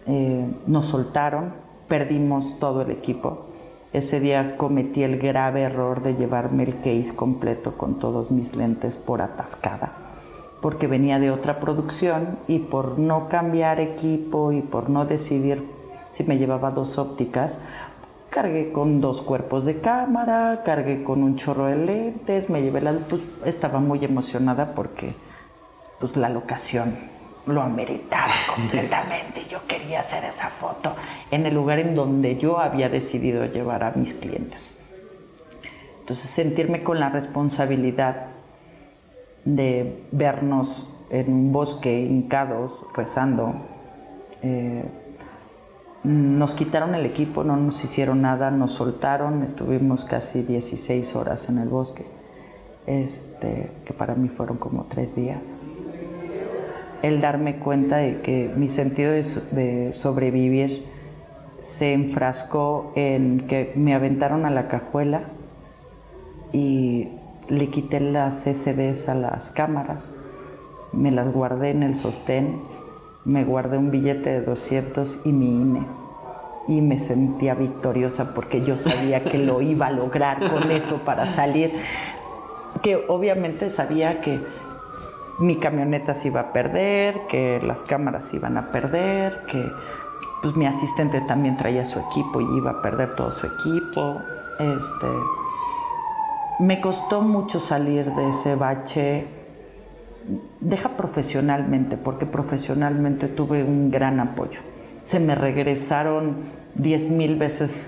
eh, 0.07 0.45
nos 0.67 0.87
soltaron, 0.87 1.53
perdimos 1.87 2.59
todo 2.59 2.81
el 2.81 2.91
equipo. 2.91 3.45
Ese 3.91 4.19
día 4.19 4.55
cometí 4.55 5.03
el 5.03 5.17
grave 5.17 5.63
error 5.63 6.03
de 6.03 6.15
llevarme 6.15 6.63
el 6.63 6.75
case 6.75 7.15
completo 7.15 7.75
con 7.75 7.97
todos 7.97 8.29
mis 8.29 8.55
lentes 8.55 8.95
por 8.95 9.21
atascada, 9.21 9.91
porque 10.61 10.85
venía 10.85 11.19
de 11.19 11.31
otra 11.31 11.59
producción 11.59 12.37
y 12.47 12.59
por 12.59 12.99
no 12.99 13.29
cambiar 13.29 13.79
equipo 13.79 14.51
y 14.51 14.61
por 14.61 14.91
no 14.91 15.05
decidir 15.05 15.63
si 16.11 16.23
me 16.23 16.37
llevaba 16.37 16.71
dos 16.71 16.97
ópticas, 16.97 17.57
cargué 18.29 18.71
con 18.71 19.01
dos 19.01 19.21
cuerpos 19.21 19.65
de 19.65 19.79
cámara, 19.79 20.61
cargué 20.63 21.03
con 21.03 21.23
un 21.23 21.35
chorro 21.37 21.65
de 21.65 21.77
lentes, 21.77 22.49
me 22.49 22.61
llevé 22.61 22.81
la 22.81 22.93
pues 22.93 23.21
estaba 23.45 23.79
muy 23.79 24.03
emocionada 24.05 24.73
porque 24.75 25.13
pues 25.99 26.15
la 26.15 26.29
locación 26.29 26.95
lo 27.45 27.61
ameritaba 27.61 28.31
completamente. 28.55 29.45
Yo 29.49 29.59
quería 29.67 30.01
hacer 30.01 30.23
esa 30.23 30.49
foto 30.49 30.93
en 31.31 31.45
el 31.45 31.53
lugar 31.53 31.79
en 31.79 31.95
donde 31.95 32.37
yo 32.37 32.59
había 32.59 32.89
decidido 32.89 33.45
llevar 33.45 33.83
a 33.83 33.91
mis 33.95 34.13
clientes. 34.13 34.71
Entonces 36.01 36.29
sentirme 36.29 36.83
con 36.83 36.99
la 36.99 37.09
responsabilidad 37.09 38.27
de 39.45 40.03
vernos 40.11 40.87
en 41.09 41.31
un 41.31 41.51
bosque 41.51 42.01
hincados, 42.01 42.71
rezando. 42.95 43.53
eh, 44.41 44.83
nos 46.03 46.53
quitaron 46.53 46.95
el 46.95 47.05
equipo, 47.05 47.43
no 47.43 47.57
nos 47.57 47.83
hicieron 47.83 48.21
nada, 48.21 48.51
nos 48.51 48.71
soltaron, 48.71 49.43
estuvimos 49.43 50.05
casi 50.05 50.43
16 50.43 51.15
horas 51.15 51.49
en 51.49 51.57
el 51.57 51.67
bosque, 51.67 52.05
este, 52.87 53.69
que 53.85 53.93
para 53.93 54.15
mí 54.15 54.29
fueron 54.29 54.57
como 54.57 54.85
tres 54.85 55.15
días. 55.15 55.43
El 57.01 57.21
darme 57.21 57.57
cuenta 57.57 57.97
de 57.97 58.21
que 58.21 58.51
mi 58.55 58.67
sentido 58.67 59.11
de, 59.11 59.23
de 59.51 59.93
sobrevivir 59.93 60.85
se 61.59 61.93
enfrascó 61.93 62.93
en 62.95 63.45
que 63.47 63.73
me 63.75 63.93
aventaron 63.93 64.45
a 64.45 64.49
la 64.49 64.67
cajuela 64.67 65.23
y 66.53 67.09
le 67.49 67.67
quité 67.67 67.99
las 67.99 68.43
SDs 68.43 69.09
a 69.09 69.15
las 69.15 69.51
cámaras, 69.51 70.11
me 70.93 71.11
las 71.11 71.31
guardé 71.31 71.71
en 71.71 71.83
el 71.83 71.95
sostén, 71.95 72.61
me 73.29 73.43
guardé 73.43 73.77
un 73.77 73.91
billete 73.91 74.31
de 74.31 74.41
200 74.41 75.19
y 75.25 75.31
mi 75.31 75.61
INE. 75.61 75.81
Y 76.67 76.81
me 76.81 76.97
sentía 76.97 77.55
victoriosa 77.55 78.33
porque 78.33 78.63
yo 78.63 78.77
sabía 78.77 79.23
que 79.23 79.37
lo 79.37 79.61
iba 79.73 79.87
a 79.87 79.91
lograr 79.91 80.51
con 80.51 80.71
eso 80.71 80.97
para 80.97 81.31
salir. 81.33 81.71
Que 82.81 83.05
obviamente 83.07 83.69
sabía 83.69 84.21
que 84.21 84.39
mi 85.39 85.55
camioneta 85.55 86.13
se 86.13 86.27
iba 86.27 86.41
a 86.41 86.53
perder, 86.53 87.21
que 87.27 87.61
las 87.61 87.83
cámaras 87.83 88.25
se 88.25 88.37
iban 88.37 88.57
a 88.57 88.71
perder, 88.71 89.45
que 89.49 89.63
pues 90.41 90.55
mi 90.55 90.65
asistente 90.65 91.21
también 91.21 91.57
traía 91.57 91.85
su 91.85 91.99
equipo 91.99 92.41
y 92.41 92.57
iba 92.57 92.71
a 92.71 92.81
perder 92.81 93.15
todo 93.15 93.31
su 93.31 93.47
equipo. 93.47 94.21
Este, 94.59 95.07
me 96.59 96.81
costó 96.81 97.21
mucho 97.21 97.59
salir 97.59 98.11
de 98.13 98.29
ese 98.29 98.55
bache. 98.55 99.38
Deja 100.59 100.89
profesionalmente, 100.89 101.97
porque 101.97 102.25
profesionalmente 102.25 103.27
tuve 103.27 103.63
un 103.63 103.89
gran 103.89 104.19
apoyo. 104.19 104.59
Se 105.01 105.19
me 105.19 105.35
regresaron 105.35 106.35
diez 106.75 107.09
mil 107.09 107.35
veces 107.35 107.87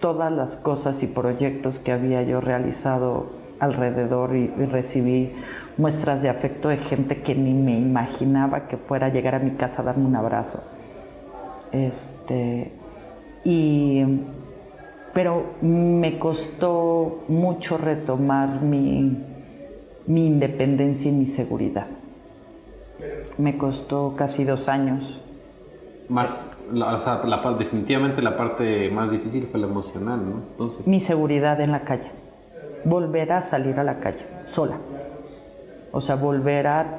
todas 0.00 0.32
las 0.32 0.56
cosas 0.56 1.02
y 1.02 1.06
proyectos 1.06 1.78
que 1.78 1.92
había 1.92 2.22
yo 2.22 2.40
realizado 2.40 3.26
alrededor 3.58 4.36
y, 4.36 4.48
recibí 4.48 5.32
muestras 5.76 6.22
de 6.22 6.28
afecto 6.28 6.68
de 6.68 6.76
gente 6.76 7.22
que 7.22 7.34
ni 7.34 7.52
me 7.52 7.78
imaginaba 7.78 8.68
que 8.68 8.76
fuera 8.76 9.06
a 9.06 9.08
llegar 9.08 9.34
a 9.34 9.38
mi 9.38 9.52
casa 9.52 9.82
a 9.82 9.86
darme 9.86 10.04
un 10.04 10.16
abrazo. 10.16 10.62
Este, 11.72 12.70
y, 13.44 14.04
pero 15.12 15.44
me 15.62 16.18
costó 16.18 17.24
mucho 17.28 17.76
retomar 17.76 18.60
mi, 18.60 19.16
mi 20.06 20.26
independencia 20.26 21.10
y 21.10 21.14
mi 21.14 21.26
seguridad. 21.26 21.86
Me 23.38 23.56
costó 23.58 24.14
casi 24.16 24.44
dos 24.44 24.68
años. 24.68 25.20
Más, 26.08 26.46
la- 26.72 26.94
o 26.94 27.00
sea, 27.00 27.22
la, 27.24 27.38
definitivamente 27.58 28.20
la 28.22 28.36
parte 28.36 28.90
más 28.90 29.10
difícil 29.10 29.48
fue 29.50 29.58
la 29.60 29.66
emocional, 29.66 30.20
¿no? 30.24 30.36
Entonces, 30.52 30.86
mi 30.86 31.00
seguridad 31.00 31.60
en 31.60 31.72
la 31.72 31.80
calle. 31.80 32.10
Volver 32.84 33.32
a 33.32 33.40
salir 33.40 33.78
a 33.80 33.84
la 33.84 33.98
calle, 34.00 34.24
sola. 34.44 34.76
O 35.92 36.00
sea, 36.00 36.16
volver 36.16 36.66
a... 36.66 36.98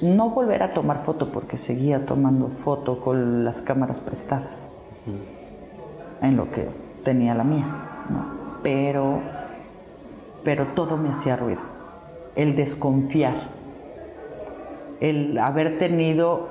No 0.00 0.30
volver 0.30 0.62
a 0.62 0.72
tomar 0.72 1.04
foto 1.04 1.30
porque 1.30 1.58
seguía 1.58 2.06
tomando 2.06 2.48
foto 2.48 3.00
con 3.00 3.44
las 3.44 3.60
cámaras 3.60 4.00
prestadas. 4.00 4.70
En 6.22 6.36
lo 6.36 6.50
que 6.50 6.66
tenía 7.04 7.34
la 7.34 7.44
mía, 7.44 7.66
¿no? 8.08 8.24
Pero, 8.62 9.20
pero 10.42 10.66
todo 10.74 10.96
me 10.96 11.10
hacía 11.10 11.36
ruido. 11.36 11.60
El 12.36 12.54
desconfiar. 12.56 13.34
El 15.00 15.36
haber 15.38 15.78
tenido 15.78 16.48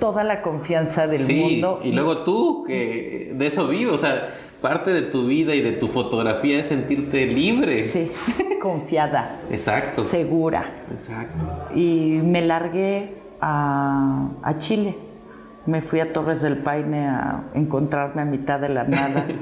toda 0.00 0.24
la 0.24 0.42
confianza 0.42 1.06
del 1.06 1.20
Sí, 1.20 1.34
mundo. 1.40 1.80
y 1.84 1.92
luego 1.92 2.18
tú, 2.18 2.64
que 2.66 3.32
de 3.34 3.46
eso 3.46 3.68
vives, 3.68 3.92
o 3.94 3.98
sea, 3.98 4.34
parte 4.60 4.90
de 4.90 5.02
tu 5.02 5.26
vida 5.26 5.54
y 5.54 5.60
de 5.60 5.72
tu 5.72 5.86
fotografía 5.86 6.58
es 6.58 6.66
sentirte 6.68 7.26
libre. 7.26 7.86
Sí, 7.86 8.10
confiada, 8.62 9.38
Exacto. 9.50 10.02
segura. 10.02 10.64
Exacto. 10.90 11.46
Y 11.74 12.18
me 12.22 12.42
largué 12.42 13.14
a, 13.40 14.28
a 14.42 14.58
Chile. 14.58 14.94
Me 15.66 15.82
fui 15.82 16.00
a 16.00 16.12
Torres 16.12 16.42
del 16.42 16.56
Paine 16.58 17.06
a 17.06 17.44
encontrarme 17.54 18.22
a 18.22 18.24
mitad 18.24 18.58
de 18.60 18.68
la 18.70 18.84
nada. 18.84 19.26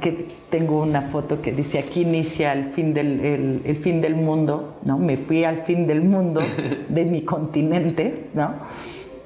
que 0.00 0.26
tengo 0.50 0.82
una 0.82 1.02
foto 1.02 1.40
que 1.42 1.52
dice 1.52 1.78
aquí 1.78 2.02
inicia 2.02 2.52
el 2.52 2.70
fin 2.72 2.94
del, 2.94 3.20
el, 3.20 3.60
el 3.64 3.76
fin 3.76 4.00
del 4.00 4.14
mundo, 4.16 4.78
¿no? 4.84 4.98
Me 4.98 5.16
fui 5.16 5.44
al 5.44 5.62
fin 5.64 5.86
del 5.86 6.02
mundo 6.02 6.40
de 6.88 7.04
mi 7.04 7.22
continente, 7.22 8.28
¿no? 8.34 8.54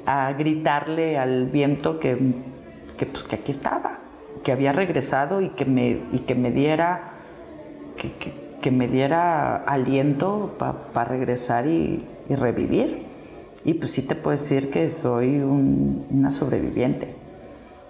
A 0.06 0.32
gritarle 0.32 1.16
al 1.16 1.46
viento 1.46 2.00
que, 2.00 2.16
que, 2.98 3.06
pues, 3.06 3.22
que 3.24 3.36
aquí 3.36 3.52
estaba, 3.52 3.98
que 4.42 4.50
había 4.52 4.72
regresado 4.72 5.40
y 5.40 5.50
que 5.50 5.64
me, 5.64 5.98
y 6.12 6.18
que 6.26 6.34
me 6.34 6.50
diera 6.50 7.12
que, 7.96 8.12
que- 8.12 8.42
que 8.62 8.70
me 8.70 8.86
diera 8.86 9.56
aliento 9.64 10.54
para 10.92 11.04
regresar 11.08 11.66
y, 11.66 12.00
y 12.28 12.34
revivir. 12.36 13.02
Y 13.64 13.74
pues 13.74 13.90
sí 13.90 14.02
te 14.02 14.14
puedo 14.14 14.38
decir 14.38 14.70
que 14.70 14.88
soy 14.88 15.38
un- 15.40 16.06
una 16.10 16.30
sobreviviente. 16.30 17.08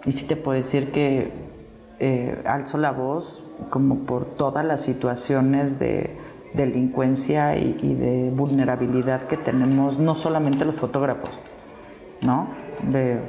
Y 0.06 0.12
sí 0.12 0.26
te 0.26 0.34
puedo 0.34 0.56
decir 0.56 0.90
que 0.90 1.28
eh, 2.04 2.36
alzo 2.46 2.78
la 2.78 2.90
voz 2.90 3.44
como 3.70 4.00
por 4.00 4.24
todas 4.24 4.64
las 4.64 4.80
situaciones 4.80 5.78
de 5.78 6.10
delincuencia 6.52 7.56
y, 7.56 7.94
de 7.94 8.32
vulnerabilidad 8.34 9.28
que 9.28 9.36
tenemos, 9.36 10.00
no 10.00 10.16
solamente 10.16 10.64
los 10.64 10.74
fotógrafos, 10.74 11.30
¿no? 12.20 12.48
De 12.90 13.20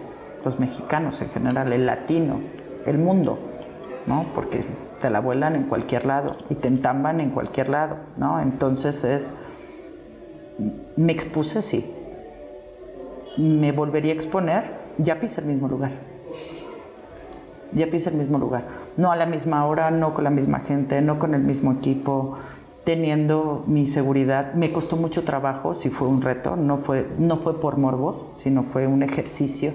los 0.44 0.60
mexicanos 0.60 1.22
en 1.22 1.30
general, 1.30 1.72
el 1.72 1.86
latino, 1.86 2.40
el 2.88 2.98
mundo, 2.98 3.38
¿no? 4.08 4.26
Porque 4.34 4.64
te 5.00 5.12
la 5.12 5.20
vuelan 5.20 5.56
en 5.56 5.64
cualquier 5.66 6.08
lado 6.08 6.36
y 6.50 6.56
te 6.56 6.68
entamban 6.68 7.22
en 7.22 7.30
cualquier 7.30 7.70
lado, 7.70 7.98
¿no? 8.18 8.42
Entonces 8.42 9.04
es, 9.04 9.36
me 10.98 11.14
expuse, 11.14 11.62
sí. 11.62 11.94
Me 13.38 13.72
volvería 13.72 14.14
a 14.14 14.16
exponer, 14.16 14.64
ya 14.98 15.20
pise 15.20 15.42
el 15.42 15.48
mismo 15.48 15.68
lugar. 15.68 15.92
Ya 17.76 17.90
pise 17.90 18.10
el 18.10 18.16
mismo 18.16 18.38
lugar. 18.38 18.64
No 18.98 19.12
a 19.12 19.16
la 19.16 19.26
misma 19.26 19.66
hora, 19.66 19.92
no 19.92 20.14
con 20.14 20.24
la 20.24 20.30
misma 20.30 20.60
gente, 20.60 21.02
no 21.02 21.20
con 21.20 21.34
el 21.34 21.42
mismo 21.42 21.72
equipo, 21.74 22.38
teniendo 22.84 23.64
mi 23.68 23.88
seguridad. 23.88 24.54
Me 24.54 24.72
costó 24.72 24.96
mucho 24.96 25.24
trabajo, 25.24 25.74
sí 25.74 25.90
fue 25.90 26.08
un 26.08 26.22
reto, 26.22 26.56
no 26.56 26.78
fue, 26.78 27.08
no 27.18 27.38
fue 27.38 27.60
por 27.60 27.78
morbo, 27.78 28.34
sino 28.38 28.64
fue 28.64 28.88
un 28.88 29.04
ejercicio 29.04 29.72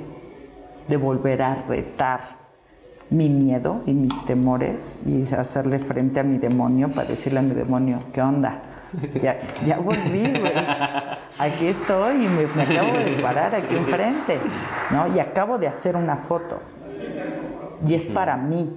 de 0.88 0.96
volver 0.96 1.42
a 1.42 1.64
retar 1.68 2.38
mi 3.10 3.28
miedo 3.28 3.82
y 3.86 3.92
mis 3.92 4.24
temores 4.26 4.98
y 5.06 5.22
hacerle 5.34 5.78
frente 5.78 6.20
a 6.20 6.22
mi 6.22 6.38
demonio 6.38 6.88
para 6.88 7.08
decirle 7.08 7.38
a 7.38 7.42
mi 7.42 7.54
demonio, 7.54 8.00
¿qué 8.12 8.22
onda? 8.22 8.62
Ya, 9.22 9.36
ya 9.66 9.78
volví, 9.78 10.38
güey. 10.38 10.52
Aquí 11.38 11.66
estoy 11.66 12.24
y 12.24 12.28
me, 12.28 12.46
me 12.46 12.62
acabo 12.62 12.96
de 12.96 13.18
parar 13.22 13.54
aquí 13.54 13.76
enfrente, 13.76 14.38
¿no? 14.90 15.14
Y 15.14 15.20
acabo 15.20 15.58
de 15.58 15.66
hacer 15.68 15.94
una 15.94 16.16
foto. 16.16 16.58
Y 17.86 17.94
es 17.94 18.04
para 18.04 18.36
mí, 18.36 18.70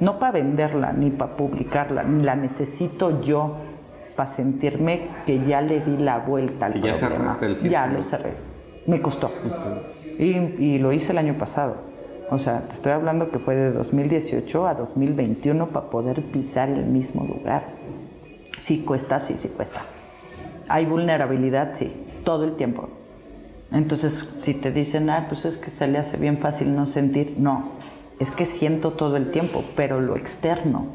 no 0.00 0.18
para 0.18 0.32
venderla 0.32 0.92
ni 0.92 1.10
para 1.10 1.36
publicarla, 1.36 2.02
la 2.02 2.36
necesito 2.36 3.22
yo 3.22 3.56
para 4.16 4.28
sentirme 4.30 5.08
que 5.26 5.44
ya 5.44 5.60
le 5.60 5.80
di 5.80 5.96
la 5.98 6.18
vuelta 6.18 6.66
al 6.66 6.72
Que 6.72 6.80
ya 6.80 6.92
problema. 6.94 7.18
cerraste 7.18 7.46
el 7.46 7.52
círculo. 7.56 7.72
Ya 7.72 7.86
lo 7.86 8.02
cerré. 8.02 8.32
Me 8.86 9.00
costó. 9.02 9.30
y, 10.18 10.24
y 10.24 10.78
lo 10.78 10.92
hice 10.92 11.12
el 11.12 11.18
año 11.18 11.34
pasado. 11.34 11.74
O 12.30 12.38
sea, 12.38 12.60
te 12.60 12.74
estoy 12.74 12.92
hablando 12.92 13.30
que 13.30 13.38
fue 13.38 13.54
de 13.54 13.70
2018 13.72 14.66
a 14.66 14.74
2021 14.74 15.66
para 15.68 15.86
poder 15.90 16.22
pisar 16.22 16.68
el 16.68 16.84
mismo 16.86 17.24
lugar. 17.24 17.64
Sí 18.62 18.78
cuesta, 18.80 19.20
sí, 19.20 19.34
sí 19.36 19.48
cuesta. 19.48 19.82
Hay 20.68 20.86
vulnerabilidad, 20.86 21.74
sí, 21.74 21.92
todo 22.24 22.44
el 22.44 22.56
tiempo. 22.56 22.88
Entonces, 23.70 24.28
si 24.42 24.54
te 24.54 24.72
dicen, 24.72 25.08
ah, 25.10 25.26
pues 25.28 25.44
es 25.44 25.58
que 25.58 25.70
se 25.70 25.86
le 25.86 25.98
hace 25.98 26.16
bien 26.16 26.38
fácil 26.38 26.74
no 26.74 26.86
sentir, 26.86 27.34
no, 27.38 27.70
es 28.18 28.30
que 28.32 28.44
siento 28.44 28.90
todo 28.90 29.16
el 29.16 29.30
tiempo, 29.30 29.64
pero 29.74 30.00
lo 30.00 30.16
externo, 30.16 30.86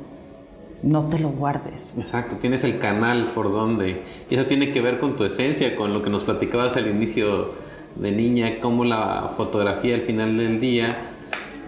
no 0.83 1.07
te 1.07 1.19
lo 1.19 1.29
guardes. 1.29 1.93
Exacto, 1.97 2.37
tienes 2.37 2.63
el 2.63 2.79
canal 2.79 3.31
por 3.35 3.51
donde. 3.51 4.01
Y 4.29 4.35
eso 4.35 4.45
tiene 4.45 4.71
que 4.71 4.81
ver 4.81 4.99
con 4.99 5.15
tu 5.15 5.23
esencia, 5.23 5.75
con 5.75 5.93
lo 5.93 6.01
que 6.01 6.09
nos 6.09 6.23
platicabas 6.23 6.75
al 6.75 6.87
inicio 6.87 7.51
de 7.95 8.11
niña, 8.11 8.59
cómo 8.61 8.85
la 8.85 9.33
fotografía 9.37 9.95
al 9.95 10.01
final 10.01 10.37
del 10.37 10.59
día 10.59 10.97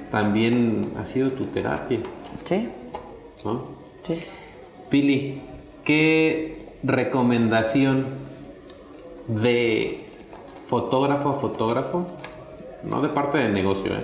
también 0.09 0.91
ha 0.97 1.05
sido 1.05 1.31
tu 1.31 1.45
terapia, 1.45 1.99
¿Sí? 2.47 2.69
¿no? 3.43 3.63
Sí. 4.07 4.19
Pili, 4.89 5.41
¿qué 5.83 6.75
recomendación 6.83 8.05
de 9.27 10.05
fotógrafo 10.67 11.29
a 11.29 11.33
fotógrafo, 11.33 12.07
no 12.83 13.01
de 13.01 13.09
parte 13.09 13.37
de 13.37 13.49
negocio, 13.49 13.93
¿eh? 13.93 14.03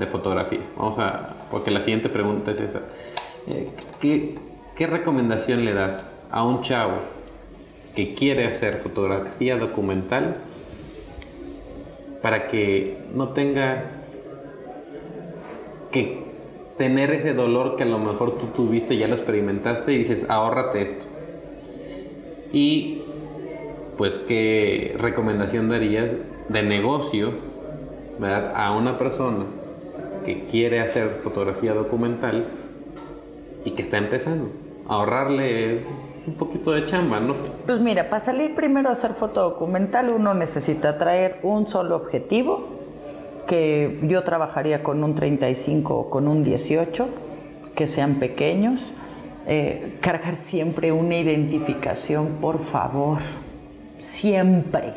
De 0.00 0.06
fotografía? 0.06 0.60
Vamos 0.76 0.98
a, 0.98 1.34
porque 1.50 1.70
la 1.70 1.80
siguiente 1.80 2.08
pregunta 2.08 2.50
es 2.50 2.60
esa. 2.60 2.80
Eh, 3.46 3.68
¿qué, 4.00 4.34
¿Qué 4.74 4.86
recomendación 4.86 5.64
le 5.64 5.74
das 5.74 6.02
a 6.30 6.44
un 6.44 6.62
chavo 6.62 6.94
que 7.94 8.14
quiere 8.14 8.46
hacer 8.46 8.78
fotografía 8.78 9.56
documental 9.56 10.36
para 12.22 12.48
que 12.48 12.96
no 13.14 13.28
tenga 13.28 13.84
que 15.92 16.18
tener 16.78 17.10
ese 17.10 17.34
dolor 17.34 17.76
que 17.76 17.82
a 17.82 17.86
lo 17.86 17.98
mejor 17.98 18.38
tú 18.38 18.46
tuviste, 18.46 18.96
ya 18.96 19.06
lo 19.06 19.14
experimentaste 19.14 19.92
y 19.92 19.98
dices, 19.98 20.26
ahórrate 20.28 20.82
esto. 20.82 21.06
Y 22.52 23.02
pues, 23.98 24.18
¿qué 24.18 24.96
recomendación 24.98 25.68
darías 25.68 26.10
de 26.48 26.62
negocio 26.62 27.32
¿verdad? 28.18 28.52
a 28.56 28.72
una 28.72 28.98
persona 28.98 29.44
que 30.24 30.44
quiere 30.44 30.80
hacer 30.80 31.20
fotografía 31.22 31.74
documental 31.74 32.46
y 33.64 33.72
que 33.72 33.82
está 33.82 33.98
empezando? 33.98 34.50
Ahorrarle 34.88 35.80
un 36.26 36.34
poquito 36.34 36.72
de 36.72 36.84
chamba, 36.84 37.20
¿no? 37.20 37.34
Pues 37.66 37.80
mira, 37.80 38.08
para 38.10 38.24
salir 38.24 38.54
primero 38.54 38.88
a 38.88 38.92
hacer 38.92 39.12
foto 39.12 39.42
documental 39.42 40.10
uno 40.10 40.34
necesita 40.34 40.98
traer 40.98 41.38
un 41.42 41.68
solo 41.68 41.96
objetivo, 41.96 42.68
que 43.46 43.98
yo 44.02 44.22
trabajaría 44.22 44.82
con 44.82 45.02
un 45.02 45.14
35 45.14 45.94
o 45.94 46.10
con 46.10 46.28
un 46.28 46.44
18, 46.44 47.08
que 47.74 47.86
sean 47.86 48.14
pequeños. 48.16 48.80
Eh, 49.46 49.96
cargar 50.00 50.36
siempre 50.36 50.92
una 50.92 51.16
identificación, 51.16 52.36
por 52.40 52.62
favor, 52.62 53.18
siempre. 53.98 54.94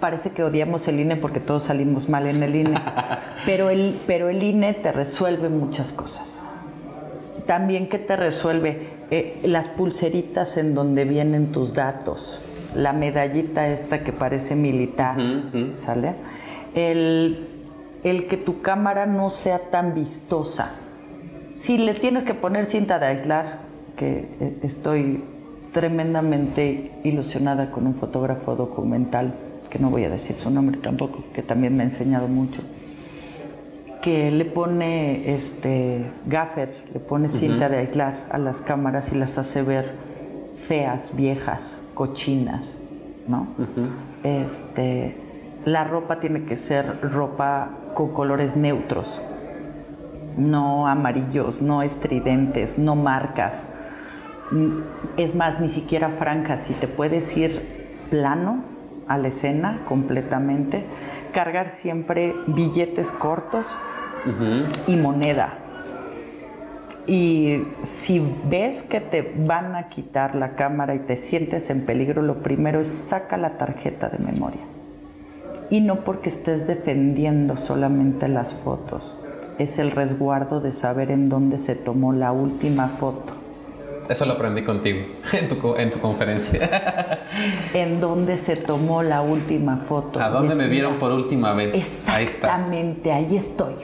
Parece 0.00 0.30
que 0.30 0.42
odiamos 0.42 0.86
el 0.88 1.00
INE 1.00 1.16
porque 1.16 1.40
todos 1.40 1.64
salimos 1.64 2.08
mal 2.08 2.26
en 2.26 2.42
el 2.42 2.54
INE, 2.54 2.78
pero 3.46 3.70
el, 3.70 3.98
pero 4.06 4.28
el 4.28 4.42
INE 4.42 4.74
te 4.74 4.92
resuelve 4.92 5.48
muchas 5.48 5.92
cosas. 5.92 6.40
También 7.46 7.88
que 7.88 7.98
te 7.98 8.16
resuelve 8.16 8.94
Eh, 9.10 9.38
las 9.44 9.68
pulseritas 9.68 10.56
en 10.56 10.74
donde 10.74 11.04
vienen 11.04 11.52
tus 11.52 11.74
datos, 11.74 12.40
la 12.74 12.94
medallita 12.94 13.68
esta 13.68 14.02
que 14.02 14.12
parece 14.12 14.56
militar, 14.56 15.16
¿sale? 15.76 16.14
El, 16.74 17.46
el 18.02 18.26
que 18.28 18.38
tu 18.38 18.62
cámara 18.62 19.04
no 19.04 19.28
sea 19.28 19.58
tan 19.70 19.94
vistosa. 19.94 20.70
Si 21.58 21.76
le 21.76 21.92
tienes 21.92 22.22
que 22.24 22.32
poner 22.32 22.64
cinta 22.64 22.98
de 22.98 23.06
aislar, 23.06 23.58
que 23.96 24.26
eh, 24.40 24.58
estoy 24.62 25.22
tremendamente 25.72 26.90
ilusionada 27.04 27.70
con 27.70 27.86
un 27.86 27.94
fotógrafo 27.96 28.56
documental, 28.56 29.34
que 29.74 29.80
no 29.80 29.90
voy 29.90 30.04
a 30.04 30.08
decir 30.08 30.36
su 30.36 30.50
nombre 30.50 30.78
tampoco, 30.78 31.24
que 31.34 31.42
también 31.42 31.76
me 31.76 31.82
ha 31.82 31.86
enseñado 31.86 32.28
mucho 32.28 32.62
que 34.04 34.30
le 34.30 34.44
pone 34.44 35.34
este 35.34 36.04
gaffer, 36.26 36.84
le 36.92 37.00
pone 37.00 37.28
cinta 37.28 37.68
de 37.68 37.78
aislar 37.78 38.26
a 38.30 38.38
las 38.38 38.60
cámaras 38.60 39.10
y 39.10 39.16
las 39.16 39.36
hace 39.36 39.62
ver 39.62 39.90
feas, 40.68 41.16
viejas, 41.16 41.78
cochinas, 41.94 42.78
¿no? 43.26 43.48
Este 44.22 45.16
la 45.64 45.82
ropa 45.82 46.20
tiene 46.20 46.44
que 46.44 46.56
ser 46.56 47.00
ropa 47.00 47.70
con 47.94 48.12
colores 48.12 48.54
neutros, 48.54 49.08
no 50.36 50.86
amarillos, 50.86 51.62
no 51.62 51.82
estridentes, 51.82 52.78
no 52.78 52.94
marcas. 52.94 53.64
Es 55.16 55.34
más, 55.34 55.60
ni 55.60 55.70
siquiera 55.70 56.10
franjas, 56.10 56.64
si 56.64 56.74
te 56.74 56.86
puedes 56.86 57.34
ir 57.36 57.62
plano 58.10 58.73
a 59.08 59.18
la 59.18 59.28
escena 59.28 59.80
completamente, 59.88 60.84
cargar 61.32 61.70
siempre 61.70 62.34
billetes 62.46 63.10
cortos 63.10 63.66
y 64.86 64.96
moneda. 64.96 65.58
Y 67.06 67.64
si 67.82 68.22
ves 68.48 68.82
que 68.82 69.00
te 69.00 69.34
van 69.46 69.74
a 69.74 69.88
quitar 69.90 70.34
la 70.34 70.56
cámara 70.56 70.94
y 70.94 71.00
te 71.00 71.16
sientes 71.16 71.68
en 71.68 71.84
peligro, 71.84 72.22
lo 72.22 72.36
primero 72.36 72.80
es 72.80 72.88
saca 72.88 73.36
la 73.36 73.58
tarjeta 73.58 74.08
de 74.08 74.18
memoria. 74.18 74.62
Y 75.68 75.80
no 75.80 75.96
porque 76.00 76.30
estés 76.30 76.66
defendiendo 76.66 77.56
solamente 77.56 78.28
las 78.28 78.54
fotos, 78.54 79.14
es 79.58 79.78
el 79.78 79.90
resguardo 79.90 80.60
de 80.60 80.72
saber 80.72 81.10
en 81.10 81.26
dónde 81.26 81.58
se 81.58 81.74
tomó 81.74 82.12
la 82.12 82.32
última 82.32 82.88
foto. 82.88 83.43
Eso 84.08 84.26
lo 84.26 84.34
aprendí 84.34 84.62
contigo 84.62 85.00
en 85.32 85.48
tu, 85.48 85.74
en 85.76 85.90
tu 85.90 85.98
conferencia. 85.98 87.20
en 87.74 88.00
dónde 88.00 88.36
se 88.36 88.56
tomó 88.56 89.02
la 89.02 89.22
última 89.22 89.78
foto. 89.78 90.20
¿A 90.20 90.28
dónde 90.28 90.54
me 90.54 90.66
vieron 90.66 90.98
por 90.98 91.12
última 91.12 91.52
vez? 91.54 91.74
Exactamente, 91.74 93.12
ahí, 93.12 93.36
estoy. 93.36 93.74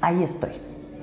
Ahí 0.00 0.22
estoy. 0.22 0.50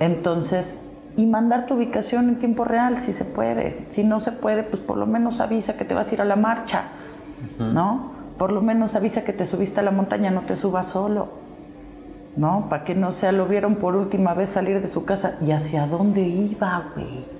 Entonces, 0.00 0.78
y 1.16 1.26
mandar 1.26 1.66
tu 1.66 1.74
ubicación 1.74 2.28
en 2.28 2.38
tiempo 2.38 2.64
real 2.64 2.98
si 2.98 3.12
se 3.12 3.24
puede. 3.24 3.86
Si 3.90 4.04
no 4.04 4.20
se 4.20 4.32
puede, 4.32 4.62
pues 4.62 4.82
por 4.82 4.96
lo 4.96 5.06
menos 5.06 5.40
avisa 5.40 5.76
que 5.76 5.84
te 5.84 5.94
vas 5.94 6.10
a 6.10 6.14
ir 6.14 6.20
a 6.20 6.24
la 6.24 6.36
marcha, 6.36 6.84
¿no? 7.58 8.12
Por 8.38 8.52
lo 8.52 8.60
menos 8.60 8.94
avisa 8.94 9.24
que 9.24 9.32
te 9.32 9.44
subiste 9.44 9.80
a 9.80 9.82
la 9.82 9.90
montaña, 9.90 10.30
no 10.30 10.42
te 10.42 10.54
subas 10.54 10.88
solo, 10.88 11.28
¿no? 12.36 12.66
Para 12.68 12.84
que 12.84 12.94
no 12.94 13.10
sea, 13.10 13.32
lo 13.32 13.46
vieron 13.46 13.76
por 13.76 13.96
última 13.96 14.34
vez 14.34 14.50
salir 14.50 14.80
de 14.80 14.86
su 14.86 15.04
casa. 15.04 15.36
¿Y 15.44 15.50
hacia 15.50 15.88
dónde 15.88 16.20
iba, 16.20 16.92
güey? 16.94 17.37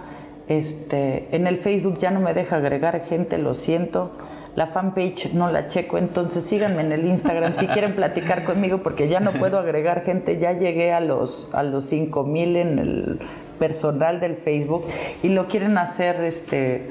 Este, 0.49 1.29
en 1.33 1.47
el 1.47 1.57
Facebook 1.59 1.99
ya 1.99 2.11
no 2.11 2.21
me 2.21 2.35
deja 2.35 2.57
agregar 2.57 3.03
gente, 3.07 3.39
lo 3.39 3.55
siento. 3.55 4.13
La 4.55 4.67
fanpage 4.67 5.33
no 5.33 5.51
la 5.51 5.69
checo, 5.69 5.97
entonces 5.97 6.45
síganme 6.45 6.83
en 6.83 6.93
el 6.93 7.07
Instagram 7.07 7.55
si 7.55 7.67
quieren 7.67 7.95
platicar 7.95 8.45
conmigo 8.45 8.79
porque 8.79 9.09
ya 9.09 9.21
no 9.21 9.33
puedo 9.33 9.59
agregar 9.59 10.03
gente, 10.05 10.39
ya 10.39 10.53
llegué 10.53 10.93
a 10.93 11.01
los 11.01 11.49
a 11.53 11.63
los 11.63 11.87
5000 11.87 12.57
en 12.57 12.79
el 12.79 13.21
personal 13.59 14.21
del 14.21 14.37
Facebook 14.37 14.85
y 15.23 15.29
lo 15.29 15.47
quieren 15.47 15.77
hacer 15.79 16.23
este 16.23 16.83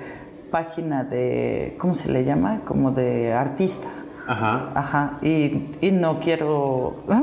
página 0.52 1.04
de 1.04 1.76
¿cómo 1.80 1.96
se 1.96 2.12
le 2.12 2.24
llama? 2.24 2.62
como 2.66 2.92
de 2.92 3.34
artista. 3.34 3.88
Ajá. 4.28 4.72
Ajá. 4.74 5.20
Y, 5.22 5.70
no 5.92 6.20
quiero. 6.20 7.04
no, 7.08 7.22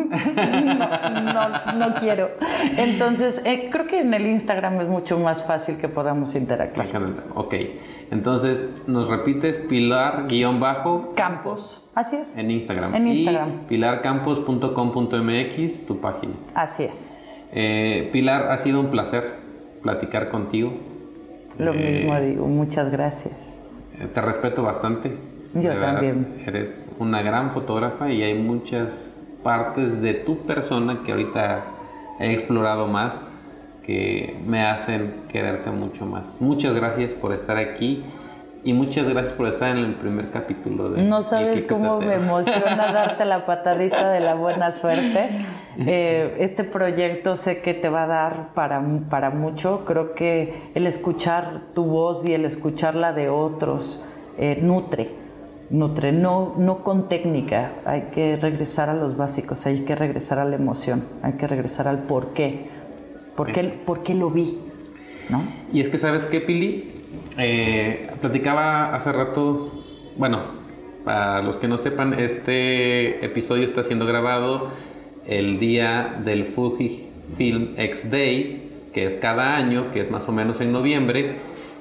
no, 1.74 1.94
quiero. 1.98 2.30
Entonces, 2.76 3.42
eh, 3.44 3.68
creo 3.70 3.86
que 3.86 4.00
en 4.00 4.14
el 4.14 4.26
Instagram 4.26 4.80
es 4.80 4.88
mucho 4.88 5.18
más 5.18 5.44
fácil 5.44 5.76
que 5.76 5.88
podamos 5.88 6.34
interactuar. 6.34 6.86
Ok. 7.34 7.55
Entonces, 8.11 8.68
nos 8.86 9.09
repites 9.09 9.61
Pilar-Campos. 9.61 11.14
Campos. 11.14 11.82
Así 11.94 12.16
es. 12.16 12.36
En 12.36 12.50
Instagram. 12.50 12.94
En 12.94 13.07
Instagram. 13.07 13.48
Y 13.48 13.53
pilarcampos.com.mx, 13.68 15.86
tu 15.86 16.00
página. 16.00 16.34
Así 16.55 16.84
es. 16.84 17.07
Eh, 17.53 18.09
Pilar, 18.12 18.50
ha 18.50 18.59
sido 18.59 18.80
un 18.80 18.88
placer 18.88 19.24
platicar 19.82 20.28
contigo. 20.30 20.72
Lo 21.59 21.74
mismo 21.74 22.16
eh, 22.16 22.30
digo, 22.30 22.46
muchas 22.46 22.90
gracias. 22.90 23.34
Te 24.14 24.20
respeto 24.20 24.62
bastante 24.62 25.12
yo 25.55 25.74
también. 25.78 26.42
Eres 26.46 26.90
una 26.98 27.22
gran 27.22 27.50
fotógrafa 27.50 28.11
y 28.11 28.22
hay 28.22 28.34
muchas 28.34 29.14
partes 29.42 30.00
de 30.00 30.14
tu 30.14 30.38
persona 30.38 31.00
que 31.05 31.12
ahorita 31.12 31.64
he 32.20 32.32
explorado 32.32 32.86
más 32.86 33.20
que 33.84 34.36
me 34.46 34.62
hacen 34.62 35.12
quererte 35.30 35.70
mucho 35.70 36.07
más. 36.07 36.40
Muchas 36.40 36.74
gracias 36.74 37.12
por 37.14 37.32
estar 37.32 37.57
aquí 37.57 38.05
y 38.64 38.74
muchas 38.74 39.09
gracias 39.09 39.32
por 39.32 39.48
estar 39.48 39.76
en 39.76 39.84
el 39.84 39.94
primer 39.94 40.30
capítulo 40.30 40.90
de... 40.90 41.03
No 41.03 41.22
sabes 41.22 41.64
cómo 41.64 42.00
me 42.00 42.14
emociona 42.14 42.92
darte 42.92 43.24
la 43.24 43.44
patadita 43.44 44.11
de 44.11 44.20
la 44.20 44.34
buena 44.34 44.70
suerte. 44.70 45.30
Eh, 45.78 46.36
este 46.38 46.62
proyecto 46.62 47.34
sé 47.34 47.61
que 47.61 47.74
te 47.74 47.88
va 47.88 48.05
a 48.05 48.07
dar 48.07 48.48
para, 48.55 48.80
para 49.11 49.30
mucho. 49.30 49.84
Creo 49.84 50.14
que 50.14 50.55
el 50.74 50.86
escuchar 50.86 51.62
tu 51.74 51.84
voz 51.86 52.24
y 52.24 52.34
el 52.34 52.44
escuchar 52.44 52.94
la 52.94 53.12
de 53.12 53.30
otros 53.30 54.00
eh, 54.38 54.59
nutre 54.62 55.21
nutre, 55.72 56.12
no, 56.12 56.54
no 56.58 56.84
con 56.84 57.08
técnica, 57.08 57.72
hay 57.86 58.10
que 58.12 58.36
regresar 58.36 58.90
a 58.90 58.94
los 58.94 59.16
básicos, 59.16 59.66
hay 59.66 59.80
que 59.80 59.94
regresar 59.96 60.38
a 60.38 60.44
la 60.44 60.56
emoción, 60.56 61.02
hay 61.22 61.32
que 61.32 61.48
regresar 61.48 61.88
al 61.88 62.00
por 62.00 62.34
qué, 62.34 62.66
por 63.34 63.50
qué, 63.52 63.64
por 63.64 64.02
qué 64.02 64.14
lo 64.14 64.30
vi, 64.30 64.58
¿no? 65.30 65.42
Y 65.72 65.80
es 65.80 65.88
que, 65.88 65.96
¿sabes 65.96 66.26
qué, 66.26 66.42
Pili? 66.42 66.92
Eh, 67.38 68.10
platicaba 68.20 68.94
hace 68.94 69.12
rato, 69.12 69.72
bueno, 70.16 70.42
para 71.06 71.40
los 71.40 71.56
que 71.56 71.68
no 71.68 71.78
sepan, 71.78 72.20
este 72.20 73.24
episodio 73.24 73.64
está 73.64 73.82
siendo 73.82 74.04
grabado 74.04 74.68
el 75.26 75.58
día 75.58 76.20
del 76.22 76.44
Fuji 76.44 77.06
Film 77.38 77.70
X 77.78 78.10
Day, 78.10 78.70
que 78.92 79.06
es 79.06 79.16
cada 79.16 79.56
año, 79.56 79.90
que 79.90 80.00
es 80.00 80.10
más 80.10 80.28
o 80.28 80.32
menos 80.32 80.60
en 80.60 80.70
noviembre, 80.70 81.36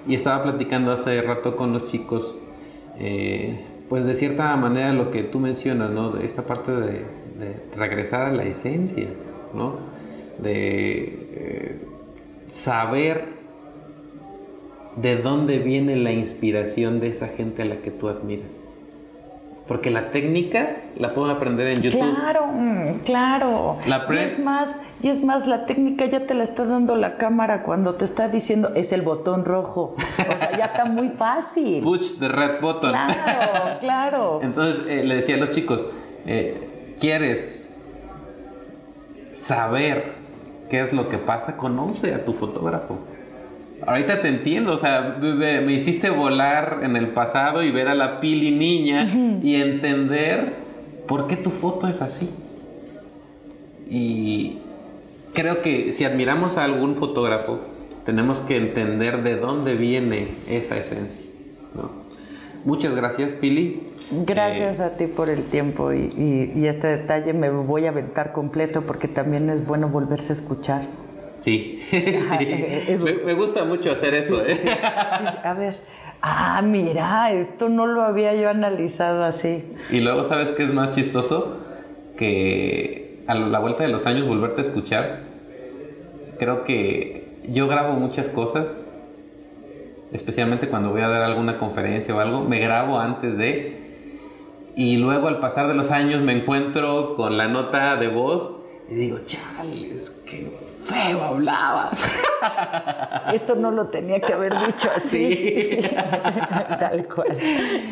y 0.08 0.16
estaba 0.16 0.42
platicando 0.44 0.94
hace 0.94 1.22
rato 1.22 1.58
con 1.58 1.74
los 1.74 1.92
chicos 1.92 2.34
eh, 2.98 3.60
pues 3.92 4.06
de 4.06 4.16
cierta 4.16 4.56
manera 4.56 4.94
lo 4.94 5.12
que 5.12 5.22
tú 5.22 5.38
mencionas, 5.42 5.90
¿no? 5.90 6.16
Esta 6.16 6.44
parte 6.44 6.72
de, 6.72 7.04
regresar 7.76 8.22
a 8.22 8.32
la 8.32 8.46
esencia, 8.46 9.08
¿no? 9.54 9.80
De 10.38 11.28
eh, 11.34 11.82
saber 12.48 13.26
de 14.96 15.18
dónde 15.18 15.60
viene 15.60 15.98
la 15.98 16.14
inspiración 16.14 17.02
de 17.02 17.10
esa 17.10 17.28
gente 17.28 17.64
a 17.64 17.66
la 17.66 17.82
que 17.82 17.92
tú 17.92 18.08
admiras. 18.08 18.48
Porque 19.68 19.92
la 19.92 20.10
técnica 20.10 20.78
la 20.98 21.14
puedo 21.14 21.32
aprender 21.32 21.68
en 21.68 21.82
YouTube. 21.82 22.00
Claro, 22.00 22.48
mm, 22.48 23.00
claro. 23.06 23.78
La 23.88 24.06
y 24.10 24.18
es 24.18 24.40
más, 24.40 24.70
y 25.02 25.08
es 25.08 25.24
más, 25.24 25.48
la 25.48 25.66
técnica 25.66 26.06
ya 26.06 26.26
te 26.26 26.34
la 26.34 26.44
está 26.44 26.66
dando 26.66 26.96
la 26.96 27.18
cámara 27.18 27.64
cuando 27.64 27.96
te 27.96 28.06
está 28.06 28.28
diciendo 28.28 28.72
es 28.76 28.92
el 28.92 29.02
botón 29.02 29.46
rojo. 29.46 29.96
O 29.96 30.40
sea, 30.40 30.58
ya 30.58 30.66
está 30.66 30.86
muy 30.86 31.10
fácil. 31.10 31.84
Push 31.84 32.20
the 32.20 32.28
red 32.28 32.60
button. 32.60 32.92
Claro, 32.92 33.78
claro. 33.80 34.40
Entonces 34.42 34.88
eh, 34.88 35.04
le 35.04 35.16
decía 35.16 35.36
a 35.36 35.38
los 35.38 35.52
chicos, 35.52 35.86
eh, 36.26 36.96
¿quieres 37.00 37.82
saber 39.34 40.14
qué 40.70 40.82
es 40.82 40.92
lo 40.92 41.08
que 41.08 41.18
pasa? 41.18 41.56
Conoce 41.56 42.14
a 42.14 42.26
tu 42.26 42.34
fotógrafo. 42.34 42.98
Ahorita 43.86 44.22
te 44.22 44.28
entiendo, 44.28 44.74
o 44.74 44.78
sea, 44.78 45.18
me 45.20 45.74
hiciste 45.74 46.10
volar 46.10 46.82
en 46.84 46.96
el 46.96 47.10
pasado 47.10 47.64
y 47.64 47.72
ver 47.72 47.88
a 47.88 47.96
la 47.96 48.20
Pili 48.20 48.52
niña 48.52 49.10
y 49.42 49.56
entender 49.56 50.54
por 51.08 51.28
qué 51.28 51.36
tu 51.36 51.50
foto 51.50 51.88
es 51.88 52.02
así. 52.02 52.30
Y 53.90 54.60
creo 55.34 55.62
que 55.62 55.92
si 55.92 56.06
admiramos 56.06 56.58
a 56.58 56.64
algún 56.64 56.96
fotógrafo, 56.96 57.60
tenemos 58.06 58.40
que 58.40 58.58
entender 58.58 59.24
de 59.24 59.36
dónde 59.36 59.74
viene 59.74 60.28
esa 60.48 60.78
esencia. 60.78 61.26
Muchas 62.64 62.96
gracias, 62.96 63.34
Pili. 63.34 63.82
Gracias 64.12 64.80
eh, 64.80 64.84
a 64.84 64.98
ti 64.98 65.08
por 65.08 65.30
el 65.30 65.44
tiempo 65.44 65.94
y, 65.94 66.52
y, 66.56 66.68
este 66.68 66.88
detalle 66.88 67.34
me 67.34 67.50
voy 67.50 67.86
a 67.86 67.90
aventar 67.90 68.34
completo 68.34 68.82
porque 68.82 69.08
también 69.08 69.50
es 69.50 69.66
bueno 69.66 69.88
volverse 69.88 70.34
a 70.34 70.36
escuchar. 70.36 70.82
Sí, 71.42 71.82
me, 73.26 73.34
gusta 73.34 73.66
mucho 73.66 73.92
hacer 73.92 74.14
eso. 74.14 74.46
¿eh? 74.46 74.60
a 75.44 75.54
ver, 75.54 75.78
ah, 76.22 76.62
mira, 76.62 77.32
esto 77.32 77.68
no 77.68 77.88
lo 77.88 78.04
había 78.04 78.36
yo 78.36 78.50
analizado 78.50 79.24
así. 79.24 79.64
Y 79.90 80.02
luego, 80.02 80.26
¿sabes 80.26 80.52
qué 80.52 80.64
es 80.64 80.74
más 80.74 80.96
chistoso? 80.96 81.58
Que 82.16 83.24
a 83.28 83.34
la 83.36 83.60
vuelta 83.60 83.84
de 83.84 83.90
los 83.90 84.06
años 84.06 84.28
volverte 84.28 84.62
a 84.62 84.66
escuchar, 84.66 85.20
creo 86.38 86.64
que 86.64 87.40
yo 87.48 87.68
grabo 87.68 87.94
muchas 87.94 88.30
cosas, 88.30 88.68
especialmente 90.14 90.68
cuando 90.68 90.92
voy 90.92 91.02
a 91.02 91.08
dar 91.08 91.24
alguna 91.24 91.58
conferencia 91.58 92.16
o 92.16 92.20
algo, 92.20 92.42
me 92.42 92.60
grabo 92.60 93.00
antes 93.00 93.38
de... 93.38 93.82
Y 94.76 94.98
luego 94.98 95.28
al 95.28 95.40
pasar 95.40 95.68
de 95.68 95.74
los 95.74 95.92
años 95.92 96.22
me 96.22 96.32
encuentro 96.32 97.16
con 97.16 97.38
la 97.38 97.50
nota 97.50 97.98
de 97.98 98.08
voz 98.08 98.62
y 98.92 98.96
digo, 98.96 99.20
chales, 99.26 100.12
qué 100.26 100.52
feo 100.92 101.24
hablabas. 101.24 102.04
Esto 103.34 103.56
no 103.56 103.72
lo 103.72 103.88
tenía 103.88 104.20
que 104.20 104.34
haber 104.34 104.54
dicho 104.54 104.90
así. 104.96 105.80
tal 106.80 107.08
cual, 107.08 107.38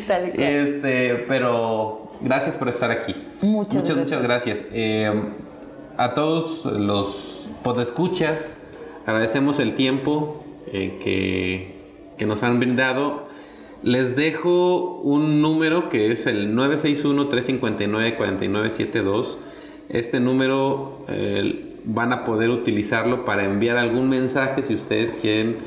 tal 0.06 0.30
cual. 0.30 0.42
Este, 0.42 1.24
pero 1.28 2.12
gracias 2.20 2.56
por 2.56 2.68
estar 2.68 2.90
aquí. 2.90 3.14
Muchas, 3.42 3.96
muchas 3.96 3.96
gracias. 3.96 3.98
Muchas 3.98 4.22
gracias. 4.22 4.64
Eh, 4.72 5.12
a 5.96 6.14
todos 6.14 6.64
los 6.64 7.48
podescuchas, 7.62 8.56
agradecemos 9.06 9.58
el 9.58 9.74
tiempo 9.74 10.42
eh, 10.72 10.98
que, 11.02 11.74
que 12.16 12.26
nos 12.26 12.42
han 12.42 12.58
brindado. 12.58 13.28
Les 13.82 14.14
dejo 14.14 15.00
un 15.00 15.40
número 15.40 15.88
que 15.88 16.12
es 16.12 16.26
el 16.26 16.54
961-359-4972. 16.54 19.36
Este 19.88 20.20
número 20.20 20.98
eh, 21.08 21.69
van 21.84 22.12
a 22.12 22.24
poder 22.24 22.50
utilizarlo 22.50 23.24
para 23.24 23.44
enviar 23.44 23.76
algún 23.76 24.08
mensaje 24.08 24.62
si 24.62 24.74
ustedes 24.74 25.12
quieren 25.12 25.58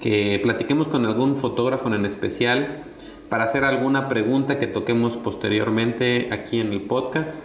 que 0.00 0.38
platiquemos 0.42 0.88
con 0.88 1.06
algún 1.06 1.36
fotógrafo 1.36 1.92
en 1.92 2.04
especial, 2.04 2.82
para 3.28 3.44
hacer 3.44 3.64
alguna 3.64 4.08
pregunta 4.08 4.58
que 4.58 4.66
toquemos 4.66 5.16
posteriormente 5.16 6.28
aquí 6.32 6.60
en 6.60 6.72
el 6.72 6.82
podcast. 6.82 7.42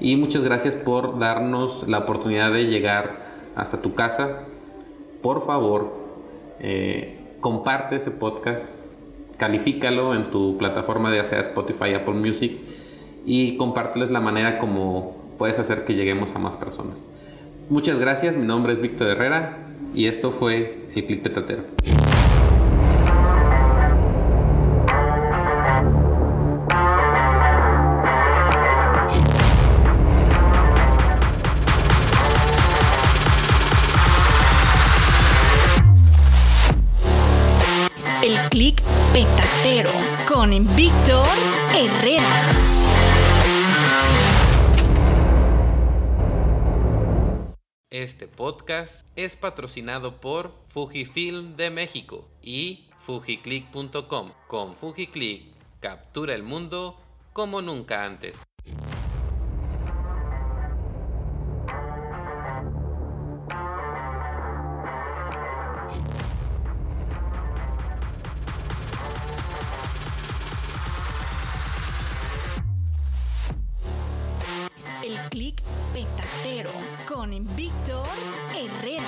Y 0.00 0.16
muchas 0.16 0.44
gracias 0.44 0.74
por 0.76 1.18
darnos 1.18 1.86
la 1.88 1.98
oportunidad 1.98 2.52
de 2.52 2.66
llegar 2.66 3.26
hasta 3.56 3.82
tu 3.82 3.94
casa. 3.94 4.44
Por 5.22 5.44
favor, 5.44 5.92
eh, 6.60 7.18
comparte 7.40 7.96
ese 7.96 8.10
podcast 8.10 8.76
califícalo 9.38 10.14
en 10.14 10.30
tu 10.30 10.58
plataforma 10.58 11.14
ya 11.14 11.24
sea 11.24 11.40
Spotify, 11.40 11.94
Apple 11.94 12.14
Music 12.14 12.58
y 13.24 13.56
compárteles 13.56 14.10
la 14.10 14.20
manera 14.20 14.58
como 14.58 15.16
puedes 15.38 15.58
hacer 15.58 15.84
que 15.84 15.94
lleguemos 15.94 16.34
a 16.34 16.38
más 16.38 16.56
personas. 16.56 17.06
Muchas 17.70 17.98
gracias, 17.98 18.34
mi 18.34 18.46
nombre 18.46 18.72
es 18.72 18.80
Víctor 18.80 19.08
Herrera 19.08 19.58
y 19.94 20.06
esto 20.06 20.30
fue 20.30 20.88
El 20.94 21.04
Clip 21.04 21.22
Petatero. 21.22 21.64
El 38.22 38.36
click 38.50 38.82
petatero 39.12 39.90
con 40.26 40.50
Víctor 40.74 41.26
Herrera. 41.74 42.67
Este 47.98 48.28
podcast 48.28 49.04
es 49.16 49.34
patrocinado 49.34 50.20
por 50.20 50.52
Fujifilm 50.68 51.56
de 51.56 51.68
México 51.68 52.28
y 52.40 52.86
fujiclick.com. 53.00 54.30
Con 54.46 54.76
Fujiclick, 54.76 55.42
captura 55.80 56.36
el 56.36 56.44
mundo 56.44 56.96
como 57.32 57.60
nunca 57.60 58.04
antes. 58.04 58.38
El 75.02 75.16
click 75.30 75.60
petatero 75.92 76.70
con 77.18 77.32
Víctor 77.56 78.06
Herrera. 78.54 79.07